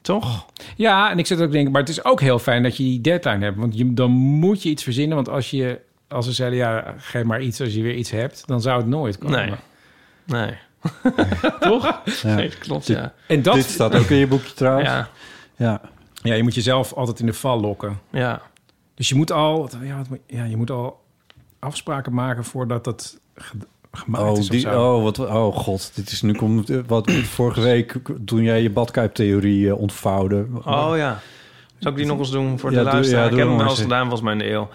[0.00, 0.46] Toch?
[0.76, 2.82] Ja, en ik zit ook te denken, maar het is ook heel fijn dat je
[2.82, 3.56] die deadline hebt.
[3.56, 5.16] Want je, dan moet je iets verzinnen.
[5.16, 8.42] Want als je, als ze zeiden, ja, geef maar iets als je weer iets hebt,
[8.46, 9.58] dan zou het nooit komen.
[10.26, 10.46] Nee.
[10.46, 10.54] Nee.
[11.60, 12.00] Toch?
[12.22, 12.34] Ja.
[12.34, 13.12] Nee, klopt, ja.
[13.26, 14.88] En dat, Dit staat ook in je boekje trouwens.
[14.88, 15.08] Ja,
[15.56, 15.80] Ja.
[16.22, 17.98] Ja, je moet jezelf altijd in de val lokken.
[18.10, 18.42] ja.
[18.94, 21.00] Dus je moet al, ja, ja, je moet al
[21.58, 23.56] afspraken maken voordat dat ge-
[23.92, 24.48] gemaakt Oh, is.
[24.48, 28.70] die, oh, wat, oh god, dit is nu komt wat vorige week toen jij je
[28.70, 30.46] badkuiptheorie eh, ontvouwde.
[30.64, 31.20] Oh ja.
[31.78, 33.24] Zou ik die nog eens doen voor de Ja, doe- luisteraar?
[33.24, 34.68] ja, ik heb hem wel eens gedaan, volgens mij in de eeuw.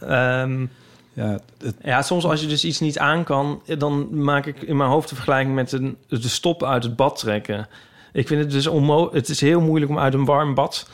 [0.00, 0.66] Ehm,
[1.12, 3.62] Ja, het, ja, soms als je dus iets niet aan kan...
[3.78, 7.18] dan maak ik in mijn hoofd de vergelijking met een, de stop uit het bad
[7.18, 7.68] trekken.
[8.12, 10.88] Ik vind het dus onmo Het is heel moeilijk om uit een warm bad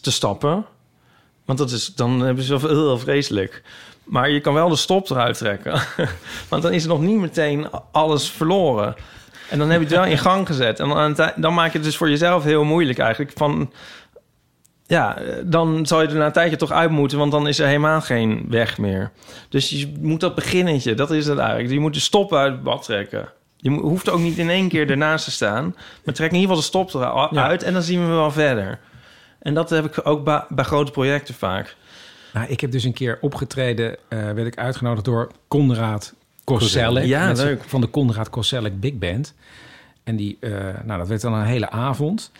[0.00, 0.64] te stappen.
[1.44, 3.62] Want dat is, dan hebben ze heel vreselijk.
[4.04, 5.82] Maar je kan wel de stop eruit trekken.
[6.48, 8.94] Want dan is er nog niet meteen alles verloren.
[9.50, 10.80] En dan heb je het wel in gang gezet.
[10.80, 13.32] En dan, dan maak je het dus voor jezelf heel moeilijk eigenlijk.
[13.36, 13.72] Van,
[14.86, 17.18] ja, dan zal je er na een tijdje toch uit moeten...
[17.18, 19.10] want dan is er helemaal geen weg meer.
[19.48, 21.70] Dus je moet dat beginnetje, dat is het eigenlijk.
[21.70, 23.28] Je moet de stop uit het bad trekken.
[23.62, 25.74] Je hoeft ook niet in één keer ernaast te staan.
[26.04, 26.94] Maar trek in ieder geval de stop
[27.32, 28.78] eruit en dan zien we wel verder.
[29.38, 31.76] En dat heb ik ook bij grote projecten vaak.
[32.32, 37.04] Nou, ik heb dus een keer opgetreden, eh werd ik uitgenodigd door Konrad Koselleck.
[37.04, 37.62] Ja, leuk.
[37.66, 39.34] Van de Konrad Koselleck Big Band.
[40.04, 40.50] En die, eh,
[40.84, 42.30] nou, dat werd dan een hele avond.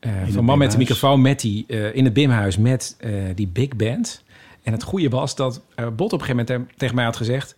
[0.00, 2.96] Het van man met de microfoon met die, in het Bimhuis met
[3.34, 4.22] die Big Band.
[4.62, 7.54] En het goede was dat Bot op een gegeven moment tegen mij had gezegd...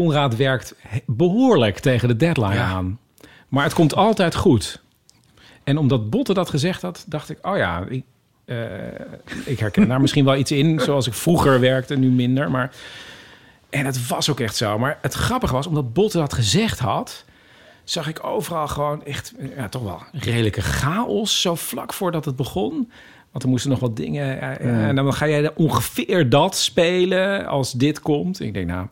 [0.00, 0.74] Konrad werkt
[1.06, 2.64] behoorlijk tegen de deadline Ja.
[2.66, 2.98] aan.
[3.48, 4.82] Maar het komt altijd goed.
[5.64, 7.38] En omdat Botte dat gezegd had, dacht ik...
[7.42, 8.04] oh ja, ik,
[8.44, 8.56] eh,
[9.44, 10.80] ik herken daar misschien wel iets in...
[10.84, 12.50] zoals ik vroeger werkte, nu minder.
[12.50, 12.74] Maar...
[13.70, 14.78] En het was ook echt zo.
[14.78, 17.24] Maar het grappige was, omdat Botte dat gezegd had...
[17.84, 21.40] zag ik overal gewoon echt ja, toch wel redelijke chaos...
[21.40, 22.90] zo vlak voordat het begon...
[23.30, 24.40] Want er moesten nog wat dingen.
[24.40, 28.40] eh, En dan ga jij ongeveer dat spelen als dit komt.
[28.40, 28.86] Ik denk, nou,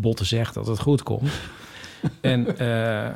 [0.00, 1.30] Botte zegt dat het goed komt.
[2.20, 3.14] en eh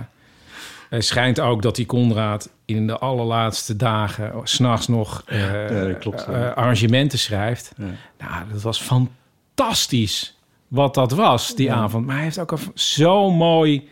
[0.94, 4.32] het schijnt ook dat die Conrad in de allerlaatste dagen...
[4.42, 7.72] s'nachts nog eh, Ja, klopt, eh, arrangementen schrijft.
[7.76, 7.84] Ja.
[8.18, 12.06] Nou, dat was fantastisch wat dat was, die avond.
[12.06, 13.88] Maar hij heeft ook een zo mooi...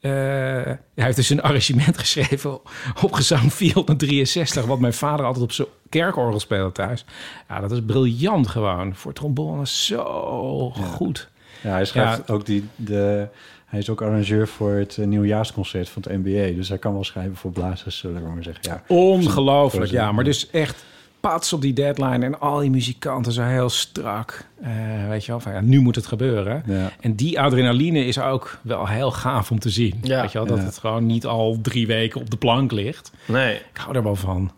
[0.00, 2.60] hij heeft dus een arrangement geschreven
[3.02, 4.64] op gezang 463...
[4.64, 7.04] wat mijn vader altijd op zijn kerkorgel speelde thuis.
[7.48, 8.94] Ja, dat is briljant gewoon.
[8.94, 11.28] Voor trombone zo goed.
[11.62, 13.28] Ja, hij schrijft ook die, de,
[13.66, 16.56] hij is ook arrangeur voor het eh, nieuwjaarsconcert van het NBA.
[16.56, 18.62] Dus hij kan wel schrijven voor blazers, zullen we maar zeggen.
[18.64, 18.82] Ja.
[18.86, 20.12] Ongelooflijk, ja.
[20.12, 20.84] Maar dus echt
[21.20, 22.24] pats op die deadline...
[22.24, 24.46] en al die muzikanten zo heel strak.
[24.62, 24.70] Eh,
[25.08, 26.62] weet je wel, van, ja, nu moet het gebeuren.
[26.66, 26.90] Ja.
[27.00, 29.98] En die adrenaline is ook wel heel gaaf om te zien.
[30.02, 30.20] Ja.
[30.20, 30.64] Weet je wel, dat Ja.
[30.64, 33.12] het gewoon niet al drie weken op de plank ligt.
[33.26, 34.50] Nee, Ik hou er wel van.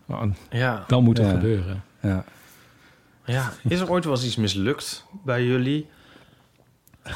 [0.49, 0.83] Ja.
[0.87, 1.33] Dan moet het Ja.
[1.33, 1.83] gebeuren.
[2.01, 2.23] Ja.
[3.25, 3.51] ja.
[3.67, 5.87] Is er ooit wel eens iets mislukt bij jullie?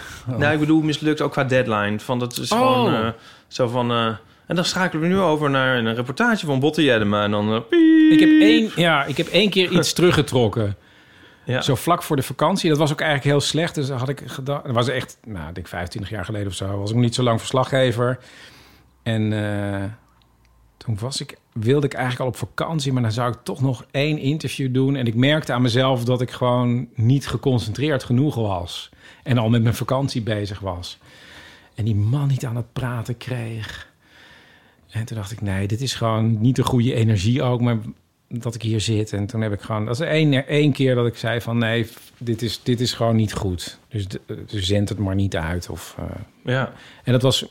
[0.38, 2.00] Nou, ik bedoel mislukt ook qua deadline.
[2.00, 2.58] Van dat is Oh.
[2.60, 3.08] gewoon eh,
[3.48, 3.92] zo van...
[3.92, 4.06] eh,
[4.48, 7.24] en dan schakelen we nu over naar een reportage van Botte Jellema.
[7.24, 7.54] En dan...
[7.54, 8.12] eh, piep.
[8.12, 10.76] Ik heb één, ja, ik heb één keer iets teruggetrokken.
[11.46, 11.62] Ja.
[11.62, 12.70] Zo vlak voor de vakantie.
[12.70, 13.76] Dat was ook eigenlijk heel slecht.
[13.76, 14.62] Dus had ik gedaan.
[14.66, 16.78] Dat was echt, nou, ik denk 25 jaar geleden of zo.
[16.80, 18.20] Was ik nog niet zo lang verslaggever.
[19.04, 19.32] En
[20.84, 22.94] toen was ik, wilde ik eigenlijk al op vakantie.
[22.94, 24.96] Maar dan zou ik toch nog één interview doen.
[24.96, 28.90] En ik merkte aan mezelf dat ik gewoon niet geconcentreerd genoeg was.
[29.24, 30.98] En al met mijn vakantie bezig was.
[31.76, 33.92] En die man niet aan het praten kreeg.
[34.90, 37.62] En toen dacht ik, nee, dit is gewoon niet de goede energie ook.
[37.62, 37.78] Maar
[38.40, 39.14] dat ik hier zit.
[39.14, 39.86] En toen heb ik gewoon...
[39.86, 41.58] Dat is één, één keer dat ik zei van...
[41.58, 43.80] nee, dit is, dit is gewoon niet goed.
[43.88, 45.70] Dus, de- dus zend het maar niet uit.
[45.70, 46.06] Of, eh.
[46.44, 46.74] Ja.
[47.04, 47.46] En dat was...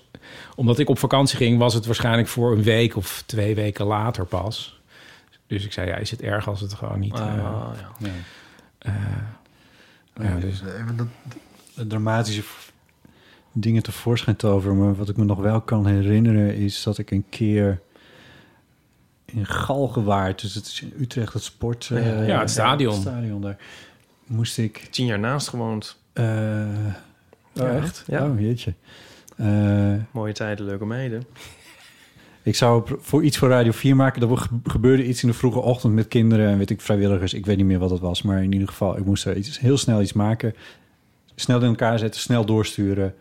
[0.56, 1.58] Omdat ik op vakantie ging...
[1.58, 4.80] was het waarschijnlijk voor een week of twee weken later pas.
[5.46, 7.14] Dus ik zei, ja, is het erg als het gewoon niet...
[7.14, 8.08] eh, Ah, ja.
[8.78, 8.94] eh,
[10.14, 11.06] ja, dus, Even dat,
[11.74, 12.42] dat dramatische
[13.52, 14.78] dingen tevoorschijn toveren.
[14.78, 17.80] Maar wat ik me nog wel kan herinneren is dat ik een keer
[19.32, 21.88] in Galgenwaard, dus het is in Utrecht, het sport...
[21.92, 22.92] eh, Ja, het stadion.
[22.92, 23.56] Het stadion daar.
[24.26, 24.86] Moest ik...
[24.90, 25.96] Tien jaar naast gewoond.
[26.12, 26.92] eh, oh,
[27.52, 28.04] Ja, echt?
[28.06, 28.26] ja.
[28.28, 28.74] Oh, jeetje.
[29.36, 31.22] Eh, Mooie tijden, leuke meiden.
[32.42, 34.30] ik zou voor iets voor Radio 4 maken.
[34.30, 37.34] Er ge- gebeurde iets in de vroege ochtend met kinderen en weet ik, vrijwilligers.
[37.34, 39.60] Ik weet niet meer wat het was, maar in ieder geval, ik moest er iets,
[39.60, 40.54] heel snel iets maken.
[41.34, 43.14] Snel in elkaar zetten, snel doorsturen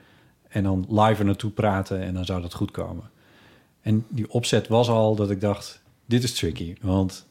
[0.49, 3.09] en dan live er naartoe praten en dan zou dat goed komen.
[3.81, 5.80] En die opzet was al dat ik dacht,
[6.11, 7.25] dit is tricky, want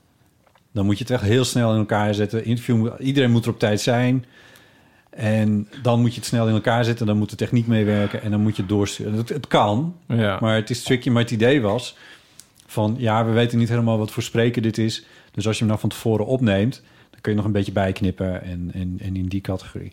[0.72, 2.44] dan moet je het echt heel snel in elkaar zetten.
[2.44, 4.24] Interview, iedereen moet er op tijd zijn.
[5.10, 7.06] En dan moet je het snel in elkaar zetten.
[7.06, 8.22] Dan moet de techniek meewerken.
[8.22, 9.14] En dan moet je het doorsturen.
[9.14, 9.96] Het, het kan.
[10.06, 10.38] ja.
[10.40, 11.10] Maar het is tricky.
[11.10, 11.96] Maar het idee was
[12.66, 12.94] van...
[12.98, 15.04] Ja, we weten niet helemaal wat voor spreken dit is.
[15.30, 16.82] Dus als je hem nou van tevoren opneemt...
[17.10, 18.42] dan kun je nog een beetje bijknippen.
[18.42, 19.92] En, en, en in die categorie.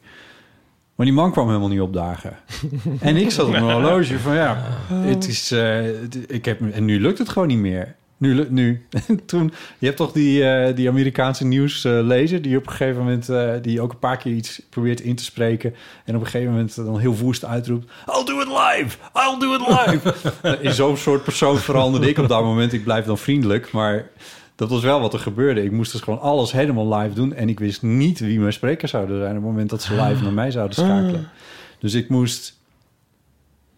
[0.95, 2.37] Maar die man kwam helemaal niet opdagen.
[2.99, 4.63] en ik zat op mijn horloge van ja,
[4.93, 7.95] het is, eh, ik heb, en nu lukt het gewoon niet meer.
[8.17, 8.85] Nu, nu.
[9.07, 13.29] En toen, je hebt toch die, eh, die Amerikaanse nieuwslezer die op een gegeven moment,
[13.29, 15.73] eh, die ook een paar keer iets probeert in te spreken.
[16.05, 19.53] En op een gegeven moment dan heel woest uitroept, I'll do it live, I'll do
[19.53, 20.13] it live.
[20.67, 22.73] In zo'n soort persoon veranderde ik op dat moment.
[22.73, 24.09] Ik blijf dan vriendelijk, maar
[24.55, 25.63] dat was wel wat er gebeurde.
[25.63, 27.33] Ik moest dus gewoon alles helemaal live doen.
[27.33, 29.29] En ik wist niet wie mijn sprekers zouden zijn...
[29.29, 31.29] op het moment dat ze live naar mij zouden schakelen.
[31.79, 32.56] Dus ik moest...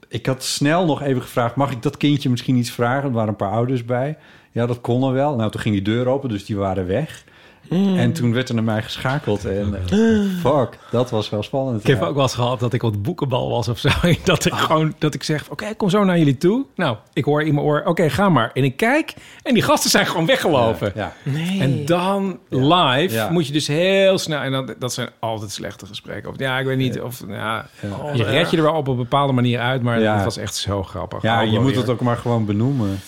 [0.09, 1.55] Ik had snel nog even gevraagd...
[1.55, 3.09] mag ik dat kindje misschien iets vragen?
[3.09, 4.17] Er waren een paar ouders bij.
[4.51, 5.35] Ja, dat kon er wel.
[5.35, 7.23] Nou, toen ging die deur open, dus die waren weg.
[7.69, 9.45] En toen werd er naar mij geschakeld.
[9.45, 10.19] En eh,
[10.51, 11.81] fuck, dat was wel spannend.
[11.81, 12.05] Ik heb ja.
[12.07, 13.89] ook wel eens gehad dat ik op de boekenbal was of zo.
[14.23, 16.65] Dat ik gewoon, dat ik zeg, oké, ik kom zo naar jullie toe.
[16.75, 18.51] Nou, ik hoor in mijn oor, oké, ga maar.
[18.53, 19.13] En ik kijk
[19.43, 20.91] en die gasten zijn gewoon weggelopen.
[20.95, 21.13] Ja,
[21.59, 23.29] En dan live Ja.
[23.29, 24.39] moet je dus heel snel...
[24.41, 26.29] En dat, dat zijn altijd slechte gesprekken.
[26.31, 27.01] Of, ja, ik weet niet.
[27.01, 28.13] Of, ja, Ja.
[28.13, 29.81] je red je er wel op een bepaalde manier uit.
[29.81, 30.15] Maar Ja.
[30.15, 31.21] het was echt zo grappig.
[31.21, 31.77] Ja, je moet weer.
[31.79, 32.99] het ook maar gewoon benoemen.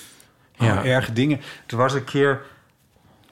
[0.58, 0.66] Ja.
[0.66, 1.42] Ja, erge dingen.
[1.68, 2.42] Er was een keer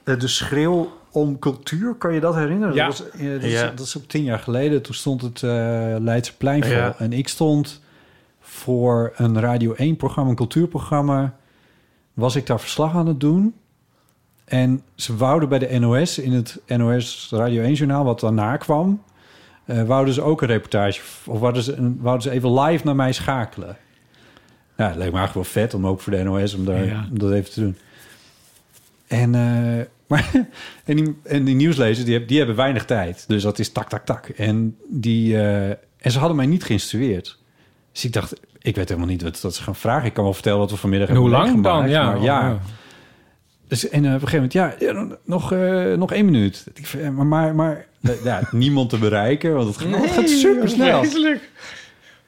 [0.03, 1.93] eh, de schreeuw om cultuur.
[1.95, 2.75] Kan je dat herinneren?
[2.75, 2.87] Ja.
[2.87, 3.69] Dat, was, eh, dat, is, Ja.
[3.69, 4.81] dat is ook tien jaar geleden.
[4.81, 5.49] Toen stond het eh
[5.99, 6.71] Leidseplein vol.
[6.71, 6.95] Ja.
[6.97, 7.81] En ik stond
[8.41, 11.35] voor een Radio 1-programma, een cultuurprogramma...
[12.13, 13.53] was ik daar verslag aan het doen.
[14.45, 18.03] En ze wouden bij de NOS, in het NOS Radio 1-journaal...
[18.03, 19.03] wat daarna kwam...
[19.65, 21.01] eh, wouden ze ook een reportage...
[21.25, 23.77] of wouden ze, een, wouden ze even live naar mij schakelen.
[24.77, 27.07] Ja, het leek me eigenlijk wel vet om ook voor de NOS om, daar, Ja.
[27.11, 27.77] om dat even te doen.
[29.07, 30.31] En, eh, maar,
[30.85, 33.23] en, die, en die nieuwslezers, die, heb- die hebben weinig tijd.
[33.27, 34.29] Dus dat is tak, tak, tak.
[34.29, 37.37] En, die, eh, en ze hadden mij niet geïnstrueerd.
[37.91, 40.05] Dus ik dacht, ik weet helemaal niet wat, wat ze gaan vragen.
[40.07, 41.89] Ik kan wel vertellen wat we vanmiddag En hoe hebben lang dan?
[41.89, 42.59] Ja, maar oh, ja.
[43.67, 46.63] Dus, en eh, op een gegeven moment, ja, nog, eh, nog één minuut.
[47.13, 47.85] Maar, maar, maar
[48.23, 51.03] ja, niemand te bereiken, want het gaat, het gaat super snel.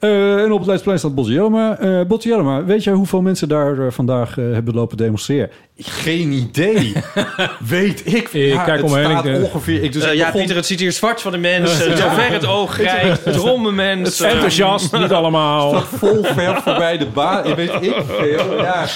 [0.02, 2.58] Eh, en op het Leidsplein staat Botti Jellema.
[2.58, 5.50] Eh weet jij hoeveel mensen daar eh, vandaag eh, hebben lopen demonstreren?
[5.76, 6.92] Geen idee.
[7.68, 8.28] weet ik.
[8.32, 9.82] Ik kijk staat ik, eh, ongeveer.
[9.82, 11.96] Ik, dus ik ja, begon- Pieter, het ziet hier zwart van de mensen.
[11.96, 13.22] Zover het oog reikt.
[13.32, 14.28] Dromme mensen.
[14.28, 15.80] Enthousiast, niet allemaal.
[15.80, 17.46] vol ver voorbij de baan.
[17.46, 18.62] Ik weet ik veel.
[18.62, 18.86] Ja.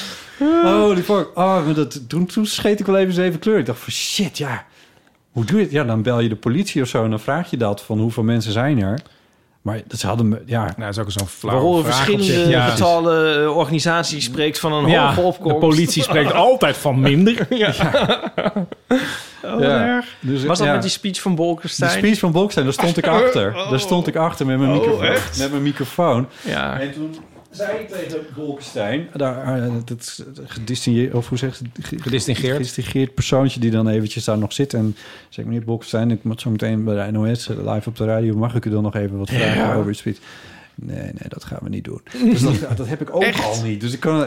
[0.63, 1.29] Holy fuck.
[1.35, 3.59] Oh, dat, toen, toen scheet ik wel even zeven kleur.
[3.59, 4.65] Ik dacht van shit, ja.
[5.33, 5.73] Hoe doe je het?
[5.73, 8.23] Ja, dan bel je de politie of zo en dan vraag je dat van hoeveel
[8.23, 9.01] mensen zijn er.
[9.67, 10.63] Maar dat ze hadden me, ja.
[10.63, 12.49] Nou, dat is ook zo'n We flauw op verschillende zich.
[12.49, 12.67] Ja.
[12.69, 13.43] getallen.
[13.45, 15.59] eh, organisatie spreekt van een Ja, hoge de opkomst.
[15.59, 17.47] politie spreekt altijd van minder.
[17.51, 17.59] Oh,
[19.61, 19.87] ja.
[19.87, 20.07] erg.
[20.21, 20.73] Dus, Was dat ja.
[20.73, 21.91] met die speech van De Bolkestein?
[21.91, 23.53] speech van Bolkestein, daar stond ik achter.
[23.71, 25.39] Daar stond ik achter met mijn, Oh, microfoon, echt?
[25.39, 26.29] met mijn microfoon.
[26.43, 26.81] Ja.
[26.81, 27.17] En toen
[27.57, 32.57] zei tegen Bolkestein, daar, eh, dat is gedistingeerd, of hoe zeg je Gedistingeerd.
[32.57, 34.75] Gedistingeerd persoontje die dan eventjes daar nog zit.
[34.75, 34.97] En
[35.29, 38.37] zeg meneer Bolkestein, ik moet zo meteen bij de NOS eh, live op de radio.
[38.37, 40.19] Mag ik u dan nog even wat vragen over het speech?
[40.75, 42.01] Nee, nee, dat gaan we niet doen.
[42.31, 43.45] Dus dat, dat heb ik ook Echt?
[43.45, 43.81] al niet.
[43.81, 44.27] Dus ik kan...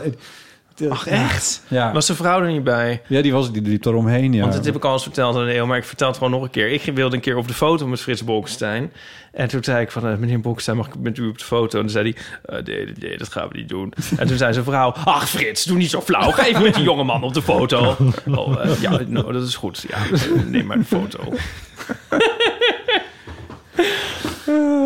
[0.90, 1.64] Ach, echt?
[1.68, 1.94] Ja.
[1.94, 3.02] Was de vrouw er niet bij?
[3.08, 4.34] ja, die was die liep eromheen.
[4.34, 4.42] Ja.
[4.42, 6.32] Want dat heb ik al eens verteld aan de eeuw, maar ik vertel het gewoon
[6.32, 6.72] nog een keer.
[6.72, 8.92] Ik wilde een keer op de foto met Frits Bolkestein.
[9.32, 11.78] En toen zei ik van, eh, meneer Bolkestein, mag ik met u op de foto?
[11.78, 13.94] En toen zei hij, eh, nee, nee, nee, dat gaan we niet doen.
[14.18, 16.32] En toen zei zijn vrouw, ach Frits, doe niet zo flauw.
[16.32, 17.96] Ga even met die jonge man op de foto.
[18.36, 19.86] Oh, eh, ja, nou, dat is goed.
[19.88, 19.98] Ja,
[20.46, 21.20] neem maar de foto.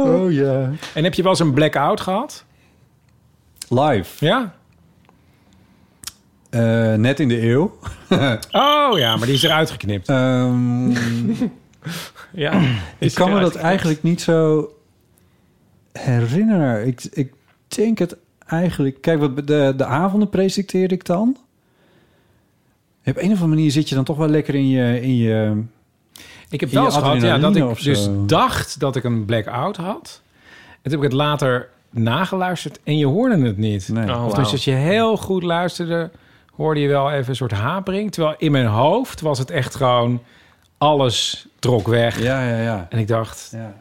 [0.06, 0.72] Oh ja.
[0.94, 2.46] En heb je wel eens een blackout gehad?
[3.70, 4.26] Live.
[4.26, 4.56] Ja?
[6.54, 7.78] Eh, net in de eeuw.
[8.51, 10.10] Oh ja, maar die is eruit geknipt.
[10.10, 10.91] Ehm,
[12.32, 12.62] Ja,
[12.97, 14.70] ik kan me dat eigenlijk niet zo
[15.91, 16.88] herinneren.
[16.88, 17.34] Ik, ik
[17.68, 18.16] denk het
[18.47, 19.01] eigenlijk...
[19.01, 21.38] Kijk, wat de, de avonden presenteerde ik dan.
[23.06, 25.01] Op een of andere manier zit je dan toch wel lekker in je...
[25.01, 25.64] In je
[26.49, 30.22] Ik heb in wel gehad ja, dat ik dus dacht dat ik een blackout had.
[30.70, 33.89] En toen heb ik het later nageluisterd en je hoorde het niet.
[33.89, 34.10] nee.
[34.10, 34.26] Oh.
[34.26, 34.51] of dus wauw.
[34.51, 36.12] als je heel goed luisterde,
[36.56, 38.12] hoorde je wel even een soort hapering.
[38.12, 40.22] Terwijl in mijn hoofd was het echt gewoon...
[40.78, 42.22] alles trok weg.
[42.22, 42.88] Ja, ja, ja.
[42.89, 43.74] En ik dacht, ja.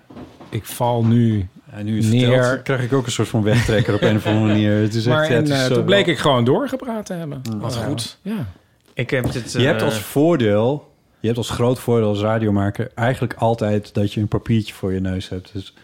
[0.48, 1.48] ik val nu.
[1.70, 2.26] En nu Neer.
[2.42, 4.72] vertelt, krijg ik ook een soort van wegtrekker op een of andere manier.
[4.80, 7.06] Het is echt, Maar ja, het en, is eh, zo- toen bleek ik gewoon doorgepraat
[7.06, 7.42] te hebben.
[7.59, 7.80] Wat Ja.
[7.84, 8.18] goed.
[8.22, 8.47] Ja.
[8.94, 9.52] Ik heb dit...
[9.52, 10.90] Je hebt eh, als voordeel,
[11.20, 15.01] je hebt als groot voordeel als radiomaker eigenlijk altijd dat je een papiertje voor je
[15.01, 15.51] neus hebt.
[15.52, 15.74] Dus,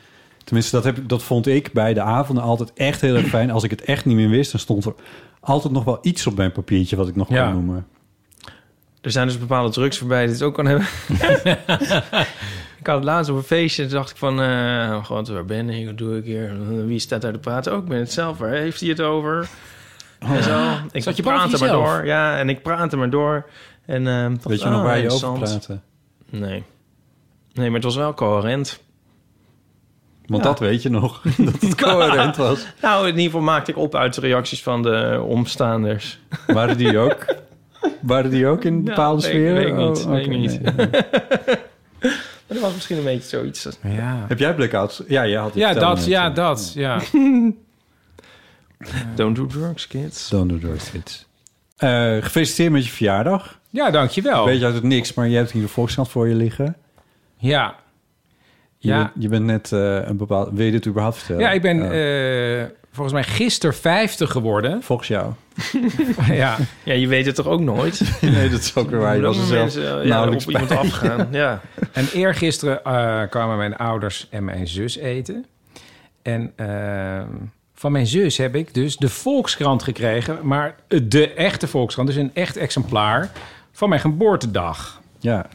[0.45, 3.51] tenminste, dat, heb, ik- dat vond ik bij de avonden altijd echt heel erg fijn.
[3.51, 4.95] Als ik het echt niet meer wist, dan stond er
[5.49, 7.45] altijd nog wel iets op mijn papiertje wat ik nog Ja.
[7.45, 7.87] kon noemen.
[9.01, 10.87] Er zijn dus bepaalde drugs waarbij je dit ook kan hebben.
[12.81, 13.87] ik had het laatst op een feestje.
[13.87, 14.41] Dacht ik van...
[14.41, 15.87] eh God, waar ben ik?
[15.87, 16.67] Wat doe ik hier?
[16.87, 17.73] Wie staat daar te praten?
[17.73, 18.39] Oh, ik ben het zelf.
[18.39, 19.49] Waar heeft hij het over?
[20.19, 20.77] En zo.
[20.93, 22.07] Ik Zat je boven praat er maar door.
[22.07, 23.47] Ja, en ik praat er maar door.
[23.87, 25.79] En, ehm, dacht, Weet je ah, nog waar je over praatte?
[26.31, 26.63] Nee.
[27.53, 28.81] Nee, maar het was wel coherent.
[30.29, 30.49] Want Ja.
[30.49, 32.67] dat weet je nog, dat het coherent was.
[32.83, 36.19] Nou, in ieder geval maakte ik op uit de reacties van de omstaanders.
[36.47, 37.25] Waren die ook,
[38.03, 39.55] waren die ook in bepaalde weet- sferen?
[39.55, 40.61] weet ik niet, Oh, weet niet.
[40.63, 40.89] nee, nee.
[42.01, 43.69] Maar dat was misschien een beetje zoiets.
[43.83, 45.03] Ja, Heb jij blackouts?
[45.09, 47.01] Ja, je had het ja vertelde dat, net, ja, eh, dat, ja.
[49.15, 50.29] Don't do drugs, kids.
[50.29, 51.27] Don't do drugs, kids.
[51.77, 53.59] Eh, gefeliciteerd met je verjaardag.
[53.71, 54.45] Ja, dankjewel.
[54.45, 56.77] Weet je uit het niks, maar je hebt hier de Volkskrant voor je liggen.
[57.37, 57.75] Ja.
[58.79, 58.99] Je, Ja.
[58.99, 60.49] bent, je bent net eh, een bepaald...
[60.53, 61.43] Wil je dit überhaupt vertellen?
[61.43, 64.83] Ja, ik ben eh, volgens mij gisteren 50 geworden.
[64.83, 65.33] Volgens jou.
[66.33, 66.57] ja.
[66.85, 68.01] Ja, je weet het toch ook nooit?
[68.21, 69.17] nee, dat is ook weer waar.
[69.17, 70.79] Je was er zelf mensen, eh, ja, nauwelijks op iemand bij.
[70.79, 71.29] afgaan.
[71.43, 71.61] Ja.
[71.93, 75.45] En eergisteren eh kwamen mijn ouders en mijn zus eten.
[76.23, 77.23] En eh,
[77.75, 80.39] van mijn zus heb ik dus de Volkskrant gekregen.
[80.43, 83.31] Maar de echte Volkskrant, dus een echt exemplaar
[83.73, 85.01] van mijn geboortedag.
[85.19, 85.47] Ja,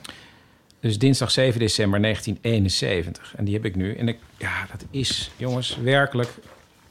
[0.84, 3.34] Dus dinsdag 7 december 1971.
[3.36, 3.96] En die heb ik nu.
[3.96, 6.30] En ik, ja, dat is, jongens, werkelijk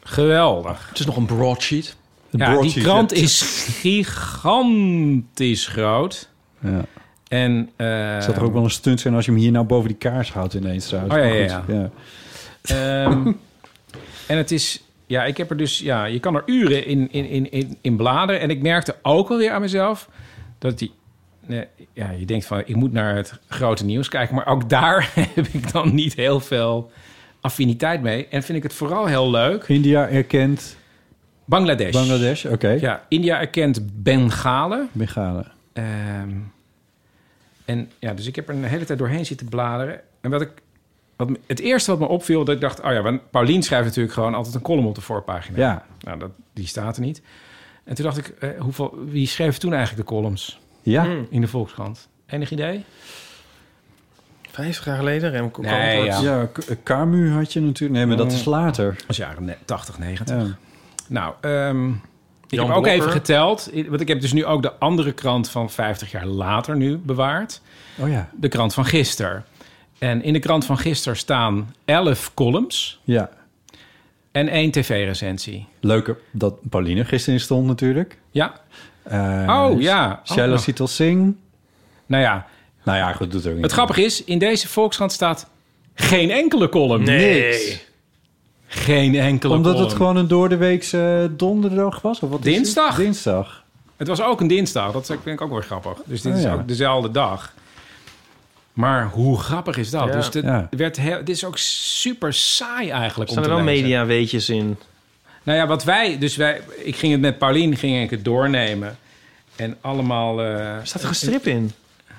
[0.02, 0.88] geweldig.
[0.88, 1.96] Het is nog een broadsheet.
[2.30, 3.22] het Ja, die krant ja.
[3.22, 6.28] is gigantisch groot.
[6.58, 6.84] Ja.
[7.28, 7.86] En, eh,
[8.20, 10.32] Zou er ook wel een stunt zijn als je hem hier nou boven die kaars
[10.32, 11.14] houdt ineens trouwens.
[11.14, 11.90] Oh, ja, ja, ja.
[12.62, 13.26] Ehm,
[14.32, 17.50] en het is, ja, ik heb er dus, ja, je kan er uren in, in,
[17.50, 18.40] in, in, bladeren.
[18.40, 20.08] En ik merkte ook alweer aan mezelf
[20.58, 20.92] dat die,
[21.92, 24.34] ja, je denkt van, ik moet naar het grote nieuws kijken.
[24.34, 26.90] Maar ook daar heb ik dan niet heel veel
[27.40, 28.28] affiniteit mee.
[28.28, 29.64] En vind ik het vooral heel leuk.
[29.68, 30.76] India erkent
[31.44, 31.92] Bangladesh.
[31.92, 32.68] Bangladesh, oké.
[32.68, 34.88] Ja, India erkent Bengalen.
[34.92, 35.52] Bengalen.
[35.72, 36.30] Ehm,
[37.64, 40.00] en ja, dus ik heb er een hele tijd doorheen zitten bladeren.
[40.20, 40.50] En wat ik,
[41.16, 44.14] wat, het eerste wat me opviel, dat ik dacht, oh ja, want Paulien schrijft natuurlijk
[44.14, 45.58] gewoon altijd een column op de voorpagina.
[45.58, 45.86] Ja.
[46.00, 47.22] Nou, dat, die staat er niet.
[47.84, 51.04] En toen dacht ik, eh, hoeveel, wie schreef toen eigenlijk de columns Ja?
[51.04, 51.26] Hmm.
[51.30, 52.08] in de Volkskrant?
[52.26, 52.84] Enig idee?
[54.50, 56.22] Vijftig jaar geleden, Remco Nee, Kampert.
[56.22, 56.48] ja.
[56.68, 57.98] Ja, Camus had je natuurlijk.
[57.98, 58.94] Nee, maar dat is later.
[58.96, 60.36] Dat was jaren ne- 80, 90.
[60.36, 60.56] Ja.
[61.08, 61.88] Nou, ehm,
[62.48, 63.70] ik heb ook even geteld.
[63.88, 67.60] Want ik heb dus nu ook de andere krant van 50 jaar later nu bewaard.
[67.98, 68.28] Oh ja.
[68.36, 69.44] De krant van gisteren.
[69.98, 73.30] En in de krant van gisteren staan 11 columns Ja.
[74.32, 75.66] en één tv-recensie.
[75.80, 78.18] Leuke dat Pauline gisteren in stond natuurlijk.
[78.30, 78.60] Ja.
[79.02, 80.20] Eh, Oh, ja.
[80.24, 80.60] Shaila nog.
[80.62, 81.34] Sital Singh.
[82.06, 82.46] Nou ja,
[82.84, 83.64] Nou ja, goed, doet er ook niet.
[83.64, 85.46] het grappige is, in deze Volkskrant staat
[85.94, 87.02] geen enkele column.
[87.04, 87.42] Nee.
[87.50, 87.80] Niks.
[88.66, 89.88] Geen enkele Omdat column.
[89.88, 92.20] het gewoon een doordeweekse donderdag was?
[92.20, 92.42] Of wat het?
[92.54, 92.96] Dinsdag.
[92.96, 93.64] Dinsdag.
[93.96, 94.92] Het was ook een dinsdag.
[94.92, 95.98] Dat vind ik ook weer grappig.
[96.04, 96.52] Dus dit Oh, is ja.
[96.52, 97.54] ook dezelfde dag.
[98.72, 100.06] Maar hoe grappig is dat?
[100.08, 100.12] Ja.
[100.12, 100.68] Dus dit, Ja.
[100.70, 103.82] werd heel, dit is ook super saai eigenlijk Er staan te er wel lezen.
[103.82, 104.76] mediaweetjes in.
[105.42, 106.18] Nou ja, wat wij...
[106.18, 108.98] Dus wij, ik ging het met Paulien ging ik het doornemen.
[109.56, 110.40] En allemaal...
[110.40, 111.72] eh, Er staat er een strip in.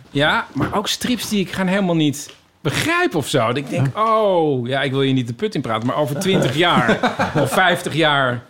[0.10, 3.48] Ja, maar ook strips die ik gaan helemaal niet begrijp of zo.
[3.48, 6.20] Dat ik denk, oh, ja, ik wil je niet de put in praten, maar over
[6.20, 7.00] 20 jaar
[7.36, 8.44] of 50 jaar.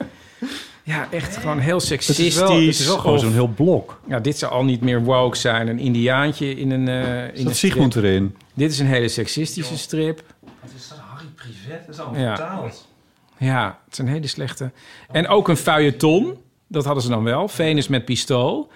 [0.83, 2.25] Ja, echt gewoon heel Het seksistisch.
[2.27, 3.99] is wel, het is wel gewoon of- zo'n heel blok.
[4.07, 5.67] ja, dit zou al niet meer woke zijn.
[5.67, 7.53] Een indiaantje in een, eh in strip.
[7.53, 8.35] Sigmund erin?
[8.53, 10.21] Dit is een hele seksistische strip.
[10.39, 10.97] Wat is dat?
[11.09, 11.85] Harry Privet?
[11.85, 12.35] Dat is al Ja.
[12.35, 12.87] vertaald.
[13.37, 14.71] Ja, het is een hele slechte.
[15.11, 16.37] En ook een feuilleton.
[16.67, 17.47] Dat hadden ze dan wel.
[17.47, 18.71] Venus met pistool.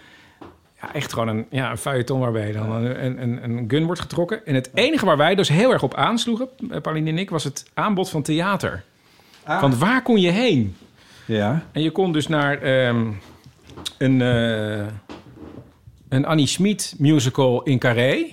[0.82, 4.46] Ja, echt gewoon een, ja, een feuilleton waarbij dan een, een, een, gun wordt getrokken.
[4.46, 7.44] En het enige waar wij dus heel erg op aansloegen, eh, Pauline en ik, was
[7.44, 8.84] het aanbod van theater.
[9.46, 10.76] Want waar kon je heen?
[11.26, 11.66] Ja.
[11.72, 13.12] En je kon dus naar ehm,
[13.98, 14.86] een, eh,
[16.10, 18.26] een Annie Schmid musical in Carré.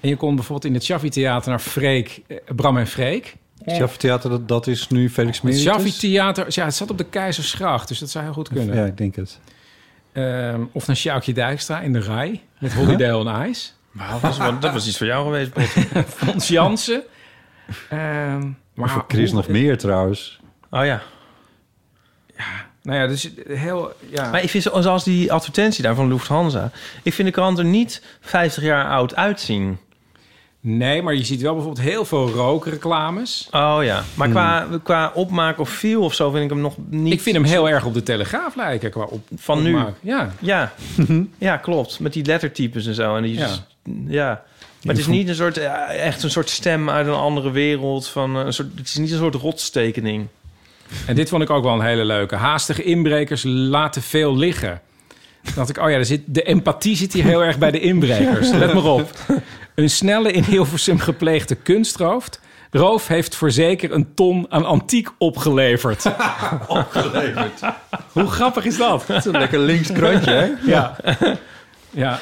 [0.00, 3.36] En je kon bijvoorbeeld in het Shaffi Theater naar Freek, eh, Bram en Freek.
[3.66, 5.66] Sjaffi Theater, dat, dat is nu Felix Het Meritus?
[5.72, 8.76] Shaffi Theater, ja, het zat op de Keizersgracht, dus dat zou heel goed kunnen.
[8.76, 9.38] Ja, ik denk het.
[10.12, 13.70] Ehm, of naar Sjoukje Dijkstra in de Rij met Holiday on Ice.
[13.90, 15.50] Maar dat was, dat was iets voor jou geweest.
[16.16, 17.02] Fons Jansen.
[17.88, 20.40] Ehm, maar voor Chris hoe- nog meer trouwens.
[20.70, 21.02] Oh ja.
[22.82, 23.92] Nou ja, dus heel...
[24.10, 24.30] Ja.
[24.30, 26.70] Maar ik vind zo- zoals die advertentie daar van Lufthansa...
[27.02, 29.78] ik vind de krant er niet 50 jaar oud uitzien.
[30.64, 33.48] Nee, maar je ziet wel bijvoorbeeld heel veel rookreclames.
[33.50, 34.04] Oh ja.
[34.14, 37.12] Maar qua, qua opmaak of feel of zo vind ik hem nog niet...
[37.12, 39.78] Ik vind hem heel erg op de Telegraaf lijken qua op, Van nu.
[40.00, 40.32] Ja.
[40.38, 40.72] Ja.
[41.38, 42.00] ja, klopt.
[42.00, 43.16] Met die lettertypes en zo.
[43.16, 43.48] En die, Ja.
[44.06, 44.42] ja.
[44.82, 48.08] Maar het is niet een soort, ja, echt een soort stem uit een andere wereld.
[48.08, 50.26] Van eh, een soort, het is niet een soort rotstekening.
[51.06, 52.36] En dit vond ik ook wel een hele leuke.
[52.36, 54.80] Haastige inbrekers laten veel liggen.
[55.42, 57.80] Toen dacht ik, oh ja, er zit, de empathie zit hier heel erg bij de
[57.80, 58.50] inbrekers.
[58.62, 59.10] Let maar op.
[59.74, 62.28] Een snelle in Hilversum gepleegde kunstroof...
[62.74, 66.06] Roof heeft voor zeker een ton aan antiek opgeleverd.
[66.66, 67.60] Opgeleverd.
[68.12, 69.04] Hoe grappig is dat?
[69.06, 70.52] Dat is een lekker links krantje, hè?
[70.70, 70.96] Ja.
[71.90, 72.18] Ja.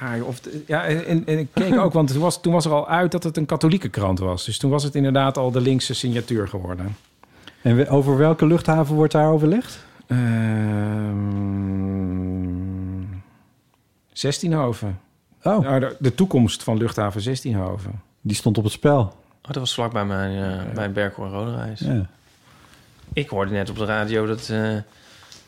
[0.00, 2.88] Ja, of, ja en, en ik keek ook, want toen was, toen was er al
[2.88, 4.44] uit dat het een katholieke krant was.
[4.44, 6.96] Dus toen was het inderdaad al de linkse signatuur geworden.
[7.62, 9.78] En we- over welke luchthaven wordt daar overlegd?
[10.06, 10.18] Ehm
[14.12, 14.98] 16hoven.
[15.44, 17.90] Oh, Nou, de, de toekomst van luchthaven 16hoven.
[18.20, 18.98] die stond op het spel.
[19.00, 19.12] Oh,
[19.50, 21.80] dat was vlakbij mijn, eh bij Berkel en Roderijs.
[21.80, 22.06] Ja.
[23.12, 24.76] Ik hoorde net op de radio dat eh,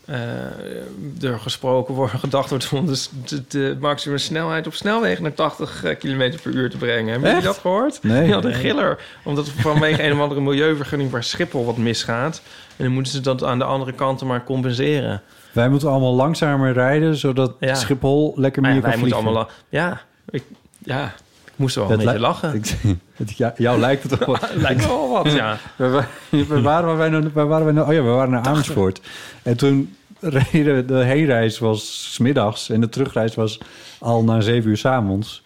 [0.05, 5.35] eh, er gesproken wordt, gedacht wordt om de, de, de maximum snelheid op snelwegen naar
[5.35, 7.10] 80 km per uur te brengen.
[7.12, 8.02] Hebben jullie dat gehoord?
[8.02, 8.28] Nee.
[8.28, 8.98] Ja, de giller.
[9.24, 12.43] Omdat vanwege een of andere milieuvergunning waar Schiphol wat misgaat.
[12.77, 15.23] En dan moeten ze dat aan de andere kanten maar compenseren.
[15.56, 17.74] Wij moeten allemaal langzamer rijden, zodat Ja.
[17.74, 19.36] Schiphol lekker meer ja, wij kan moeten vliegen.
[19.36, 19.54] allemaal...
[19.68, 20.00] Ja,
[20.30, 20.42] ik,
[20.78, 21.04] ja,
[21.44, 22.54] ik moest wel een beetje lachen.
[22.54, 22.76] Ik,
[23.16, 24.50] het, ja, jou lijkt het toch wel.
[24.66, 25.56] Lijkt wel wat, ja.
[25.76, 26.08] Waar,
[26.46, 27.30] waar waren wij nou?
[27.32, 27.88] Waar waren wij nou?
[27.88, 29.00] Oh ja, we waren naar Amersfoort.
[29.42, 33.58] En toen reden de heenreis was middags en de terugreis was
[33.98, 35.42] al na zeven uur 's avonds.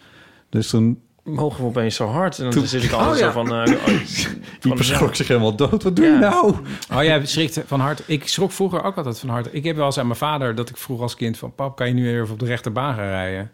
[0.49, 2.37] Dus toen Mogen we opeens zo hard?
[2.37, 3.25] En dan Toen- zit ik altijd Oh, ja.
[3.25, 3.53] zo van...
[3.55, 3.73] eh,
[4.71, 5.83] oh, die schrok zich helemaal dood.
[5.83, 6.11] Wat doe Ja.
[6.13, 6.55] je nou?
[6.93, 8.03] Oh, jij schrikt van hart.
[8.05, 9.53] Ik schrok vroeger ook altijd van hart.
[9.53, 11.55] Ik heb wel eens aan mijn vader dat ik vroeg als kind van...
[11.55, 13.51] pap, kan je nu weer even op de rechterbaan gaan rijden?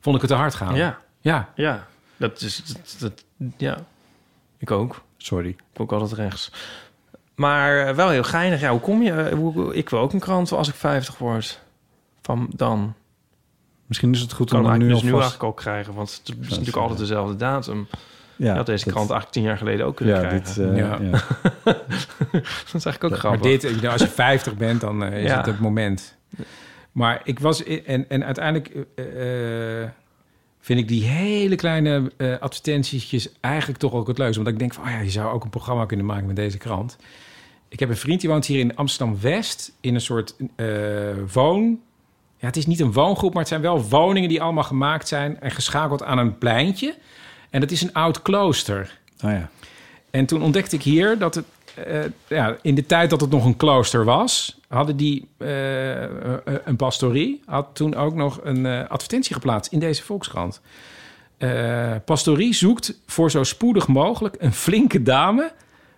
[0.00, 0.74] Vond ik het te hard gaan.
[0.74, 1.48] Ja, Ja.
[1.54, 1.86] ja.
[2.16, 2.62] Dat is...
[2.64, 3.24] Dat, dat-
[3.56, 3.78] ja,
[4.58, 5.02] ik ook.
[5.16, 5.48] Sorry.
[5.48, 6.50] Ik ook altijd rechts.
[7.34, 8.60] Maar eh, wel heel geinig.
[8.60, 9.12] Ja, hoe kom je...
[9.12, 11.60] eh, Hoe, ik wil ook een krant als ik 50 word.
[12.22, 12.94] Van dan.
[13.86, 15.94] Misschien is het goed Kan om hem nu dus nu eigenlijk ook krijgen.
[15.94, 17.86] Want het is natuurlijk altijd dezelfde datum.
[18.36, 20.44] Ja, had deze dat- krant eigenlijk tien jaar geleden ook kunnen Ja, krijgen.
[20.54, 20.98] dit, eh, Ja.
[21.02, 21.10] ja.
[22.32, 23.42] dat is eigenlijk ook Maar grappig.
[23.42, 25.36] dit, you know, als je 50 bent, dan eh, is Ja.
[25.36, 26.16] het het moment.
[26.92, 27.62] Maar ik was...
[27.64, 29.88] En, en uiteindelijk eh, eh,
[30.60, 34.42] vind ik die hele kleine eh advertentietjes eigenlijk toch ook het leukste.
[34.42, 36.58] Want ik denk van, oh ja, je zou ook een programma kunnen maken met deze
[36.58, 36.96] krant.
[37.68, 39.72] Ik heb een vriend die woont hier in Amsterdam-West...
[39.80, 40.66] in een soort eh,
[41.32, 41.80] woon...
[42.44, 44.28] Ja, het is niet een woongroep, maar het zijn wel woningen...
[44.28, 46.94] die allemaal gemaakt zijn en geschakeld aan een pleintje.
[47.50, 48.98] En dat is een oud klooster.
[49.24, 49.48] Oh ja.
[50.10, 51.44] En toen ontdekte ik hier dat het...
[51.74, 54.58] eh, ja, in de tijd dat het nog een klooster was...
[54.68, 56.10] hadden die eh, eh,
[56.64, 57.42] een pastorie...
[57.46, 60.60] had toen ook nog een advertentie geplaatst in deze Volkskrant.
[62.04, 64.36] Pastorie zoekt voor zo spoedig mogelijk...
[64.38, 65.52] een flinke dame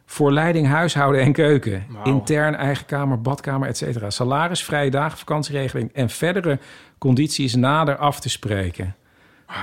[0.06, 1.86] voor leiding huishouden en keuken.
[2.04, 4.10] Intern, eigen kamer, badkamer, et cetera.
[4.10, 5.90] Salaris, vrije dagen, vakantieregeling...
[5.94, 6.58] en verdere
[6.98, 8.96] condities nader af te spreken.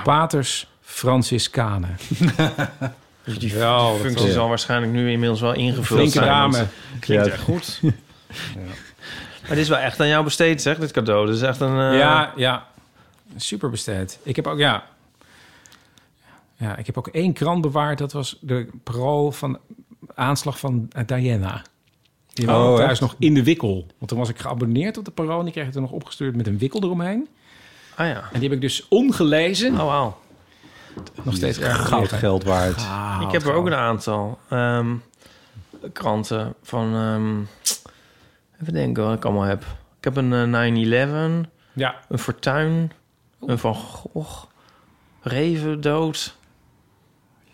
[0.04, 1.96] Paters Franciscanen.
[3.24, 6.24] Dus die dat functie zal waarschijnlijk nu inmiddels wel ingevuld Flinke zijn.
[6.26, 6.66] dame.
[7.00, 7.32] Klinkt Ja.
[7.32, 7.80] echt goed.
[9.40, 11.26] Maar dit is wel echt aan jou besteed, zeg, dit cadeau.
[11.26, 11.78] Dit is echt een...
[11.92, 12.66] eh, Ja, ja.
[13.36, 14.18] Super besteed.
[14.22, 14.84] Ik heb ook, ja...
[16.56, 17.98] Ja, ik heb ook één krant bewaard.
[17.98, 19.58] Dat was de pro van
[20.14, 21.62] aanslag van eh, Diana.
[22.32, 23.00] Die was Oh, thuis echt?
[23.00, 23.86] nog in de wikkel.
[23.98, 25.38] Want toen was ik geabonneerd op de parool.
[25.38, 27.28] En die kreeg ik er nog opgestuurd met een wikkel eromheen.
[27.96, 28.16] Ah ja.
[28.32, 29.72] En die heb ik dus ongelezen.
[29.72, 30.18] Oh, wauw.
[31.22, 32.80] nog steeds erg Goud geld waard.
[33.20, 33.54] Ik heb er goud.
[33.54, 34.94] ook een aantal ehm,
[35.92, 36.94] kranten van...
[36.94, 37.40] ehm,
[38.60, 39.62] even denken wat ik allemaal heb.
[39.98, 42.92] Ik heb een eh, 9-11, Ja, een Fortuin,
[43.40, 44.44] een Van Gogh,
[45.20, 46.36] Reven dood.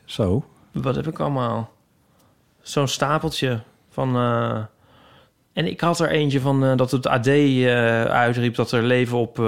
[0.04, 0.44] Zo.
[0.72, 1.72] Wat heb ik allemaal?
[2.62, 3.60] Zo'n stapeltje
[3.90, 4.16] van...
[4.16, 4.60] eh,
[5.52, 9.18] en ik had er eentje van eh, dat het AD eh, uitriep dat er leven
[9.18, 9.38] op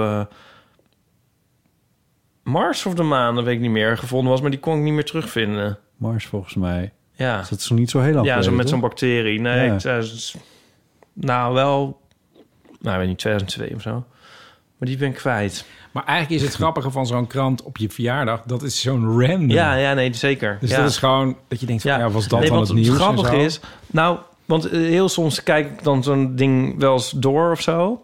[2.43, 4.41] Mars of de maan, dat weet ik niet meer, gevonden was.
[4.41, 5.79] Maar die kon ik niet meer terugvinden.
[5.97, 6.91] Mars volgens mij.
[7.13, 9.39] Ja, Dat is niet zo heel lang ja zo met zo'n bacterie.
[9.39, 9.75] Nee, Ja.
[9.75, 10.33] ik,
[11.13, 12.01] nou wel...
[12.79, 14.05] Nou, ik weet niet, 2002 of zo.
[14.77, 15.65] Maar die ben ik kwijt.
[15.91, 18.41] maar eigenlijk is het grappige van zo'n krant op je verjaardag...
[18.45, 19.49] dat is zo'n random.
[19.49, 20.57] Ja, ja, nee, zeker.
[20.59, 20.77] Dus ja.
[20.77, 22.97] dat is gewoon dat je denkt van, ja, was dat nee, dan het nieuws?
[22.97, 23.35] zo?
[23.35, 27.61] is, nou, want eh, heel soms kijk ik dan zo'n ding wel eens door of
[27.61, 28.03] zo.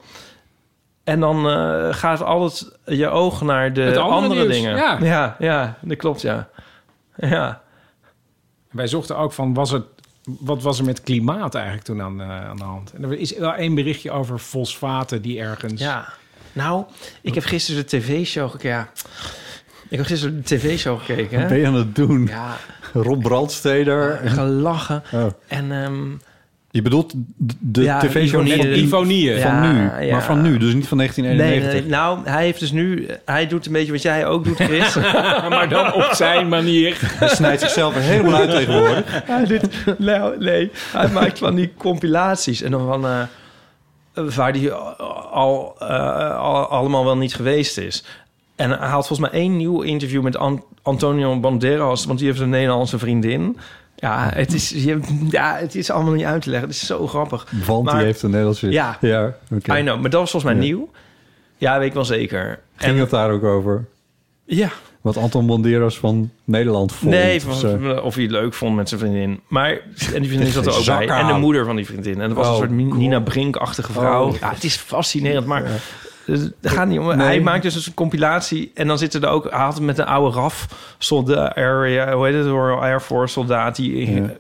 [1.04, 4.76] En dan eh, gaat altijd je oog naar de andere dingen.
[4.76, 4.98] ja.
[5.02, 6.50] ja, ja, dat klopt, ja.
[7.16, 7.62] Ja,
[8.72, 9.84] Wij zochten ook van, was het,
[10.24, 12.94] wat was er met klimaat eigenlijk toen aan, eh, aan de hand?
[12.94, 15.82] En er is wel één berichtje over fosfaten die ergens...
[15.82, 16.08] ja.
[16.54, 16.84] Nou,
[17.22, 18.70] ik heb gisteren de tv-show gekeken.
[18.70, 18.90] Ja.
[19.90, 21.40] Ik heb gisteren de tv-show gekeken.
[21.40, 22.26] Wat ben je aan het doen?
[22.28, 22.58] Ja,
[22.94, 24.20] Rob Brandsteder.
[24.26, 25.04] gelachen.
[25.14, 25.26] Oh.
[25.48, 26.02] En ehm,
[26.72, 27.14] Je bedoelt
[27.60, 30.06] de, Ja, tv-show van, de- van Ja, nu.
[30.06, 30.12] ja.
[30.12, 31.82] Maar van nu, dus niet van nee, 1991.
[31.82, 33.08] nee, nou, hij heeft dus nu...
[33.26, 34.96] Hij doet een beetje wat jij ook doet, Chris.
[35.50, 36.98] maar dan op zijn manier.
[37.02, 39.22] Hij snijdt zichzelf er helemaal uit tegenwoordig.
[39.26, 39.68] Hij doet,
[39.98, 42.62] nou, nee, hij maakt van die compilaties.
[42.62, 43.06] En dan van...
[43.06, 43.22] eh,
[44.28, 48.04] waar die al, eh, al allemaal wel niet geweest is.
[48.56, 52.06] En hij had volgens mij één nieuw interview met An- Antonio Banderas...
[52.06, 53.58] want die heeft een Nederlandse vriendin.
[53.96, 56.68] Ja, het is, je, ja, het is allemaal niet uit te leggen.
[56.70, 57.48] Het is zo grappig.
[57.66, 58.70] Want Maar- die heeft een Nederlandse...
[58.72, 58.98] Ja.
[59.02, 59.78] ja oké.
[59.78, 60.68] I know, maar dat was volgens mij Ja.
[60.70, 60.90] nieuw.
[61.58, 62.60] Ja, weet ik wel zeker.
[62.76, 63.86] Ging het daar ook over?
[64.46, 64.70] Ja.
[65.14, 67.12] Wat Anton Banderas van Nederland vond?
[67.12, 67.64] Nee, of
[68.04, 69.40] of hij het leuk vond met zijn vriendin.
[69.48, 69.70] Maar,
[70.14, 71.08] en die vriendin zat er ook bij.
[71.08, 72.22] En de moeder van die vriendin.
[72.22, 72.96] En dat was Oh, een soort Mi- cool.
[72.96, 74.28] Nina Brink-achtige vrouw.
[74.28, 74.36] Oh.
[74.40, 75.64] Ja, het is fascinerend, maar...
[76.26, 77.06] Dus het gaat niet om.
[77.08, 77.26] Nee.
[77.28, 79.50] Hij maakt dus een compilatie en dan zitten er ook.
[79.50, 80.68] Hij had met een oude RAF
[80.98, 84.32] soldaat, area, hoe heet het, Royal Air Force soldaat die in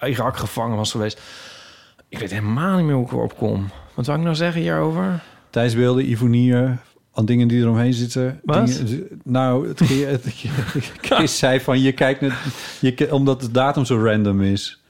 [0.00, 1.20] Irak gevangen was geweest.
[2.08, 3.68] Ik weet helemaal niet meer hoe ik erop kom.
[3.94, 5.20] Wat zou ik nou zeggen hierover?
[5.50, 6.78] Tijdsbeelden, Ivonieën,
[7.20, 8.40] aan dingen die eromheen zitten.
[8.44, 8.66] Wat?
[8.66, 10.26] Dingen- nou, het, het,
[11.00, 12.32] Chris zei van je kijkt net,
[12.80, 14.80] je, omdat de datum zo random is.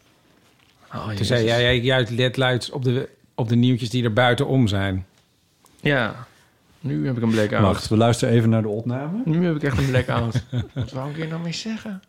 [0.95, 4.13] Oh, Toen zei jij, jij juist let luid op de, op de nieuwtjes die er
[4.13, 5.07] buitenom zijn.
[5.81, 6.27] Ja,
[6.81, 7.63] nu heb ik een blackout.
[7.63, 9.23] Wacht, we luisteren even naar de opname.
[9.25, 10.45] Nu heb ik echt een blackout.
[10.75, 12.03] Wat wou ik hier nou mee zeggen?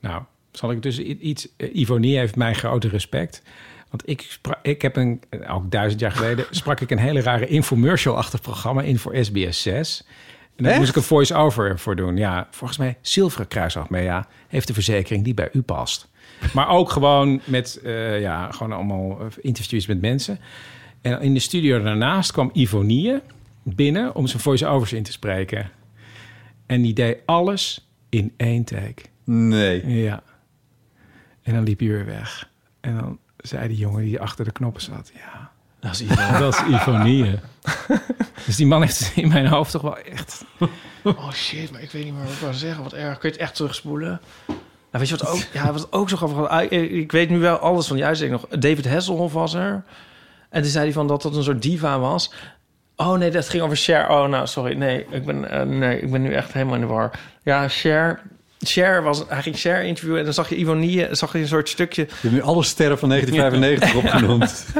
[0.00, 0.22] Nou,
[0.52, 1.48] zal ik dus iets...
[1.56, 3.42] eh, Ivonie heeft mijn grote respect.
[3.90, 5.20] Want ik, spra- ik heb een...
[5.28, 9.62] eh, Ook duizend jaar geleden sprak ik een hele rare infomercial-achtig programma in voor SBS
[9.62, 10.04] 6.
[10.56, 10.78] En daar Echt?
[10.78, 12.16] moest ik een voice-over voor doen.
[12.16, 16.08] Ja, volgens mij Zilveren Kruis Achmea heeft de verzekering die bij u past.
[16.54, 20.38] Maar ook gewoon met, eh, ja, gewoon allemaal eh, interviews met mensen.
[21.00, 23.20] En in de studio daarnaast kwam Ivonie
[23.62, 25.70] binnen om zijn voice-overs in te spreken.
[26.66, 29.02] En die deed alles in één take.
[29.24, 29.86] Nee.
[30.02, 30.22] Ja.
[31.42, 32.48] En dan liep hij weer weg.
[32.80, 35.10] En dan zei die jongen die achter de knoppen zat...
[35.14, 35.50] Ja,
[35.80, 36.38] Dat is Ivo.
[36.38, 37.38] dat is Ivonie.
[38.46, 40.44] dus die man heeft in mijn hoofd toch wel echt...
[41.02, 42.82] Oh shit, maar ik weet niet meer wat ik wil zeggen.
[42.82, 43.18] Wat erg.
[43.18, 44.20] Kun je het echt terugspoelen?
[44.46, 44.58] Nou,
[44.90, 46.62] weet je wat ook, ja, wat ook zo grappig was?
[46.62, 48.60] Ik, ik weet nu wel alles van die uitzending nog.
[48.60, 49.82] David Hasselhoff was er.
[50.50, 52.32] En toen zei hij van dat dat een soort diva was.
[52.96, 54.08] Oh nee, dat ging over Cher.
[54.08, 54.76] Oh, nou, sorry.
[54.76, 57.10] Nee, ik ben, eh, nee, ik ben nu echt helemaal in de war.
[57.42, 58.22] Ja, Cher...
[58.60, 59.24] Cher was...
[59.28, 61.14] Hij ging Cher interviewen en dan zag je Ivonie...
[61.14, 62.02] zag je een soort stukje...
[62.02, 64.66] Je hebt nu alle sterren van 1995 opgenoemd.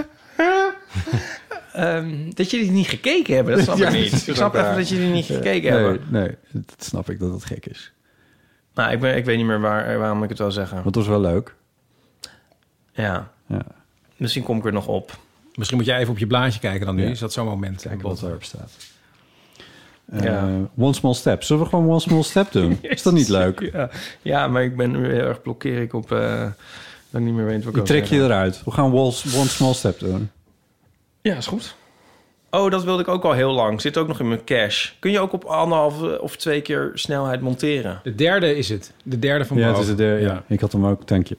[1.73, 4.29] ehm, dat jullie niet gekeken hebben, dat snap Ja, ik dat niet.
[4.29, 6.07] Ik snap even dat jullie niet gekeken nee, hebben.
[6.09, 7.93] nee, dat snap ik dat het gek is.
[8.75, 10.75] Nou, ik, ben, ik weet niet meer waar, waarom ik het wil zeggen.
[10.75, 11.55] Want het was wel leuk.
[12.93, 13.31] Ja.
[13.47, 13.67] Ja.
[14.17, 15.19] Misschien kom ik er nog op.
[15.55, 17.03] Misschien moet jij even op je blaadje kijken dan nu.
[17.03, 17.11] Ja.
[17.11, 17.83] Is dat zo'n moment?
[17.83, 18.73] Kijken wat erop staat.
[20.13, 20.21] Ja.
[20.49, 20.55] Eh,
[20.85, 21.43] one small step.
[21.43, 22.79] Zullen we gewoon one small step doen?
[22.83, 23.71] Is dat niet leuk?
[23.73, 23.91] Ja,
[24.23, 26.13] ja maar ik ben nu heel erg blokkeer ik op...
[26.13, 26.47] eh
[27.11, 28.25] dat ik niet meer weet wat ik Ik trek je zeggen.
[28.27, 28.63] eruit.
[28.65, 30.31] We gaan one, one small step doen.
[31.21, 31.75] Ja, is goed.
[32.51, 33.81] Oh, dat wilde ik ook al heel lang.
[33.81, 34.93] Zit ook nog in mijn cache.
[34.99, 38.01] Kun je ook op anderhalve of twee keer snelheid monteren?
[38.03, 38.93] De derde is het.
[39.03, 40.23] De derde van Ja, het is de derde.
[40.27, 40.43] Ja.
[40.49, 41.37] Ik had hem ook, dank je.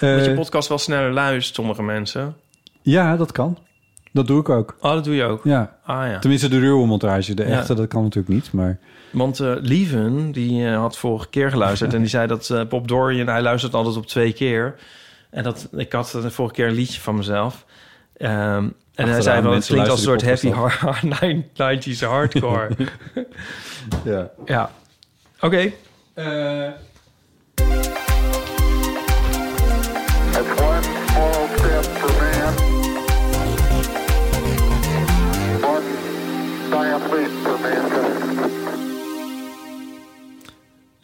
[0.00, 2.36] Dat je Eh, podcast wel sneller luistert, sommige mensen.
[2.82, 3.58] ja, dat kan.
[4.12, 4.76] Dat doe ik ook.
[4.80, 5.44] Oh, dat doe je ook?
[5.44, 5.76] Ja.
[5.84, 6.18] Ah ja.
[6.18, 7.34] Tenminste, de ruwe montage.
[7.34, 7.58] De Ja.
[7.58, 8.52] echte, dat kan natuurlijk niet.
[8.52, 8.78] Maar
[9.10, 11.92] Want eh Lieven, die eh, had vorige keer geluisterd...
[11.94, 14.74] en die zei dat eh Bob Dorian, hij luistert altijd op twee keer.
[15.30, 17.64] En dat, ik had de vorige keer een liedje van mezelf.
[18.16, 22.68] Ehm, en hij zei wel, het klinkt als een soort heavy hard, 90s hardcore.
[24.04, 24.30] ja.
[24.44, 24.70] ja.
[25.40, 25.72] Oké.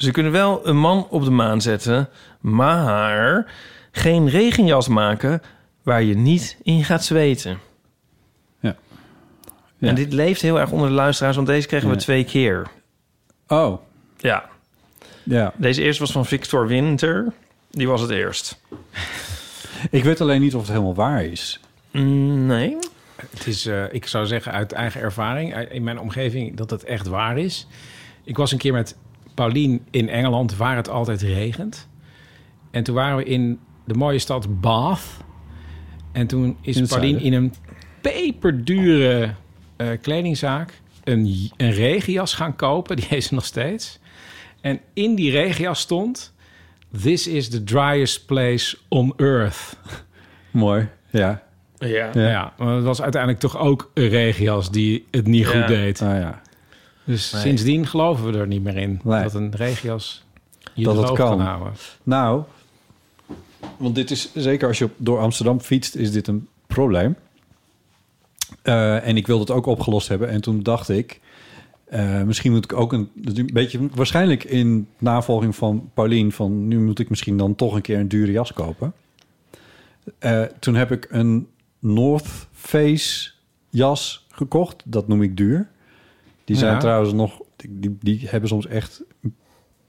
[0.05, 2.09] Ze kunnen wel een man op de maan zetten,
[2.40, 3.52] maar
[3.93, 5.43] geen regenjas maken
[5.82, 7.59] waar je niet in gaat zweten.
[8.60, 8.76] Ja.
[9.78, 9.89] Ja.
[9.89, 12.01] En dit leeft heel erg onder de luisteraars, want deze kregen we Ja.
[12.01, 12.66] twee keer.
[13.48, 13.78] Oh,
[14.16, 14.44] Ja.
[15.22, 15.52] ja.
[15.56, 17.32] Deze eerste was van Victor Winter.
[17.70, 18.60] Die was het eerst.
[19.90, 21.60] Ik weet alleen niet of het helemaal waar is.
[21.90, 22.76] Mm, nee.
[23.31, 26.85] Het is, eh, ik zou zeggen uit eigen ervaring, uit- in mijn omgeving, dat het
[26.85, 27.66] echt waar is.
[28.24, 28.97] Ik was een keer met
[29.35, 31.89] Paulien in Engeland, waar het altijd regent.
[32.70, 35.02] En toen waren we in de mooie stad Bath.
[36.12, 37.32] En toen is In het Paulien zuiden.
[37.32, 37.55] in een
[38.01, 39.35] peperdure
[39.77, 42.97] eh, kledingzaak een, een regenjas gaan kopen.
[42.97, 43.98] Die heeft ze nog steeds.
[44.61, 46.32] En in die regenjas stond...
[47.02, 49.77] This is the driest place on earth.
[50.51, 50.89] Mooi.
[51.11, 51.43] Ja.
[51.78, 52.11] Ja.
[52.12, 52.28] Ja.
[52.28, 55.59] Ja, maar het was uiteindelijk toch ook een regenjas die het niet Ja.
[55.61, 56.02] goed deed.
[56.02, 56.40] Ah, ja.
[57.05, 57.43] Dus Nee.
[57.43, 59.01] sindsdien geloven we er niet meer in.
[59.05, 59.22] Nee.
[59.22, 60.24] Dat een regenjas
[60.74, 61.40] je Dat het kan.
[61.40, 61.72] houden.
[62.02, 62.43] Nou,
[63.76, 67.16] want dit is zeker als je door Amsterdam fietst, is dit een probleem.
[68.62, 70.28] Eh, en ik wilde het ook opgelost hebben.
[70.28, 71.20] En toen dacht ik,
[71.85, 76.81] eh, misschien moet ik ook een, een beetje, waarschijnlijk in navolging van Paulien, van nu
[76.81, 78.93] moet ik misschien dan toch een keer een dure jas kopen.
[80.18, 81.48] Eh, toen heb ik een
[81.78, 83.31] North Face
[83.70, 84.82] jas gekocht.
[84.85, 85.68] Dat noem ik duur.
[86.45, 86.79] Die zijn Ja.
[86.79, 89.03] trouwens nog, die, die hebben soms echt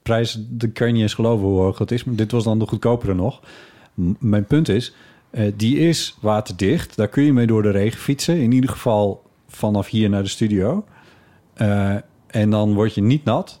[0.02, 2.04] prijs, dat kan je niet eens geloven hoe hoog dat is.
[2.04, 3.40] Maar dit was dan de goedkopere nog.
[3.94, 4.94] M- mijn punt is,
[5.30, 6.96] eh, die is waterdicht.
[6.96, 8.40] Daar kun je mee door de regen fietsen.
[8.40, 10.84] In ieder geval vanaf hier naar de studio.
[11.54, 11.94] Eh,
[12.26, 13.60] en dan word je niet nat.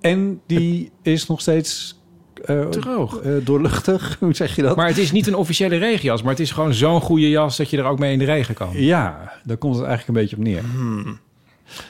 [0.00, 1.98] En die is nog steeds
[2.44, 3.20] eh, Droog.
[3.44, 4.16] doorluchtig.
[4.20, 4.76] Hoe zeg je dat?
[4.76, 7.70] Maar het is niet een officiële regenjas, maar het is gewoon zo'n goede jas dat
[7.70, 8.68] je er ook mee in de regen kan.
[8.72, 10.62] Ja, daar komt het eigenlijk een beetje op neer.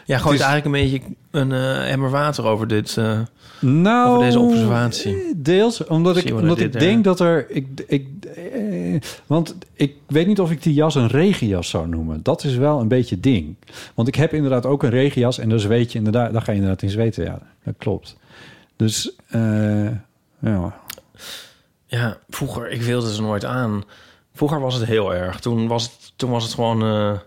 [0.05, 2.97] Ja, gooit is- eigenlijk een beetje een eh, emmer water over dit.
[2.97, 3.21] eh,
[3.61, 5.33] Nou, Over deze observatie.
[5.37, 7.51] Deels, omdat ik, omdat ik eh, denk dat er...
[7.51, 12.23] Ik, ik, eh, want ik weet niet of ik die jas een regenjas zou noemen.
[12.23, 13.57] Dat is wel een beetje ding.
[13.95, 15.39] Want ik heb inderdaad ook een regenjas...
[15.39, 17.25] en dan zweet je inderdaad, daar ga je inderdaad in zweten.
[17.25, 18.17] Ja, dat klopt.
[18.77, 19.13] Dus,
[20.41, 20.83] ja.
[21.87, 23.85] Ja, vroeger, ik wilde ze nooit aan.
[24.35, 25.41] Vroeger was het heel erg.
[25.41, 27.19] Toen was het, toen was het gewoon...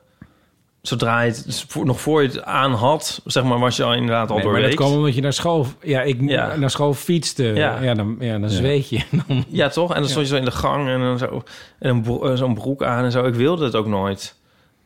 [0.88, 4.30] zodra je het, nog voor je het aan had, zeg maar, was je al inderdaad
[4.30, 6.56] al Nee, maar dat kwam omdat je naar school, ja, ik, Ja.
[6.56, 7.44] naar school fietste.
[7.44, 7.82] Ja.
[7.82, 9.02] Ja, dan, ja, dan zweet je.
[9.48, 9.94] Ja, toch?
[9.94, 11.44] En dan stond je zo in de gang en dan zo
[11.80, 13.26] en eh, zo'n broek aan en zo.
[13.26, 14.36] Ik wilde het ook nooit.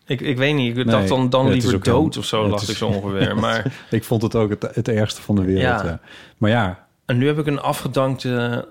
[0.05, 2.69] Ik, ik weet niet, ik dacht dan, dan liever een- dood of zo, dacht is-
[2.69, 3.35] ik zo ongeveer.
[3.39, 5.81] Maar Ik vond het ook het, het ergste van de wereld.
[5.83, 5.99] Ja.
[6.37, 8.67] Maar ja, en nu heb ik een afgedankte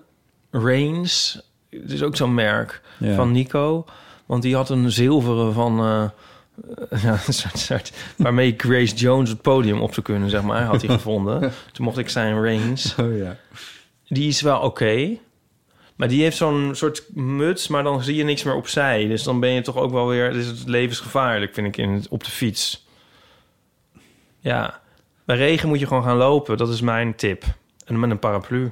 [0.51, 1.41] Reigns.
[1.71, 2.83] Het is ook zo'n merk
[3.15, 3.85] van Nico.
[4.27, 5.79] Want die had een zilveren van...
[5.81, 6.03] eh,
[7.03, 10.83] ja, een soort, soort, waarmee Grace Jones het podium op zou kunnen, zeg maar, had
[10.83, 11.41] hij gevonden.
[11.73, 12.95] Toen mocht ik zijn Reigns.
[12.99, 13.37] oh ja.
[14.09, 15.17] Die is wel oké.
[15.97, 19.07] maar die heeft zo'n soort muts, maar dan zie je niks meer opzij.
[19.07, 20.33] Dus dan ben je toch ook wel weer...
[20.33, 22.87] Dus het levensgevaarlijk, vind ik, in het, op de fiets.
[24.41, 24.81] Ja.
[25.25, 26.57] Bij regen moet je gewoon gaan lopen.
[26.57, 27.45] Dat is mijn tip.
[27.85, 28.71] En met een paraplu.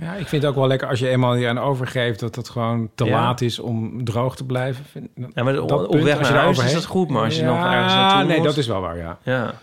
[0.00, 2.20] Ja, ik vind het ook wel lekker als je eenmaal je aan overgeeft...
[2.20, 3.10] dat het gewoon te Ja.
[3.10, 4.84] laat is om droog te blijven.
[4.84, 7.24] Vind- Ja, maar dat op punt, weg als je naar huis is dat goed, maar
[7.24, 9.18] als je ja, nog ergens naartoe nee, moet- dat is wel waar, ja.
[9.22, 9.54] Ja.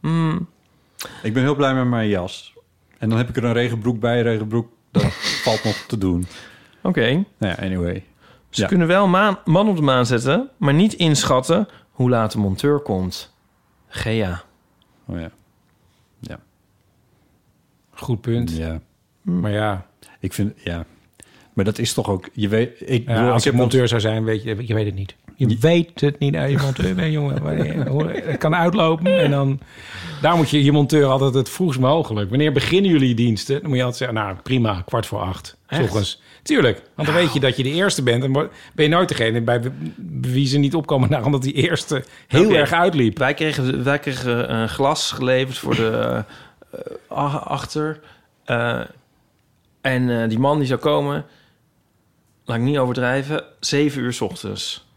[0.00, 0.48] Mm.
[1.22, 2.54] Ik ben heel blij met mijn jas.
[2.98, 4.22] En dan heb ik er een regenbroek bij.
[4.22, 5.04] Regenbroek, dat
[5.44, 6.26] valt nog te doen.
[6.82, 7.10] Oké.
[7.10, 8.04] Nou ja, anyway.
[8.50, 8.66] Ze Ja.
[8.68, 12.78] kunnen wel maan, man op de maan zetten, maar niet inschatten hoe laat de monteur
[12.80, 13.34] komt.
[13.88, 14.42] Gea.
[15.06, 15.30] Oh ja.
[17.92, 18.56] Goed punt.
[18.56, 18.80] Ja.
[19.40, 19.86] Maar ja,
[20.20, 20.84] Ik vind, ja.
[21.52, 24.00] Maar dat is toch ook, je weet, ik ja, bedoel, als ik heb monteur zou
[24.00, 25.14] zijn, weet je, je weet het niet.
[25.36, 27.88] Je weet het niet als je monteur bent, jongen.
[27.88, 29.60] Hoe- Het kan uitlopen en dan...
[30.22, 32.28] Daar moet je je monteur altijd het vroegst mogelijk.
[32.30, 33.60] Wanneer beginnen jullie diensten?
[33.60, 35.56] Dan moet je altijd zeggen, nou prima, kwart voor acht.
[35.82, 36.22] Ochtends.
[36.42, 38.24] Tuurlijk, want dan weet je dat je de eerste bent.
[38.24, 39.60] En ben je nooit degene bij
[40.20, 41.10] wie ze niet opkomen...
[41.10, 43.18] naar omdat die eerste heel erg uitliep.
[43.18, 46.24] Wij kregen, wij kregen een glas geleverd voor de
[47.08, 48.00] eh, achter.
[48.44, 48.80] Eh,
[49.80, 51.24] en eh, die man die zou komen,
[52.44, 54.88] laat ik niet overdrijven, zeven uur 's ochtends.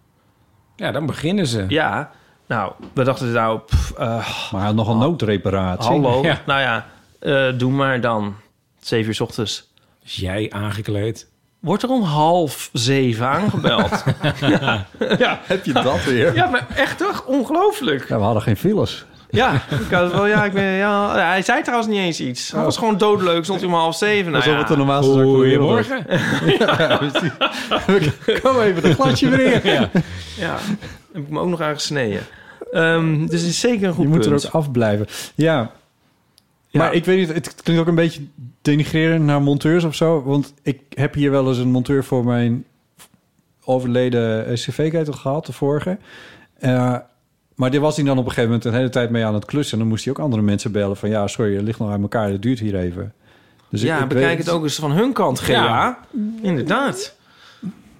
[0.76, 1.66] Ja, dan beginnen ze.
[1.68, 2.12] Ja,
[2.48, 5.90] nou, we dachten nou, pff, eh, maar hij had nog een noodreparatie.
[5.90, 6.22] hallo.
[6.26, 6.42] Ja.
[6.46, 6.86] Nou ja,
[7.20, 8.36] eh, doe maar dan.
[8.80, 9.72] Zeven uur 's ochtends.
[10.04, 11.32] Is jij aangekleed?
[11.60, 13.90] Wordt er om half zeven aangebeld.
[15.24, 15.40] ja.
[15.44, 16.36] Heb je dat weer?
[16.36, 17.26] ja, maar echt toch?
[17.26, 18.08] Ongelooflijk.
[18.10, 19.06] Ja, we hadden geen files.
[19.34, 22.52] Ja, ik had het wel, ja, ik ben, ja, hij zei trouwens niet eens iets.
[22.52, 24.32] Hij was gewoon doodleuk, stond hij om half zeven.
[24.32, 24.60] Nou, Alsof ja.
[24.60, 25.42] het de normaalste zaak van was.
[25.42, 26.06] Goedemorgen.
[28.42, 29.72] Kom even, de glasje weer in.
[29.72, 29.90] Ja.
[30.38, 30.58] Ja,
[31.14, 32.22] heb ik me ook nog aan gesneden.
[32.72, 34.46] Ehm, dus het is zeker een goed Je moet er punt.
[34.46, 35.08] ook afblijven.
[35.36, 35.72] Ja.
[36.68, 36.80] Ja.
[36.80, 38.22] Maar ik weet niet, het klinkt ook een beetje
[38.62, 40.24] denigrerend naar monteurs of zo.
[40.24, 42.66] Want ik heb hier wel eens een monteur voor mijn
[43.66, 45.98] overleden eh, cv-ketel gehad, de vorige.
[46.60, 46.96] Eh,
[47.56, 49.46] maar dit was hij dan op een gegeven moment een hele tijd mee aan het
[49.46, 49.74] klussen.
[49.74, 51.10] En dan moest hij ook andere mensen bellen van...
[51.10, 53.14] ja, sorry, het ligt nog aan elkaar, het duurt hier even.
[53.70, 55.52] Dus ja, ik- ik bekijk weet- het ook eens van hun kant, GA.
[55.54, 55.98] Ja.
[56.42, 57.16] Inderdaad.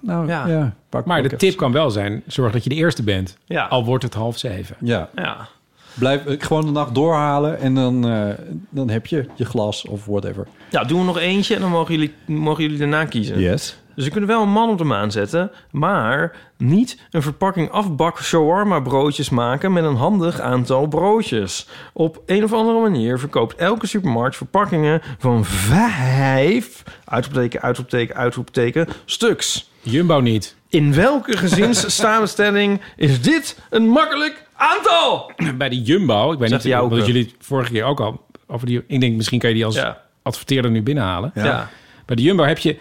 [0.00, 0.46] Nou, Ja.
[0.46, 0.74] ja.
[0.88, 1.38] pak- Maar pak de even.
[1.48, 3.36] tip kan wel zijn, zorg dat je de eerste bent.
[3.44, 3.64] Ja.
[3.66, 4.76] Al wordt het half zeven.
[4.80, 5.48] Ja, Ja.
[5.94, 8.28] blijf eh, gewoon de nacht doorhalen en dan, eh,
[8.70, 10.46] dan heb je je glas of whatever.
[10.70, 13.38] ja, doen we nog eentje en dan mogen jullie, mogen jullie daarna kiezen.
[13.40, 13.78] Yes.
[13.94, 18.22] Dus we kunnen wel een man op de maan zetten, maar niet een verpakking afbak
[18.22, 21.68] shawarma broodjes maken met een handig aantal broodjes.
[21.92, 29.70] Op een of andere manier verkoopt elke supermarkt verpakkingen van vijf, uitroepteken, uitroepteken, uitroepteken, stuks.
[29.80, 30.56] Jumbo niet.
[30.68, 35.32] In welke gezinssamenstelling is dit een makkelijk aantal?
[35.56, 38.66] Bij die Jumbo, ik weet Zegt niet, omdat jullie het vorige keer ook al over
[38.66, 38.84] die...
[38.86, 40.02] Ik denk, misschien kan je die als Ja.
[40.22, 41.30] adverteerder nu binnenhalen.
[41.34, 41.68] Ja.
[42.06, 42.78] Bij de Jumbo heb je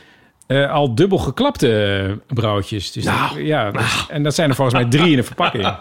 [0.62, 1.96] eh, al dubbel geklapte
[2.30, 2.92] eh, broodjes.
[2.92, 3.36] Dus Nou.
[3.36, 5.64] dat- ja, dus- en dat zijn er volgens mij drie in een verpakking.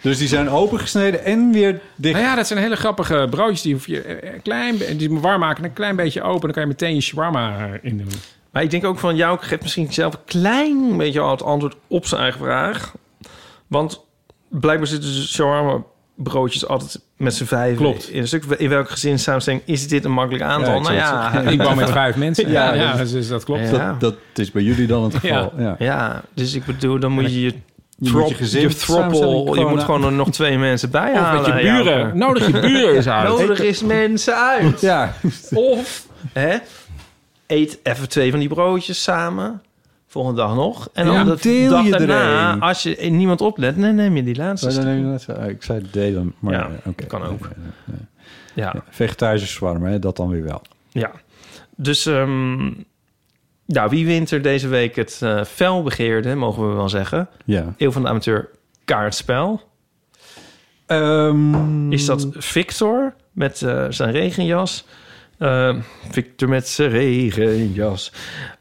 [0.00, 2.14] Dus die zijn opengesneden en weer dicht.
[2.14, 3.62] Nou ja, dat zijn hele grappige broodjes.
[3.62, 6.40] Die hoef je eh, een klein, die warm maken, een klein beetje open.
[6.40, 8.08] Dan kan je meteen je shawarma in doen.
[8.50, 11.76] Maar ik denk ook van jou geeft misschien zelf een klein beetje al het antwoord
[11.86, 12.92] op zijn eigen vraag.
[13.66, 14.00] Want
[14.48, 15.82] blijkbaar zitten dus shawarma
[16.22, 18.08] broodjes altijd met z'n vijf Klopt.
[18.10, 18.44] in een stuk.
[18.44, 20.74] In welk gezin samenstelling is dit een makkelijk aantal?
[20.74, 22.50] Ja, nou ja, Ik woon met vijf mensen.
[22.50, 23.70] Ja, Ja, ja dat- dus, dus dat klopt.
[23.70, 23.96] Ja.
[23.98, 25.52] Dat, dat is bij jullie dan het geval.
[25.58, 25.76] Ja.
[25.78, 27.52] ja, dus ik bedoel, dan moet je je
[27.96, 31.12] Je Trop- moet je gezin throppel, samenstelling je moet gewoon er nog twee mensen bij
[31.12, 31.54] Of halen.
[31.54, 32.18] met je buren.
[32.18, 33.28] Nodig je buren eens uit.
[33.28, 34.80] Nodig is mensen uit.
[34.80, 35.14] Ja,
[35.54, 36.56] Of, hè,
[37.46, 39.62] eet even twee van die broodjes samen.
[40.12, 40.88] Volgende dag nog.
[40.92, 44.36] En dan Ja, de dag je daarna, als je niemand oplet, dan neem je die
[44.36, 44.74] laatste.
[44.74, 47.48] Dan neem je net zo- Ik zei delen, maar Ja, eh, kan ook.
[47.86, 47.94] Ja,
[48.54, 50.62] Ja, Vegetarische zwarm, hè, dat dan weer wel.
[50.90, 51.10] ja.
[51.76, 52.64] Dus, ehm
[53.66, 57.28] nou, wie wint er deze week het eh felbegeerde, mogen we wel zeggen.
[57.44, 57.74] Ja.
[57.76, 58.48] Eeuw van de amateur
[58.84, 59.60] kaartspel.
[60.86, 64.84] Ehm, Is dat Victor met eh, zijn regenjas?
[65.42, 65.74] Eh,
[66.10, 68.12] Victor met zijn regenjas.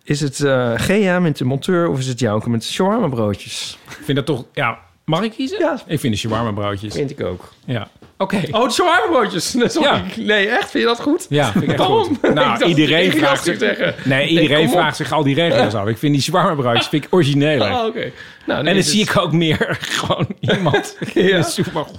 [0.04, 3.78] Is het eh Gea met de monteur of is het Jouke met de shawarma broodjes?
[3.90, 4.46] Ik vind dat toch...
[4.54, 5.60] Ja, mag ik kiezen?
[5.60, 5.82] Ja.
[5.86, 6.94] Ik vind de shawarma broodjes.
[6.94, 7.54] Vind ik ook.
[7.66, 7.88] Ja.
[8.22, 8.42] Oké.
[8.52, 9.50] Oh, de shawarma broodjes.
[9.74, 9.82] Sorry.
[9.82, 10.04] Ja.
[10.18, 10.72] Nee, echt?
[10.72, 11.26] Vind je dat goed?
[11.30, 12.04] Ja, vind ik echt Waarom?
[12.08, 12.22] goed.
[12.22, 13.60] Nou, dacht iedereen vraagt zich...
[13.60, 13.96] zeggen.
[14.04, 14.72] Nee, iedereen op.
[14.72, 15.88] vraagt zich al die regenjas af.
[15.88, 17.72] Ik vind die shawarma broodjes vind ik origineler.
[17.72, 18.12] Oh, oké.
[18.46, 21.38] Nou, en dan dus- zie ik ook meer gewoon iemand in Ja.
[21.38, 21.92] de supermarkt.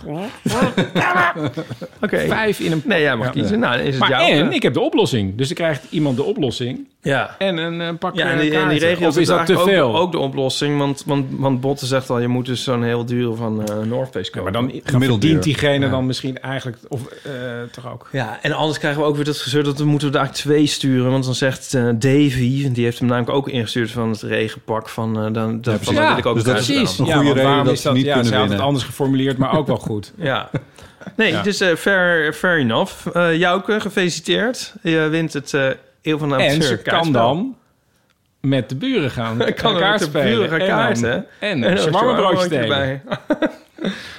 [2.03, 2.19] Oké.
[2.29, 2.83] Vijf in een...
[2.85, 3.59] Nee, jij mag kiezen.
[3.59, 4.27] Nou, is het Maar jouw.
[4.27, 5.37] en, ik heb de oplossing.
[5.37, 7.35] Dus dan krijgt iemand de oplossing Ja.
[7.39, 8.89] en een eh, pak Ja, en eh, die, en die kaarten.
[8.89, 9.97] regio's Of is dat te ook, veel?
[9.97, 10.79] ook de oplossing.
[10.79, 14.11] Want, want, want Botte zegt al, je moet dus zo'n heel duur van eh North
[14.13, 14.43] Face Ja, kopen.
[14.43, 15.41] maar dan, Gemiddeld duur.
[15.41, 15.91] diegene Ja.
[15.91, 16.79] dan misschien eigenlijk...
[16.89, 17.33] Of eh,
[17.73, 18.09] toch ook...
[18.13, 21.11] Ja, en anders krijgen we ook weer dat gezeur dat we moeten daar twee sturen.
[21.11, 24.89] Want dan zegt eh, Davy, die heeft hem namelijk ook ingestuurd van het regenpak.
[24.89, 26.99] Van, eh, dan, dan, van, dan wil ik ook dus dat een is Precies.
[26.99, 28.67] een goede reden waarom dat is ze niet ja, kunnen ze had het winnen.
[28.67, 30.13] anders geformuleerd, maar ook wel goed.
[30.19, 30.51] Ja.
[31.17, 31.43] Nee, Ja.
[31.43, 33.07] dus eh fair, fair enough.
[33.13, 34.75] Eh Jouke, gefeliciteerd.
[34.83, 35.69] Je wint het eh
[36.03, 37.57] Eeuw van de En Amateur ze kan dan
[38.41, 40.27] met de buren gaan kan de spelen.
[40.31, 41.27] buren gaan En kaarten.
[41.39, 42.63] En En shawarma delen.
[42.63, 43.03] erbij.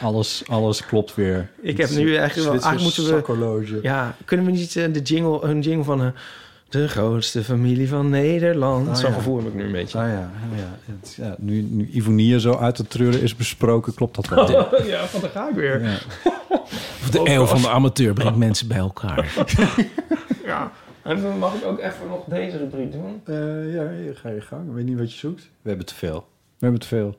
[0.01, 1.49] Alles, alles klopt weer.
[1.61, 2.71] Ik heb nu eigenlijk wel...
[2.71, 3.79] Eigenlijk moeten we...
[3.81, 6.01] Ja, kunnen we niet eh, de jingle, een jingle van...
[6.01, 6.07] eh,
[6.69, 8.97] de grootste familie van Nederland.
[8.97, 9.15] Zo'n ja.
[9.15, 9.99] gevoel heb ik nu een beetje.
[9.99, 10.93] Ah ja, ah, ja.
[10.93, 14.51] Het- ja nu, nu Ivonie zo uit de treuren is besproken, klopt dat wel.
[14.93, 15.81] ja, want daar ga ik weer.
[15.83, 15.97] Ja.
[17.11, 19.33] De eeuw van de amateur brengt mensen bij elkaar.
[20.45, 20.71] Ja.
[21.03, 23.21] En dan mag ik ook even nog deze rubriek doen.
[23.25, 24.67] Eh, ja, hier ga je gang.
[24.67, 25.41] Ik weet niet wat je zoekt.
[25.61, 26.27] We hebben te veel.
[26.57, 27.17] We hebben te veel.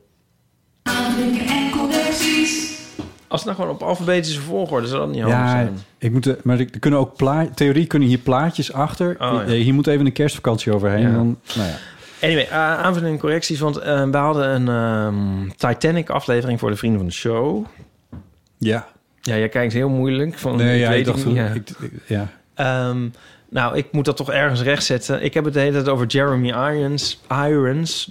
[3.28, 5.78] Als het nou gewoon op alfabetische volgorde, zou dat niet handig Ja, zijn.
[5.98, 9.10] ik moet, de- maar er kunnen ook pla theorie kunnen hier plaatjes achter.
[9.10, 9.42] Oh, ja.
[9.42, 11.00] Eh, Hier moet even een kerstvakantie overheen.
[11.08, 11.12] Ja.
[11.12, 11.74] Dan, nou ja.
[12.22, 12.52] Anyway, uh,
[12.82, 13.58] aanvulling en correcties.
[13.60, 17.64] Want eh, we hadden een ehm, Titanic-aflevering voor de vrienden van de show.
[18.58, 18.86] Ja.
[19.20, 20.38] Ja, jij kijkt heel moeilijk.
[20.38, 21.46] Van, Nee, ik ja, weet ik dacht niet, ja.
[21.46, 22.28] Ik, ik- ja.
[22.54, 23.08] Ehm,
[23.54, 25.22] nou, ik moet dat toch ergens rechtzetten.
[25.22, 27.20] Ik heb het de hele tijd over Jeremy Irons.
[27.30, 28.10] Irons.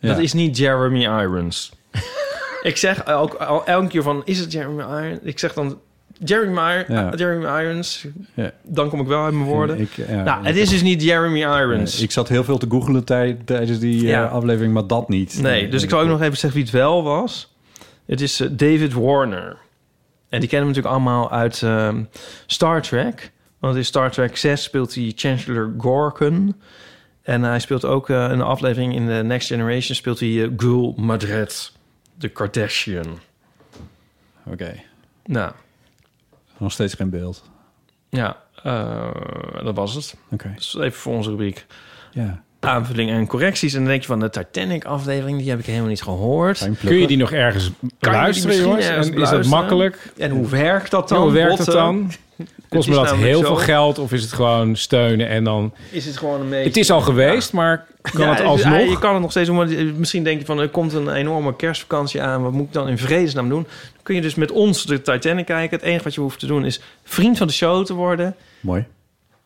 [0.00, 0.22] Dat Ja.
[0.22, 1.72] is niet Jeremy Irons.
[2.62, 5.18] ik zeg ook al elke keer van, is het Jeremy Irons?
[5.22, 5.78] Ik zeg dan
[6.24, 7.12] Jeremy, Ja.
[7.16, 8.06] Jeremy Irons.
[8.34, 8.50] Ja.
[8.62, 9.80] Dan kom ik wel uit mijn woorden.
[9.80, 12.00] Ik, ja, nou, het is dus niet Jeremy Irons.
[12.00, 15.38] Ik zat heel veel te googelen tij- tijdens die eh, aflevering, maar dat niet.
[15.42, 17.54] Nee, dus ik zal ook nog even zeggen wie het wel was.
[18.06, 19.56] Het is eh, David Warner.
[20.28, 22.02] En die kennen we natuurlijk allemaal uit ehm,
[22.46, 23.32] Star Trek.
[23.64, 26.54] Want in Star Trek 6 speelt hij Chancellor Gorkon.
[27.22, 29.96] En hij speelt ook eh, een aflevering in de Next Generation...
[29.96, 31.72] speelt hij eh, Gul Madret,
[32.14, 33.18] de Kardashian.
[34.44, 34.74] Oké,
[35.24, 35.52] Nou,
[36.58, 37.50] nog steeds geen beeld.
[38.08, 39.10] ja, eh,
[39.62, 40.16] dat was het.
[40.30, 41.66] Oké, Dus even voor onze rubriek.
[42.12, 42.42] ja.
[42.60, 43.72] Aanvulling en correcties.
[43.72, 45.38] En dan denk je van de Titanic-aflevering...
[45.38, 46.68] die heb ik helemaal niet gehoord.
[46.84, 48.86] Kun je die nog ergens Kan luisteren, jongens?
[48.86, 50.12] En is dat makkelijk?
[50.16, 51.22] En hoe werkt dat dan?
[51.22, 51.74] hoe werkt het Botten?
[51.74, 52.12] dan?
[52.68, 53.46] Kost me dat heel zo.
[53.46, 55.72] veel geld of is het gewoon steunen en dan...
[55.90, 56.64] Is het gewoon een beetje...
[56.68, 58.88] Het is al geweest, maar kan Ja, het alsnog?
[58.88, 60.58] je kan het nog steeds doen, maar misschien denk je van...
[60.58, 63.62] er komt een enorme kerstvakantie aan, wat moet ik dan in vredesnaam doen?
[63.62, 65.76] Dan kun je dus met ons de Titanic kijken.
[65.78, 68.36] Het enige wat je hoeft te doen is vriend van de show te worden...
[68.60, 68.84] Mooi.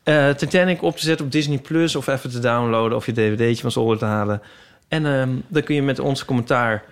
[0.02, 3.62] eh, Titanic op te zetten op Disney Plus of even te downloaden of je dvd'tje
[3.62, 4.42] van zolder te halen.
[4.88, 6.84] En ehm, dan kun je met ons commentaar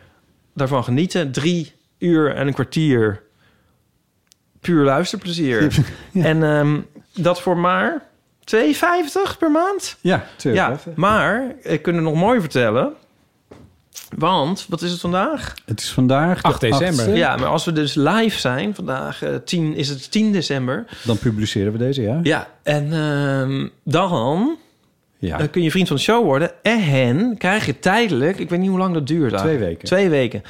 [0.54, 1.32] daarvan genieten.
[1.32, 3.22] Drie uur en een kwartier
[4.66, 5.84] puur luisterplezier.
[6.12, 6.80] En ehm,
[7.14, 8.02] dat voor maar
[8.54, 9.96] 2,50 per maand?
[10.00, 10.66] Ja, tuurlijk.
[10.66, 10.92] Ja, Even.
[10.96, 12.92] maar ik kan nog mooi vertellen.
[14.16, 15.54] Want, wat is het vandaag?
[15.64, 17.06] Het is vandaag de 8 december.
[17.06, 17.12] 8e.
[17.12, 20.84] Ja, maar als we dus live zijn, vandaag eh, 10, is het 10 december.
[21.04, 22.20] Dan publiceren we deze, ja?
[22.22, 24.56] Ja, en ehm, dan
[25.18, 25.38] Ja.
[25.38, 26.50] Dan kun je vriend van de show worden.
[26.62, 29.28] En krijg je tijdelijk, ik weet niet hoe lang dat duurt.
[29.28, 29.70] Twee eigenlijk.
[29.70, 29.84] weken.
[29.84, 30.42] Twee weken.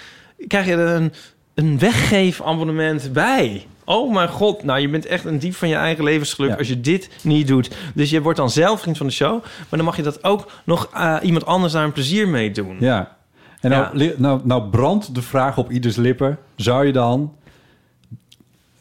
[0.47, 1.13] Krijg je er een,
[1.55, 3.67] een weggeefabonnement bij.
[3.89, 6.57] Oh mijn god, nou je bent echt een diep van je eigen levensgeluk Ja.
[6.57, 7.77] als je dit niet doet.
[7.95, 9.43] Dus je wordt dan zelf vriend van de show.
[9.43, 12.77] Maar dan mag je dat ook nog eh, iemand anders daar een plezier mee doen.
[12.81, 13.17] Ja.
[13.61, 14.13] En nou, Ja.
[14.17, 16.39] nou, nou brandt de vraag op ieders lippen.
[16.57, 17.35] Zou je dan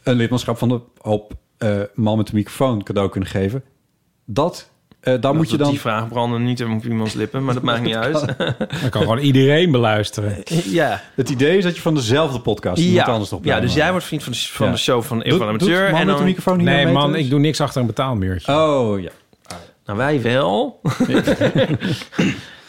[0.02, 3.62] een lidmaatschap van de op eh, man met de microfoon cadeau kunnen geven?
[4.24, 4.70] Dat
[5.06, 5.70] Eh, dan moet je dan...
[5.70, 8.12] Die vraag branden niet op iemands lippen, maar dat maakt niet uit.
[8.80, 10.36] Dan kan gewoon iedereen beluisteren.
[10.64, 11.02] ja.
[11.14, 13.04] Het idee is dat je van dezelfde podcast Ja.
[13.04, 14.72] anders nog ja, dus jij wordt vriend van de, van Ja.
[14.72, 15.90] de show van Eeuw van Amateur.
[15.90, 18.52] man en dan, de microfoon hier Nee, man, ik doe niks achter een betaalmuurtje.
[18.52, 19.10] Oh, ja.
[19.84, 20.80] Nou, wij wel.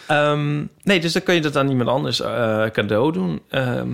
[0.08, 3.42] Ehm, nee, dus dan kun je dat aan iemand anders eh, cadeau doen.
[3.50, 3.90] Ehm,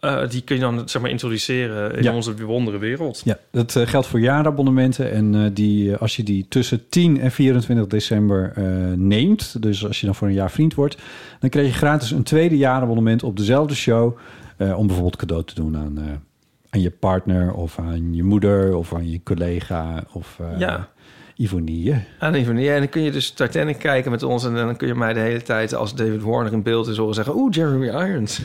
[0.00, 2.14] eh, die kun je dan zeg maar introduceren in Ja.
[2.14, 3.20] onze bijzondere wereld.
[3.24, 5.12] Ja, dat eh, geldt voor jaarabonnementen.
[5.12, 8.52] En eh, die, als je die tussen 10 en 24 december
[8.96, 9.62] neemt...
[9.62, 10.98] dus als je dan voor een jaar vriend wordt...
[11.40, 14.18] dan krijg je gratis een tweede jaarabonnement op dezelfde show...
[14.58, 16.22] om bijvoorbeeld cadeau te doen aan,
[16.70, 17.52] aan je partner...
[17.52, 20.88] of aan je moeder of aan je collega of Ja.
[21.38, 21.94] Ivonie.
[22.18, 24.44] Aan die- en dan kun je dus Titanic kijken met ons...
[24.44, 26.96] en dan kun je mij de hele tijd, als David Warner in beeld is...
[26.96, 28.40] horen zeggen, oeh, Jeremy Irons.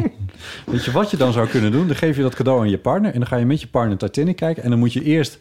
[0.66, 1.86] Weet je wat je dan zou kunnen doen?
[1.86, 3.12] Dan geef je dat cadeau aan je partner...
[3.12, 4.62] en dan ga je met je partner Titanic kijken...
[4.62, 5.38] en dan moet je eerst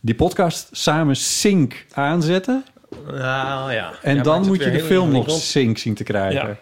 [0.00, 2.64] die podcast samen sync aanzetten...
[3.06, 3.92] nou ja.
[4.02, 6.48] en Ja, dan moet je de film nog sync zien te krijgen.
[6.48, 6.56] Ja.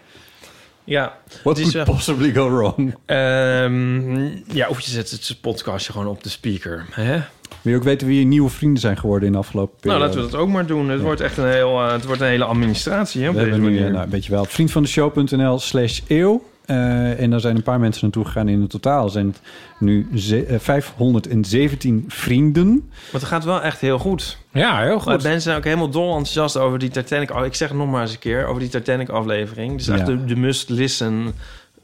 [0.84, 1.18] Ja.
[1.42, 2.94] What could eh, possibly go wrong?
[3.06, 4.24] Ehm,
[4.54, 6.86] ja, of je zet het podcastje gewoon op de speaker.
[6.90, 7.20] Hè?
[7.62, 10.04] Wil je ook weten wie je nieuwe vrienden zijn geworden in de afgelopen Nou, periode?
[10.06, 10.88] laten we dat ook maar doen.
[10.88, 13.50] Het wordt echt een, heel, eh, het wordt een hele administratie hè, op We deze
[13.52, 13.92] hebben nu, manier.
[13.92, 16.42] nou, weet je wel, vriendvandeshow.nl slash eeuw.
[16.64, 18.48] Eh, en daar zijn een paar mensen naartoe gegaan.
[18.48, 19.40] In het totaal zijn het
[19.78, 22.68] nu ze- eh, 517 vrienden.
[22.88, 24.38] Maar het gaat wel echt heel goed.
[24.52, 25.22] Ja, heel Maar goed.
[25.22, 27.30] mensen zijn ook helemaal dol enthousiast over die Titanic.
[27.34, 29.76] Oh, ik zeg het nog maar eens een keer over die Titanic aflevering.
[29.76, 30.04] Dus echt Ja.
[30.04, 31.32] de, de must listen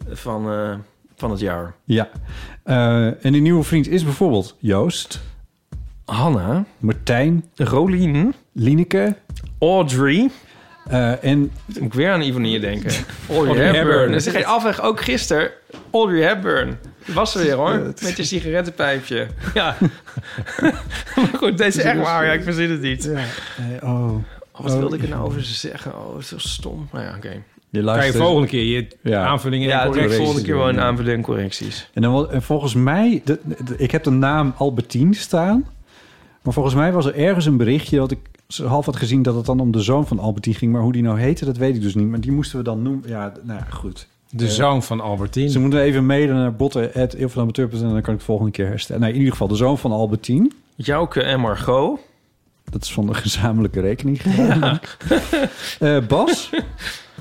[0.09, 0.75] van, eh,
[1.17, 1.75] van het jaar.
[1.85, 2.09] Ja.
[2.63, 5.21] Eh, en die nieuwe vriend is bijvoorbeeld Joost,
[6.05, 9.17] Hanna, Martijn, Rolien, Lineke.
[9.59, 10.31] Audrey.
[10.89, 12.91] eh, en Moet ik weer aan Ivonie denken.
[13.29, 13.77] Audrey, Audrey Hepburn.
[13.87, 14.11] Hepburn.
[14.13, 14.83] Dat is geen afweg.
[14.83, 15.51] Ook gisteren.
[15.93, 16.79] Audrey Hepburn.
[17.05, 17.79] Die was er weer hoor.
[18.03, 19.27] Met je sigarettenpijpje.
[19.55, 19.77] Ja.
[21.17, 22.25] maar goed, deze is echt waar.
[22.27, 23.11] Ja, ik verzin het niet.
[23.13, 23.23] eh,
[23.83, 24.15] oh,
[24.57, 25.93] Oh, wat Oh, wilde ik er nou over ze zeggen?
[25.99, 26.89] Oh, zo stom.
[26.93, 27.29] Nou ja, oké.
[27.29, 28.17] je Kan je luistert.
[28.25, 29.25] volgende keer je Ja.
[29.25, 30.81] aanvullingen Ja, en doe ik correcties volgende keer wel een ja.
[30.83, 31.89] aanvulling en correcties.
[31.93, 35.67] En, dan, wel- en volgens mij, de, de- ik heb de naam Albertine staan.
[36.45, 38.19] Maar volgens mij was er ergens een berichtje dat ik
[38.65, 40.73] half had gezien dat het dan om de zoon van Albertine ging.
[40.73, 42.09] Maar hoe die nou heette, dat weet ik dus niet.
[42.09, 43.09] Maar die moesten we dan noemen.
[43.09, 44.09] Ja, nou ja, goed.
[44.31, 45.51] De zoon van Albertine.
[45.51, 49.01] Ze moeten even mailen naar botten.eeuwvanamateur.nl en dan kan ik het volgende keer herstellen.
[49.01, 50.51] Nou, in ieder geval de zoon van Albertine.
[50.77, 52.01] Jouke en Margot.
[52.71, 54.81] Dat is van de gezamenlijke rekening gegaan.
[55.79, 56.51] Eh, Bas,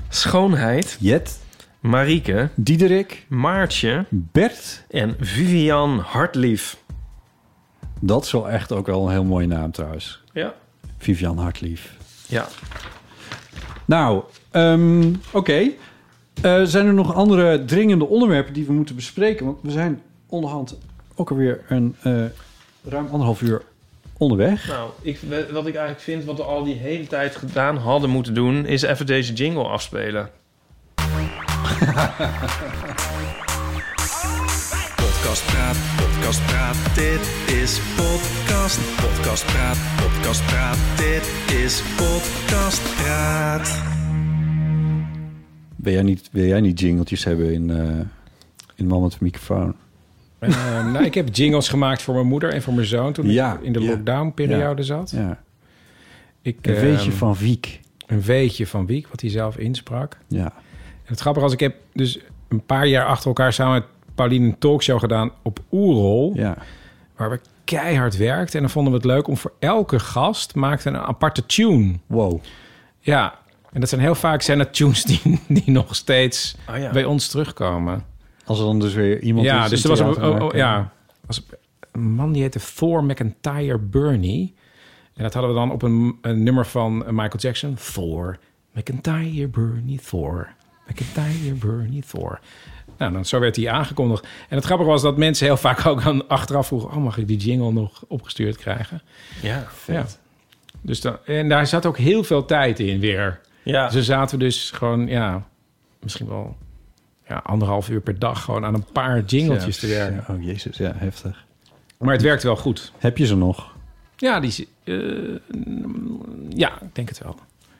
[0.09, 0.97] Schoonheid.
[0.99, 1.39] Jet,
[1.79, 2.49] Marieke.
[2.55, 4.05] Diederik, Maartje.
[4.09, 4.83] Bert.
[4.89, 6.77] En Vivian Hartlief.
[8.05, 10.21] Dat is wel echt ook wel een heel mooie naam trouwens.
[10.33, 10.53] Ja.
[10.97, 11.95] Vivian Hartlief.
[12.27, 12.47] Ja.
[13.85, 15.69] Nou, ehm, oké.
[16.41, 19.45] Eh, zijn er nog andere dringende onderwerpen die we moeten bespreken?
[19.45, 20.77] Want we zijn onderhand
[21.15, 22.23] ook alweer een eh,
[22.83, 23.61] ruim anderhalf uur
[24.17, 24.67] onderweg.
[24.67, 25.19] Nou, ik,
[25.51, 28.65] wat ik eigenlijk vind, wat we al die hele tijd gedaan hadden moeten doen...
[28.65, 30.29] is even deze jingle afspelen.
[35.33, 38.79] Podcast Praat, Podcast Praat, dit is Podcast.
[38.95, 43.81] Podcast Praat, Podcast Praat, dit is Podcast Praat.
[45.75, 47.99] Wil jij niet, wil jij niet jingeltjes hebben in, eh
[48.75, 49.75] in Man met de microfoon?
[50.39, 53.53] Eh, nou, ik heb jingles gemaakt voor mijn moeder en voor mijn zoon toen Ja,
[53.53, 53.89] ik in de ja.
[53.89, 55.11] lockdown-periode zat.
[55.11, 55.43] Ja.
[56.41, 57.79] Ik, Een weetje ehm, van Wiek.
[58.05, 60.17] Een weetje van Wiek, wat hij zelf insprak.
[60.27, 60.53] Ja.
[61.03, 64.45] En het grappige was, ik heb dus een paar jaar achter elkaar samen met Pauline
[64.45, 66.31] een talkshow gedaan op Oerol.
[66.35, 66.57] Ja.
[67.15, 68.55] Waar we keihard werkten.
[68.55, 71.93] En dan vonden we het leuk om voor elke gast maakte een aparte tune.
[72.07, 72.41] Wow.
[72.99, 73.39] Ja,
[73.71, 76.91] en dat zijn heel vaak zijn het tunes die, die nog steeds Oh ja.
[76.91, 78.05] bij ons terugkomen.
[78.45, 80.53] Als er dan dus weer iemand ja, is dus in er was een, oh, oh,
[80.53, 80.91] ja,
[81.25, 81.45] was
[81.91, 84.53] een man die heette Thor McIntyre Burney.
[85.13, 87.77] En dat hadden we dan op een, een nummer van Michael Jackson.
[87.93, 88.37] Thor
[88.73, 90.53] McIntyre Burney Thor.
[90.87, 92.39] McIntyre Burney Thor.
[92.97, 94.27] Nou, dan, zo werd hij aangekondigd.
[94.49, 96.89] En het grappige was dat mensen heel vaak ook aan achteraf vroegen...
[96.89, 99.01] oh, mag ik die jingle nog opgestuurd krijgen?
[99.41, 100.05] Ja, Ja.
[100.81, 103.39] Dus dan, en daar zat ook heel veel tijd in weer.
[103.63, 103.89] Ja.
[103.89, 105.47] Ze zaten dus gewoon, ja,
[105.99, 106.57] misschien wel
[107.27, 108.43] ja, anderhalf uur per dag...
[108.43, 110.23] gewoon aan een paar jingletjes te werken.
[110.27, 111.45] Ja, oh jezus, ja, heftig.
[111.97, 112.91] Maar het werkt wel goed.
[112.97, 113.75] Heb je ze nog?
[114.17, 114.95] Ja, die, eh,
[116.49, 117.35] ja, ik denk het wel.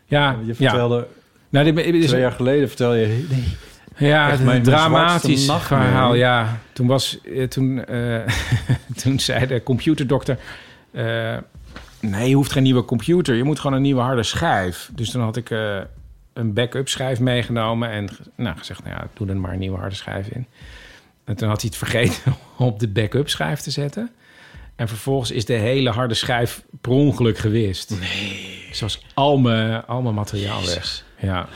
[0.05, 1.07] Ja, Je vertelde.
[1.49, 3.25] Nou, dit, dit is twee jaar geleden vertel je...
[3.29, 3.43] Nee,
[3.97, 6.13] ja, echt het een dramatisch verhaal.
[6.13, 8.19] Ja, toen was eh, toen, eh,
[9.01, 10.37] toen zei de computerdokter:
[10.93, 11.37] eh,
[11.99, 14.89] nee, je hoeft geen nieuwe computer, je moet gewoon een nieuwe harde schijf.
[14.95, 15.79] Dus toen had ik eh,
[16.33, 19.95] een backup schijf meegenomen en nou, gezegd: nou ja, doe er maar een nieuwe harde
[19.95, 20.47] schijf in.
[21.23, 24.11] En toen had hij het vergeten op de backup schijf te zetten.
[24.75, 27.99] En vervolgens is de hele harde schijf per ongeluk gewist.
[27.99, 28.67] Nee.
[28.71, 31.03] Zoals al mijn, al mijn materiaal weg.
[31.19, 31.47] Ja.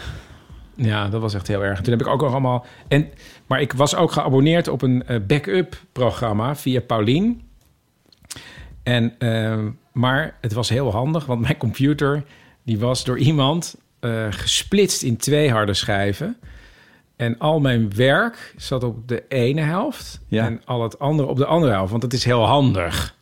[0.78, 1.82] Ja, dat was echt heel erg.
[1.82, 2.66] Toen heb ik ook nog allemaal...
[2.88, 3.10] En,
[3.48, 7.42] maar ik was ook geabonneerd op een eh, backup programma via Paulien.
[8.84, 12.24] En, ehm, maar het was heel handig, want mijn computer...
[12.64, 16.38] die was door iemand eh, gesplitst in twee harde schijven.
[17.16, 20.20] En al mijn werk zat op de ene helft...
[20.28, 20.46] Ja.
[20.46, 21.90] en al het andere op de andere helft.
[21.90, 23.16] Want dat is heel handig.